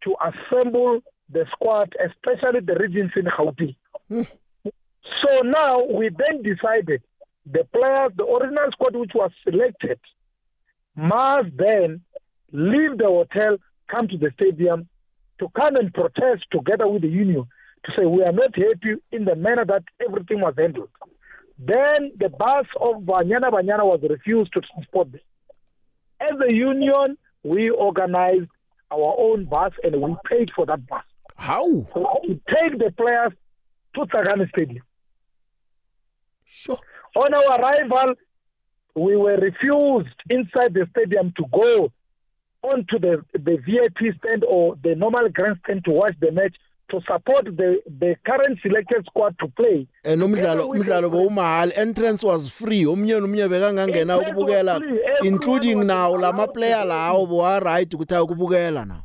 to 0.04 0.16
assemble 0.22 1.00
the 1.30 1.46
squad, 1.54 1.96
especially 2.06 2.60
the 2.60 2.76
regions 2.76 3.12
in 3.16 3.24
Gauteng. 3.26 3.76
So 4.10 5.42
now 5.44 5.86
we 5.86 6.10
then 6.10 6.44
decided 6.44 7.02
the 7.46 7.64
players, 7.74 8.12
the 8.18 8.26
original 8.26 8.70
squad 8.72 8.98
which 8.98 9.12
was 9.16 9.32
selected, 9.46 10.00
must 10.98 11.56
then 11.56 12.02
leave 12.52 12.98
the 12.98 13.06
hotel, 13.06 13.58
come 13.88 14.10
to 14.10 14.18
the 14.18 14.32
stadium 14.36 14.90
to 15.40 15.48
come 15.56 15.78
and 15.78 15.94
protest 15.94 16.44
together 16.52 16.88
with 16.88 17.04
the 17.04 17.08
union 17.08 17.46
to 17.86 17.92
say 17.96 18.06
we 18.06 18.24
are 18.24 18.32
not 18.32 18.56
happy 18.56 18.96
in 19.12 19.26
the 19.26 19.36
manner 19.36 19.66
that 19.66 19.84
everything 20.06 20.42
was 20.42 20.54
handled. 20.58 20.90
Then 21.58 22.12
the 22.20 22.30
bus 22.30 22.66
of 22.80 23.04
Banyana 23.04 23.52
Banyana 23.52 23.86
was 23.86 24.02
refused 24.10 24.54
to 24.54 24.62
transport 24.62 25.12
them. 25.12 25.22
As 26.20 26.34
a 26.48 26.52
union, 26.52 27.18
we 27.44 27.70
organized 27.70 28.50
our 28.92 29.16
own 29.18 29.46
bus 29.46 29.72
and 29.84 30.02
we 30.02 30.16
paid 30.30 30.52
for 30.56 30.66
that 30.66 30.86
bus. 30.88 31.04
How? 31.38 31.88
So 31.94 32.20
to 32.24 32.40
take 32.50 32.80
the 32.80 32.92
players 32.98 33.34
to 33.96 34.02
Tsakani 34.02 34.50
Stadium. 34.50 34.84
Sure. 36.46 36.80
On 37.16 37.34
our 37.34 37.60
arrival, 37.60 38.16
we 38.96 39.16
were 39.16 39.38
refused 39.38 40.16
inside 40.30 40.74
the 40.74 40.88
stadium 40.92 41.34
to 41.38 41.46
go 41.52 41.92
onto 42.64 42.98
the, 43.00 43.24
the 43.34 43.58
VIP 43.58 44.16
stand 44.20 44.44
or 44.48 44.76
the 44.84 44.96
normal 44.96 45.30
grandstand 45.30 45.86
to 45.86 45.92
watch 45.92 46.16
the 46.20 46.32
match 46.32 46.56
to 46.90 47.02
support 47.02 47.46
the, 47.46 47.82
the 48.00 48.16
current 48.26 48.60
selected 48.62 49.06
squad 49.06 49.36
to 49.40 49.48
play. 49.48 49.88
And 50.04 50.22
umdlalo 50.22 50.70
umdlalo 50.70 51.10
bowumahali 51.10 51.72
entrance 51.78 52.24
was 52.24 52.50
free 52.50 52.86
omnye 52.86 53.20
nomnye 53.20 53.48
bekangangena 53.48 54.18
ukubukela 54.20 54.82
including 55.24 55.84
nawo 55.84 56.18
lama 56.18 56.48
player 56.48 56.86
lawo 56.86 57.26
bowa 57.26 57.60
right 57.60 57.94
ukuthi 57.94 58.14
ayokubukela 58.16 58.86
na 58.86 59.02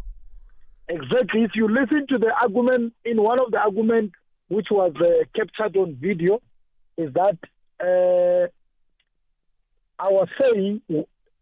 Exactly. 0.89 1.45
If 1.45 1.53
you 1.55 1.69
listen 1.69 2.07
to 2.09 2.19
the 2.19 2.33
argument 2.43 2.93
in 3.05 3.23
one 3.23 3.39
of 3.39 3.53
the 3.53 3.59
arguments 3.59 4.13
which 4.49 4.67
was 4.73 4.93
uh, 4.97 5.25
captured 5.37 5.77
on 5.77 5.95
video, 6.01 6.41
is 6.97 7.13
that 7.15 7.39
uh, 7.81 8.49
I 10.03 10.09
was 10.11 10.27
saying 10.41 10.83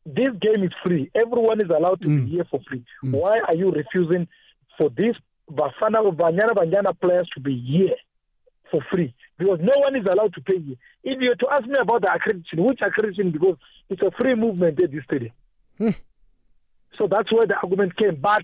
this 0.04 0.32
game 0.40 0.64
is 0.64 0.72
free. 0.84 1.10
Everyone 1.14 1.62
is 1.62 1.70
allowed 1.70 2.02
to 2.02 2.08
be 2.08 2.26
here 2.30 2.44
for 2.50 2.60
free. 2.68 2.84
Why 3.02 3.40
are 3.40 3.54
you 3.54 3.70
refusing 3.70 4.28
for 4.76 4.90
these 4.90 5.14
Bafana 5.50 6.14
Banyana 6.14 6.54
Banyana 6.54 6.98
players 7.00 7.28
to 7.34 7.40
be 7.40 7.58
here 7.58 7.96
for 8.70 8.80
free? 8.90 9.14
Because 9.38 9.60
no 9.62 9.72
one 9.78 9.96
is 9.96 10.04
allowed 10.04 10.34
to 10.34 10.40
pay 10.40 10.58
here. 10.58 10.76
If 11.04 11.20
you 11.20 11.34
to 11.34 11.48
ask 11.50 11.66
me 11.66 11.78
about 11.80 12.02
the 12.02 12.08
accreditation, 12.08 12.66
which 12.66 12.80
accreditation? 12.80 13.32
Because 13.32 13.56
it's 13.88 14.02
a 14.02 14.10
free 14.10 14.34
movement 14.34 14.80
at 14.80 14.90
this 14.90 15.04
stadium. 15.04 15.32
So 16.98 17.06
that's 17.08 17.32
where 17.32 17.46
the 17.46 17.54
argument 17.54 17.96
came. 17.96 18.16
But 18.16 18.42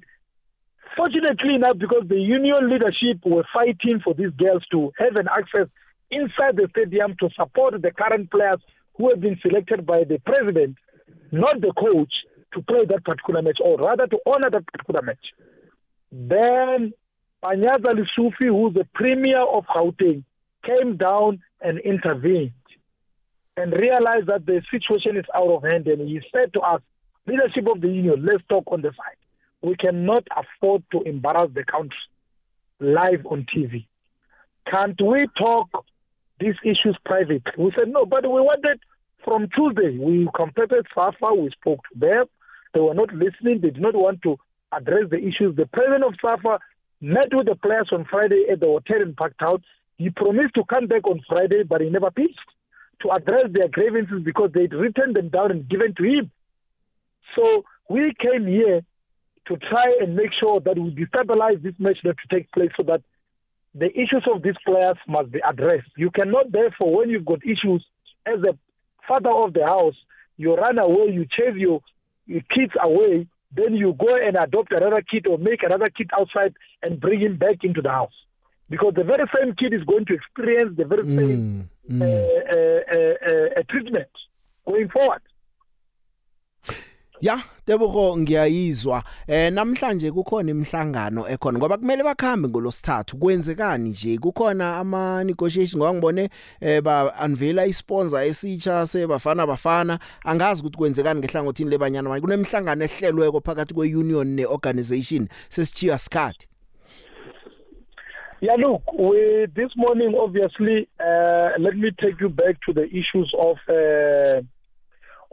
fortunately 0.96 1.56
enough, 1.56 1.78
because 1.78 2.04
the 2.08 2.18
union 2.18 2.70
leadership 2.70 3.18
were 3.24 3.44
fighting 3.52 4.00
for 4.02 4.14
these 4.14 4.30
girls 4.30 4.64
to 4.70 4.92
have 4.98 5.16
an 5.16 5.28
access 5.28 5.66
inside 6.10 6.56
the 6.56 6.68
stadium 6.70 7.16
to 7.20 7.28
support 7.36 7.80
the 7.82 7.90
current 7.90 8.30
players 8.30 8.60
who 8.96 9.10
have 9.10 9.20
been 9.20 9.38
selected 9.42 9.84
by 9.84 10.04
the 10.04 10.18
president, 10.24 10.76
not 11.32 11.60
the 11.60 11.72
coach, 11.76 12.12
to 12.52 12.62
play 12.62 12.84
that 12.84 13.04
particular 13.04 13.42
match, 13.42 13.58
or 13.60 13.76
rather 13.76 14.06
to 14.06 14.18
honor 14.26 14.48
that 14.48 14.64
particular 14.68 15.02
match. 15.02 15.32
Then 16.16 16.92
Panyaza 17.42 17.92
Lisufi, 17.92 18.46
who's 18.46 18.74
the 18.74 18.86
premier 18.94 19.40
of 19.42 19.66
Gauteng, 19.66 20.22
came 20.64 20.96
down 20.96 21.42
and 21.60 21.80
intervened 21.80 22.52
and 23.56 23.72
realized 23.72 24.28
that 24.28 24.46
the 24.46 24.62
situation 24.70 25.16
is 25.16 25.24
out 25.34 25.48
of 25.48 25.64
hand. 25.64 25.88
And 25.88 26.08
he 26.08 26.20
said 26.32 26.52
to 26.52 26.60
us, 26.60 26.80
leadership 27.26 27.66
of 27.66 27.80
the 27.80 27.88
union, 27.88 28.24
let's 28.24 28.44
talk 28.48 28.64
on 28.68 28.82
the 28.82 28.90
side. 28.90 29.16
We 29.60 29.74
cannot 29.74 30.24
afford 30.36 30.84
to 30.92 31.02
embarrass 31.02 31.50
the 31.52 31.64
country 31.64 31.98
live 32.78 33.26
on 33.26 33.46
TV. 33.54 33.86
Can't 34.70 35.00
we 35.02 35.26
talk 35.36 35.68
these 36.38 36.54
issues 36.62 36.96
privately? 37.04 37.42
We 37.58 37.72
said, 37.76 37.88
no, 37.88 38.06
but 38.06 38.22
we 38.22 38.40
wanted 38.40 38.78
from 39.24 39.48
Tuesday. 39.54 39.98
We 39.98 40.28
contacted 40.34 40.86
SAFA, 40.94 41.34
we 41.34 41.50
spoke 41.50 41.80
to 41.92 41.98
them. 41.98 42.26
They 42.72 42.80
were 42.80 42.94
not 42.94 43.12
listening, 43.12 43.60
they 43.60 43.70
did 43.70 43.80
not 43.80 43.94
want 43.94 44.22
to 44.22 44.38
address 44.76 45.10
the 45.10 45.18
issues. 45.18 45.56
The 45.56 45.66
president 45.72 46.04
of 46.04 46.14
SAFA 46.20 46.58
met 47.00 47.32
with 47.32 47.46
the 47.46 47.56
players 47.56 47.88
on 47.92 48.04
Friday 48.10 48.46
at 48.50 48.60
the 48.60 48.66
hotel 48.66 49.02
in 49.02 49.14
Park 49.14 49.36
Town. 49.38 49.62
He 49.96 50.10
promised 50.10 50.54
to 50.54 50.64
come 50.64 50.86
back 50.86 51.06
on 51.06 51.20
Friday, 51.28 51.62
but 51.62 51.80
he 51.80 51.90
never 51.90 52.10
pitched 52.10 52.38
to 53.02 53.10
address 53.12 53.46
their 53.52 53.68
grievances 53.68 54.22
because 54.24 54.50
they'd 54.54 54.72
written 54.72 55.12
them 55.12 55.28
down 55.28 55.50
and 55.50 55.68
given 55.68 55.94
to 55.96 56.04
him. 56.04 56.30
So 57.36 57.64
we 57.88 58.12
came 58.20 58.46
here 58.46 58.82
to 59.46 59.56
try 59.56 59.98
and 60.00 60.16
make 60.16 60.30
sure 60.38 60.60
that 60.60 60.78
we 60.78 60.90
destabilize 60.94 61.62
this 61.62 61.74
match 61.78 61.98
that 62.04 62.16
to 62.16 62.34
take 62.34 62.50
place 62.52 62.70
so 62.76 62.82
that 62.84 63.02
the 63.74 63.90
issues 63.90 64.24
of 64.32 64.42
these 64.42 64.54
players 64.64 64.96
must 65.08 65.32
be 65.32 65.40
addressed. 65.46 65.90
You 65.96 66.10
cannot, 66.10 66.52
therefore, 66.52 66.96
when 66.96 67.10
you've 67.10 67.26
got 67.26 67.44
issues 67.44 67.84
as 68.24 68.40
a 68.42 68.56
father 69.06 69.30
of 69.30 69.52
the 69.52 69.64
house, 69.64 69.96
you 70.36 70.54
run 70.54 70.78
away, 70.78 71.12
you 71.12 71.26
chase 71.26 71.56
your, 71.56 71.80
your 72.26 72.42
kids 72.54 72.72
away, 72.80 73.26
then 73.56 73.74
you 73.74 73.94
go 73.98 74.16
and 74.16 74.36
adopt 74.36 74.72
another 74.72 75.02
kid 75.02 75.26
or 75.26 75.38
make 75.38 75.62
another 75.62 75.90
kid 75.90 76.10
outside 76.18 76.54
and 76.82 77.00
bring 77.00 77.20
him 77.20 77.36
back 77.36 77.58
into 77.62 77.82
the 77.82 77.90
house. 77.90 78.12
Because 78.70 78.94
the 78.96 79.04
very 79.04 79.24
same 79.34 79.54
kid 79.54 79.72
is 79.74 79.84
going 79.84 80.06
to 80.06 80.14
experience 80.14 80.76
the 80.76 80.84
very 80.84 81.04
same 81.04 81.68
Mm, 81.90 82.00
uh, 82.00 82.04
uh, 82.06 82.96
uh, 82.96 83.60
uh, 83.60 83.62
treatment 83.68 84.08
going 84.66 84.88
forward. 84.88 85.20
Ya, 87.24 87.40
Tebogo 87.66 88.16
ngiyayizwa. 88.16 89.02
Eh 89.26 89.52
namhlanje 89.52 90.10
kukhona 90.10 90.50
imihlangano 90.50 91.28
ekhona 91.28 91.58
ngoba 91.58 91.78
kumele 91.78 92.02
bakhambe 92.04 92.48
ngolosithathu. 92.48 93.16
Kwenzekani 93.16 93.88
nje? 93.88 94.18
Kukhona 94.18 94.76
ama 94.76 95.24
negotiation 95.24 95.80
ngoba 95.80 95.94
ngibone 95.94 96.28
eh 96.60 96.82
ba 96.82 97.14
unveil 97.24 97.58
isponsor 97.58 98.22
esitsha 98.22 98.86
sebafana 98.86 99.46
bafana. 99.46 99.98
Angazi 100.24 100.60
ukuthi 100.60 100.78
kwenzekani 100.78 101.20
ngehlangothini 101.20 101.70
lebanyana 101.70 102.08
manje. 102.08 102.20
Kunemhlangano 102.20 102.84
ehlelweko 102.84 103.40
phakathi 103.40 103.74
kweunion 103.74 104.26
neorganization 104.26 105.28
sesichiya 105.48 105.98
skhathi. 105.98 106.46
Yeah, 108.42 108.56
look, 108.56 108.82
we, 108.92 109.46
this 109.56 109.70
morning, 109.74 110.14
obviously, 110.14 110.86
uh, 111.00 111.58
let 111.58 111.74
me 111.78 111.90
take 111.98 112.20
you 112.20 112.28
back 112.28 112.60
to 112.66 112.74
the 112.74 112.84
issues 112.84 113.32
of 113.38 113.56
uh, 113.70 114.42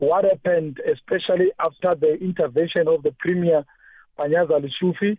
what 0.02 0.26
happened, 0.26 0.82
especially 0.91 1.52
after 1.60 1.93
the 1.93 2.14
intervention 2.20 2.88
of 2.88 3.04
the 3.04 3.12
Premier, 3.20 3.64
Panyaza 4.18 4.60
Lishufi. 4.66 5.16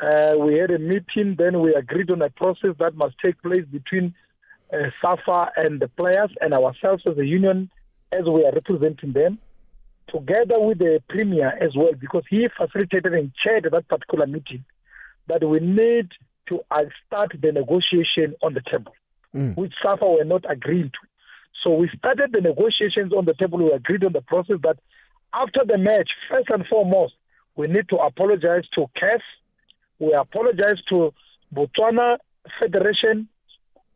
Uh, 0.00 0.36
we 0.38 0.58
had 0.58 0.70
a 0.70 0.78
meeting, 0.78 1.34
then 1.38 1.62
we 1.62 1.74
agreed 1.74 2.10
on 2.10 2.20
a 2.20 2.28
process 2.28 2.74
that 2.78 2.94
must 2.94 3.14
take 3.24 3.40
place 3.40 3.64
between 3.72 4.12
uh, 4.70 4.90
SAFA 5.00 5.52
and 5.56 5.80
the 5.80 5.88
players 5.88 6.28
and 6.42 6.52
ourselves 6.52 7.02
as 7.06 7.16
a 7.16 7.24
union 7.24 7.70
as 8.12 8.24
we 8.26 8.44
are 8.44 8.52
representing 8.52 9.12
them, 9.12 9.38
together 10.08 10.60
with 10.60 10.78
the 10.78 11.02
Premier 11.08 11.56
as 11.58 11.74
well, 11.74 11.92
because 11.98 12.24
he 12.28 12.46
facilitated 12.54 13.14
and 13.14 13.32
chaired 13.42 13.66
that 13.72 13.88
particular 13.88 14.26
meeting, 14.26 14.62
that 15.28 15.42
we 15.42 15.58
need 15.60 16.10
to 16.48 16.60
uh, 16.70 16.82
start 17.06 17.32
the 17.40 17.50
negotiation 17.50 18.34
on 18.42 18.52
the 18.52 18.62
table, 18.70 18.94
Mm. 19.34 19.56
which 19.56 19.72
SAFA 19.82 20.04
were 20.04 20.24
not 20.24 20.44
agreeing 20.50 20.90
to. 20.90 20.98
So 21.62 21.74
we 21.74 21.90
started 21.96 22.32
the 22.32 22.40
negotiations 22.40 23.12
on 23.12 23.24
the 23.24 23.34
table. 23.34 23.58
We 23.58 23.72
agreed 23.72 24.04
on 24.04 24.12
the 24.12 24.22
process 24.22 24.56
that 24.62 24.78
after 25.34 25.60
the 25.66 25.78
match, 25.78 26.10
first 26.28 26.48
and 26.50 26.66
foremost, 26.66 27.14
we 27.56 27.66
need 27.66 27.88
to 27.90 27.96
apologize 27.96 28.64
to 28.74 28.86
CAF. 29.00 29.20
We 29.98 30.12
apologize 30.12 30.82
to 30.88 31.12
Botswana 31.54 32.18
Federation. 32.58 33.28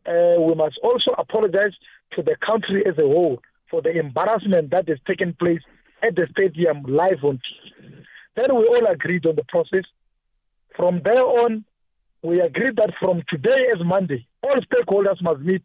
Uh, 0.06 0.40
we 0.40 0.54
must 0.54 0.78
also 0.82 1.12
apologize 1.18 1.72
to 2.12 2.22
the 2.22 2.36
country 2.44 2.84
as 2.86 2.96
a 2.98 3.02
whole 3.02 3.40
for 3.70 3.82
the 3.82 3.98
embarrassment 3.98 4.70
that 4.70 4.88
has 4.88 4.98
taken 5.06 5.34
place 5.34 5.60
at 6.02 6.14
the 6.14 6.28
stadium 6.30 6.82
live 6.82 7.24
on 7.24 7.38
TV. 7.38 8.04
Then 8.36 8.54
we 8.54 8.66
all 8.66 8.86
agreed 8.86 9.26
on 9.26 9.34
the 9.34 9.44
process. 9.48 9.84
From 10.76 11.00
there 11.02 11.24
on, 11.24 11.64
we 12.22 12.40
agreed 12.40 12.76
that 12.76 12.92
from 13.00 13.22
today 13.28 13.68
as 13.74 13.84
Monday, 13.84 14.26
all 14.42 14.56
stakeholders 14.60 15.20
must 15.22 15.40
meet 15.40 15.62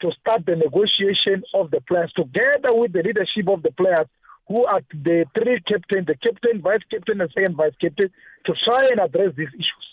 to 0.00 0.12
start 0.20 0.44
the 0.46 0.56
negotiation 0.56 1.42
of 1.54 1.70
the 1.70 1.80
players 1.80 2.12
together 2.14 2.72
with 2.72 2.92
the 2.92 3.02
leadership 3.02 3.48
of 3.48 3.62
the 3.62 3.72
players 3.72 4.06
who 4.48 4.64
are 4.64 4.80
the 4.92 5.24
three 5.34 5.60
captains, 5.66 6.06
the 6.06 6.14
captain, 6.14 6.60
vice 6.60 6.82
captain, 6.90 7.20
and 7.20 7.30
second 7.32 7.56
vice 7.56 7.74
captain, 7.80 8.10
to 8.44 8.52
try 8.64 8.88
and 8.90 9.00
address 9.00 9.34
these 9.36 9.48
issues. 9.48 9.86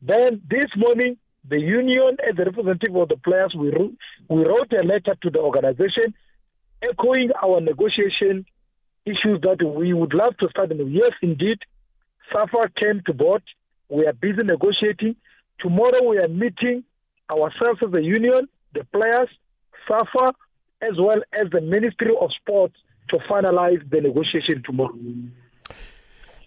Then 0.00 0.40
this 0.48 0.70
morning, 0.76 1.18
the 1.48 1.58
union, 1.58 2.16
as 2.26 2.36
the 2.36 2.44
representative 2.44 2.96
of 2.96 3.08
the 3.08 3.16
players, 3.16 3.54
we 3.54 3.70
wrote, 3.70 3.94
we 4.28 4.44
wrote 4.44 4.72
a 4.72 4.82
letter 4.82 5.14
to 5.22 5.30
the 5.30 5.38
organization 5.38 6.14
echoing 6.82 7.30
our 7.42 7.60
negotiation 7.60 8.46
issues 9.04 9.40
that 9.42 9.62
we 9.62 9.92
would 9.92 10.14
love 10.14 10.36
to 10.38 10.48
start. 10.50 10.70
And 10.70 10.92
yes, 10.92 11.12
indeed, 11.22 11.58
SAFA 12.32 12.70
came 12.76 13.02
to 13.06 13.12
board. 13.12 13.42
We 13.88 14.06
are 14.06 14.12
busy 14.12 14.42
negotiating. 14.42 15.16
Tomorrow 15.60 16.02
we 16.02 16.18
are 16.18 16.28
meeting 16.28 16.84
ourselves 17.30 17.80
as 17.86 17.92
a 17.94 18.02
union, 18.02 18.48
the 18.74 18.84
players, 18.84 19.28
SAFA, 19.86 20.32
as 20.80 20.98
well 20.98 21.22
as 21.32 21.50
the 21.50 21.60
Ministry 21.60 22.14
of 22.20 22.30
Sports 22.40 22.76
to 23.08 23.18
finalize 23.30 23.82
the 23.90 24.00
negotiation 24.00 24.62
tomorrow. 24.62 24.98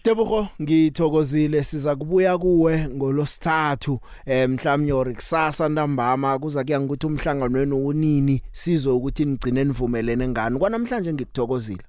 Tebogo 0.02 0.48
ngithokozile 0.62 1.62
siza 1.62 1.96
kubuya 1.96 2.38
kuwe 2.38 2.88
ngolosithathu 2.88 4.00
eh 4.26 4.48
mhlawumnye 4.48 5.14
kusasa 5.14 5.68
ntambama 5.68 6.38
kuza 6.38 6.64
kuya 6.64 6.80
ukuthi 6.80 7.06
umhlangano 7.06 7.58
wenu 7.58 7.86
unini 7.86 8.42
sizwe 8.52 8.92
ukuthi 8.92 9.24
nigcine 9.24 9.64
nivumelene 9.64 10.28
ngani 10.28 10.58
kwanamhlanje 10.58 11.12
ngikuthokozile 11.12 11.82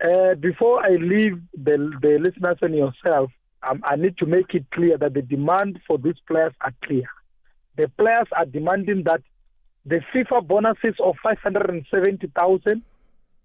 Uh, 0.00 0.34
before 0.34 0.84
I 0.84 0.96
leave 0.96 1.40
the, 1.54 1.78
the 2.02 2.18
listeners 2.20 2.58
and 2.60 2.74
yourself, 2.74 3.30
um, 3.62 3.80
I 3.84 3.96
need 3.96 4.18
to 4.18 4.26
make 4.26 4.52
it 4.52 4.66
clear 4.70 4.98
that 4.98 5.14
the 5.14 5.22
demand 5.22 5.80
for 5.86 5.96
these 5.98 6.20
players 6.26 6.52
are 6.60 6.74
clear. 6.84 7.06
The 7.78 7.88
players 7.96 8.26
are 8.36 8.44
demanding 8.44 9.04
that 9.04 9.22
the 9.86 10.00
FIFA 10.14 10.46
bonuses 10.46 10.94
of 11.02 11.16
570,000 11.22 12.82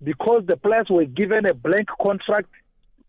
because 0.04 0.44
the 0.48 0.56
players 0.56 0.88
were 0.90 1.06
given 1.06 1.46
a 1.46 1.54
blank 1.54 1.90
contract. 2.02 2.50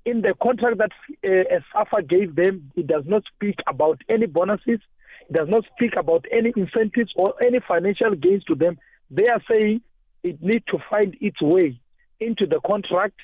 In 0.05 0.22
the 0.22 0.35
contract 0.43 0.78
that 0.78 0.91
uh, 1.24 1.61
SAFA 1.72 2.03
gave 2.03 2.35
them, 2.35 2.72
it 2.74 2.87
does 2.87 3.05
not 3.07 3.22
speak 3.35 3.57
about 3.68 4.01
any 4.09 4.26
bonuses, 4.26 4.81
it 5.28 5.33
does 5.33 5.49
not 5.49 5.64
speak 5.76 5.95
about 5.97 6.24
any 6.33 6.53
incentives 6.57 7.12
or 7.14 7.35
any 7.43 7.61
financial 7.66 8.14
gains 8.14 8.43
to 8.45 8.55
them. 8.55 8.78
They 9.11 9.28
are 9.28 9.43
saying 9.49 9.83
it 10.22 10.43
needs 10.43 10.64
to 10.66 10.78
find 10.89 11.16
its 11.20 11.41
way 11.41 11.78
into 12.18 12.47
the 12.47 12.61
contract. 12.66 13.16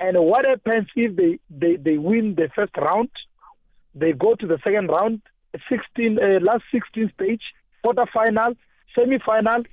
And 0.00 0.18
what 0.18 0.44
happens 0.46 0.88
if 0.96 1.14
they, 1.16 1.38
they, 1.50 1.76
they 1.76 1.98
win 1.98 2.34
the 2.36 2.48
first 2.54 2.76
round? 2.76 3.10
They 3.94 4.12
go 4.12 4.34
to 4.34 4.46
the 4.46 4.58
second 4.64 4.88
round, 4.88 5.20
16 5.68 6.18
uh, 6.18 6.40
last 6.40 6.62
16 6.72 7.12
stage, 7.14 7.42
quarterfinal, 7.84 8.56
semi-final, 8.94 9.64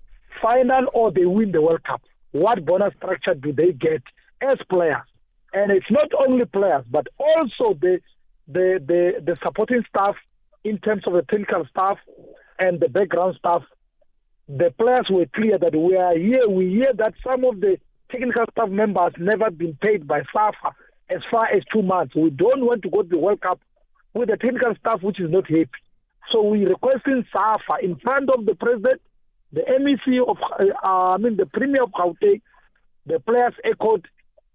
final, 0.41 0.85
or 0.93 1.11
they 1.11 1.25
win 1.25 1.51
the 1.51 1.61
World 1.61 1.83
Cup. 1.83 2.01
What 2.31 2.65
bonus 2.65 2.93
structure 2.97 3.33
do 3.33 3.51
they 3.51 3.71
get 3.71 4.03
as 4.41 4.57
players? 4.69 5.05
And 5.53 5.71
it's 5.71 5.89
not 5.89 6.09
only 6.17 6.45
players, 6.45 6.85
but 6.89 7.07
also 7.17 7.77
the 7.79 7.99
the 8.47 8.81
the, 8.85 9.21
the 9.23 9.35
supporting 9.43 9.83
staff 9.89 10.15
in 10.63 10.77
terms 10.79 11.03
of 11.07 11.13
the 11.13 11.23
technical 11.23 11.65
staff 11.69 11.97
and 12.59 12.79
the 12.79 12.89
background 12.89 13.35
staff. 13.39 13.63
The 14.47 14.73
players 14.77 15.07
were 15.09 15.27
clear 15.35 15.57
that 15.57 15.75
we 15.75 15.95
are 15.95 16.17
here. 16.17 16.49
We 16.49 16.69
hear 16.69 16.93
that 16.95 17.13
some 17.23 17.45
of 17.45 17.61
the 17.61 17.77
technical 18.11 18.45
staff 18.51 18.69
members 18.69 19.13
never 19.19 19.51
been 19.51 19.77
paid 19.81 20.07
by 20.07 20.21
SAFA 20.33 20.75
as 21.09 21.21
far 21.29 21.47
as 21.47 21.63
two 21.71 21.81
months. 21.81 22.15
We 22.15 22.29
don't 22.29 22.65
want 22.65 22.83
to 22.83 22.89
go 22.89 23.03
to 23.03 23.09
the 23.09 23.17
World 23.17 23.41
Cup 23.41 23.59
with 24.13 24.29
the 24.29 24.37
technical 24.37 24.75
staff 24.79 25.01
which 25.01 25.19
is 25.19 25.31
not 25.31 25.47
happy. 25.47 25.69
So 26.31 26.43
we 26.43 26.65
requesting 26.65 27.25
SAFA 27.31 27.83
in 27.83 27.95
front 27.97 28.29
of 28.29 28.45
the 28.45 28.55
president, 28.55 29.01
the 29.51 29.61
MEC 29.61 30.21
of, 30.27 30.37
uh, 30.37 30.87
I 30.87 31.17
mean 31.17 31.37
the 31.37 31.45
Premier 31.45 31.83
of 31.83 31.91
Gauteng, 31.91 32.41
the 33.05 33.19
players 33.19 33.53
echoed 33.63 34.07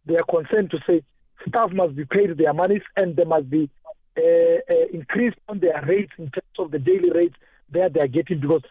their 0.07 0.23
concern 0.25 0.69
to 0.71 0.79
say 0.87 1.03
staff 1.49 1.71
must 1.73 1.97
be 1.97 2.05
paid 2.05 2.37
their 2.37 2.53
monies 2.53 2.83
and 2.97 3.17
they 3.17 3.25
must 3.25 3.51
be 3.51 3.69
uh, 4.17 4.21
uh, 4.21 4.87
increased 4.93 5.39
on 5.49 5.59
their 5.59 5.83
rates 5.87 6.13
in 6.19 6.31
terms 6.31 6.55
of 6.59 6.71
the 6.71 6.79
daily 6.79 7.11
rates 7.11 7.35
that 7.73 7.93
they 7.95 8.01
are 8.01 8.09
getting 8.09 8.41
because 8.41 8.63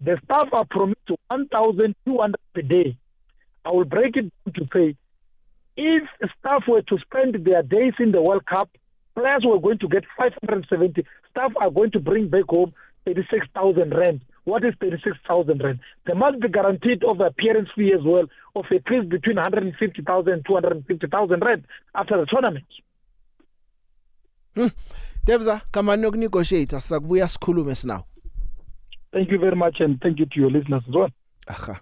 the 0.00 0.18
staff 0.24 0.48
are 0.52 0.64
promised 0.64 1.10
1,200 1.28 2.36
per 2.54 2.62
day. 2.62 2.96
I 3.64 3.70
will 3.70 3.84
break 3.84 4.16
it 4.16 4.32
down 4.44 4.54
to 4.54 4.68
say 4.72 4.96
if 5.76 6.02
staff 6.40 6.64
were 6.66 6.82
to 6.82 6.98
spend 6.98 7.44
their 7.44 7.62
days 7.62 7.94
in 8.00 8.10
the 8.12 8.20
World 8.20 8.46
Cup, 8.46 8.68
players 9.14 9.44
were 9.44 9.60
going 9.60 9.78
to 9.78 9.88
get 9.88 10.04
570. 10.16 11.04
Staff 11.30 11.52
are 11.60 11.70
going 11.70 11.92
to 11.92 12.00
bring 12.00 12.28
back 12.28 12.44
home 12.48 12.72
36,000 13.06 13.94
rand. 13.96 14.20
What 14.48 14.64
is 14.64 14.74
36,000 14.80 15.62
rand? 15.62 15.78
They 16.06 16.14
must 16.14 16.40
be 16.40 16.48
guaranteed 16.48 17.04
of 17.04 17.20
appearance 17.20 17.68
fee 17.76 17.92
as 17.92 18.02
well 18.02 18.26
of 18.56 18.64
at 18.70 18.90
least 18.90 19.08
between 19.10 19.36
150,000 19.36 20.32
and 20.32 20.44
250,000 20.46 21.40
rand 21.44 21.64
after 21.94 22.16
the 22.20 22.26
tournament. 22.26 22.64
Hmm. 24.54 24.68
Debza 25.24 25.60
kamani 25.70 26.02
yokunegotiate 26.02 26.80
sizakubuya 26.80 27.28
sikhulume 27.28 27.74
sinawo. 27.74 28.04
Thank 29.12 29.30
you 29.30 29.38
very 29.38 29.56
much 29.56 29.80
and 29.80 30.00
thank 30.00 30.18
you 30.18 30.26
to 30.26 30.40
your 30.40 30.50
listeners 30.50 30.82
as 30.88 30.94
well. 30.94 31.10
Aha. 31.46 31.80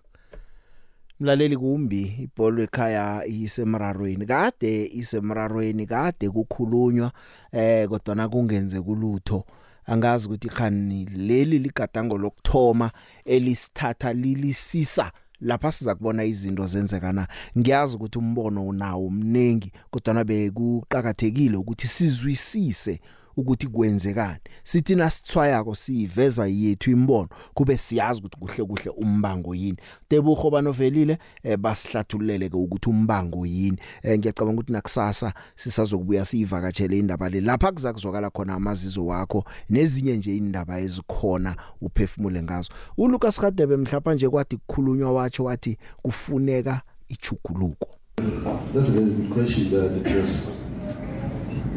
Mlaleli 1.20 1.56
kumbi 1.56 2.02
ibholo 2.22 2.62
ekhaya 2.62 3.26
isemrarweni 3.26 4.26
kade 4.26 4.86
isemrarweni 4.86 5.86
kade 5.86 6.30
kukhulunywa 6.30 7.12
eh 7.52 7.88
kodwa 7.88 8.14
na 8.14 8.28
kungenze 8.28 8.80
kulutho 8.80 9.44
angazi 9.86 10.26
ukuthi 10.26 10.48
khani 10.48 11.04
leli 11.04 11.58
ligadango 11.58 12.18
lokthoma 12.18 12.90
elisithatha 13.24 14.12
lilisisa. 14.12 15.12
Lapha 15.40 15.72
siza 15.72 15.94
kubona 15.94 16.24
izinto 16.24 16.66
zenzekana 16.66 17.28
ngiyazi 17.58 17.96
ukuthi 17.96 18.18
umbono 18.18 18.66
unawo 18.66 19.10
mnengi 19.10 19.72
kodwa 19.90 20.14
nabe 20.14 20.50
kuqhakathekile 20.50 21.56
ukuthi 21.56 21.86
sizwisise 21.86 23.00
ukuthi 23.36 23.66
kwenzekani. 23.66 24.38
Sithi 24.62 24.94
nasithwayako 24.94 25.74
siveza 25.74 26.46
yethu 26.46 26.90
imbono 26.90 27.28
kube 27.54 27.78
siyazi 27.78 28.20
ukuthi 28.20 28.36
kuhle 28.38 28.64
kuhle 28.64 28.90
umbango 28.90 29.54
yini. 29.54 29.76
Tebuho 30.08 30.50
banovelile 30.50 31.18
eh, 31.42 31.58
basihlathulele 31.58 32.48
ke 32.48 32.56
ukuthi 32.56 32.90
umbango 32.90 33.46
yini. 33.46 33.78
Eh, 34.02 34.18
ngiyacabanga 34.18 34.54
ukuthi 34.54 34.72
nakusasa 34.72 35.32
sisazokubuya 35.56 36.24
siyivakatshele 36.24 36.98
indaba 36.98 37.28
le. 37.30 37.40
Lapha 37.40 37.72
kuzakuzwakala 37.72 38.30
khona 38.30 38.54
amazizo 38.54 39.06
wakho 39.06 39.44
nezinye 39.70 40.16
nje 40.16 40.36
indaba 40.36 40.80
ezikhona 40.80 41.56
uphefumule 41.80 42.42
ngazo. 42.42 42.70
uLucas 42.96 43.38
Radebe 43.38 43.76
mhlapa 43.76 44.14
nje 44.14 44.28
kwathi 44.28 44.56
kukhulunywa 44.56 45.12
watsho 45.12 45.44
wathi 45.44 45.78
kufuneka 46.02 46.82
ichuguluko 47.08 47.88
That's 48.16 48.88
a 48.88 48.92
very 48.92 49.10
good 49.10 49.30
question 49.32 49.70
there 49.70 49.88
because 49.88 50.46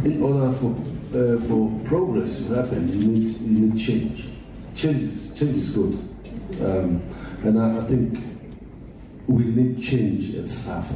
in 0.06 0.24
order 0.24 0.56
for 0.58 0.74
uh, 1.10 1.38
for 1.48 1.80
progress 1.86 2.38
to 2.38 2.54
happen, 2.54 2.88
you 2.88 3.08
need 3.08 3.42
you 3.42 3.68
need 3.68 3.80
change. 3.80 4.26
Change 4.76 5.02
is, 5.02 5.40
change 5.40 5.58
is 5.58 5.70
good, 5.72 5.94
um, 6.62 7.02
and 7.44 7.60
I, 7.60 7.80
I 7.80 7.86
think 7.86 8.24
we 9.28 9.44
need 9.44 9.84
change 9.84 10.36
at 10.36 10.48
SAFA. 10.48 10.96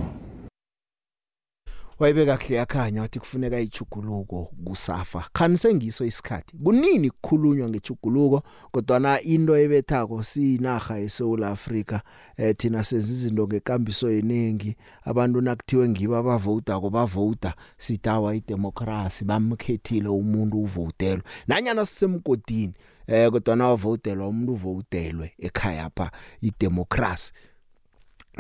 Wayibeka 2.04 2.38
kahle 2.38 2.56
yakhanya 2.56 3.02
wathi 3.02 3.20
kufuneka 3.20 3.60
ichuguluko 3.60 4.52
kusafa. 4.66 5.26
Khani 5.34 5.58
sengiso 5.58 6.06
isikhathi. 6.06 6.58
Kunini 6.64 7.10
kukhulunywa 7.10 7.70
ngechuguluko 7.70 8.44
kodwa 8.72 9.00
na 9.00 9.22
into 9.22 9.58
ebethako 9.58 10.24
sinaga 10.24 11.00
eSouth 11.00 11.44
Africa 11.44 12.00
eh 12.38 12.56
thina 12.58 12.84
senza 12.84 13.14
izinto 13.14 13.48
ngekambiso 13.48 14.12
yeningi 14.12 14.76
abantu 15.06 15.42
nakuthiwe 15.42 15.90
ngiba 15.90 16.18
abavota 16.18 16.80
ko 16.80 16.90
bavota 16.90 17.54
sitawa 17.78 18.36
idemocracy 18.36 19.26
bamkhethile 19.26 20.08
umuntu 20.08 20.58
uvotelwe 20.58 21.24
nanyana 21.48 21.86
sisemgodini 21.86 22.74
eh 23.08 23.32
kodwa 23.32 23.56
na 23.56 23.68
wavotelwa 23.68 24.28
umuntu 24.28 24.54
uvotelwe 24.54 25.34
ekhaya 25.40 25.90
pha 25.96 26.12
idemocracy 26.42 27.32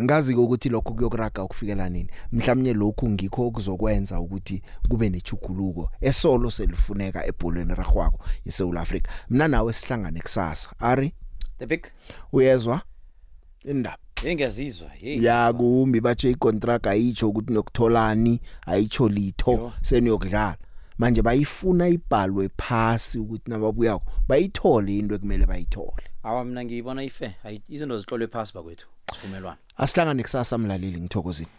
ngazi 0.01 0.35
ukuthi 0.35 0.69
lokho 0.69 0.93
kuyokuraga 0.93 1.43
ukufikela 1.43 1.89
nini. 1.89 2.09
Mhlawumnye 2.31 2.73
lokhu 2.73 3.09
ngikho 3.09 3.47
okuzokwenza 3.47 4.19
ukuthi 4.19 4.61
kube 4.89 5.09
nechuguluko 5.09 5.91
esolo 6.01 6.51
selifuneka 6.51 7.25
ebholweni 7.25 7.75
ragwako 7.75 8.19
eSouth 8.45 8.77
Africa 8.77 9.07
mina 9.29 9.47
nawe 9.47 9.73
sihlangane 9.73 10.19
kusasa. 10.21 10.69
Ari? 10.79 11.13
The 11.59 11.65
big? 11.67 11.87
Uyezwa? 12.31 12.81
Indaba. 13.65 13.97
Engiyazizwa 14.23 14.89
hey 14.89 15.23
ya 15.23 15.53
kumbi. 15.53 16.01
Batshe 16.01 16.31
icontract 16.31 16.87
ayitsho 16.87 17.29
ukuthi 17.29 17.53
nokutholani 17.53 18.41
ayitsho 18.65 19.09
litho 19.09 19.71
seniyokudlala. 19.81 20.57
Manje 20.97 21.21
bayifuna 21.21 21.87
ibhalwe 21.87 22.49
phasi 22.57 23.19
ukuthi 23.19 23.51
nababuyako 23.51 24.11
bayithole 24.27 24.97
into 24.97 25.15
ekumele 25.15 25.45
bayithole. 25.45 26.12
Awa 26.23 26.45
mina 26.45 26.63
ngiyibona 26.65 27.03
ife. 27.03 27.35
Izinto 27.69 27.97
zihlolwe 27.97 28.27
phasi 28.27 28.53
bakwethu 28.53 28.87
sivumelwana 29.13 29.57
asihlangane 29.77 30.23
kusasa 30.23 30.57
mlaleli 30.57 31.01
ngithokozile. 31.01 31.49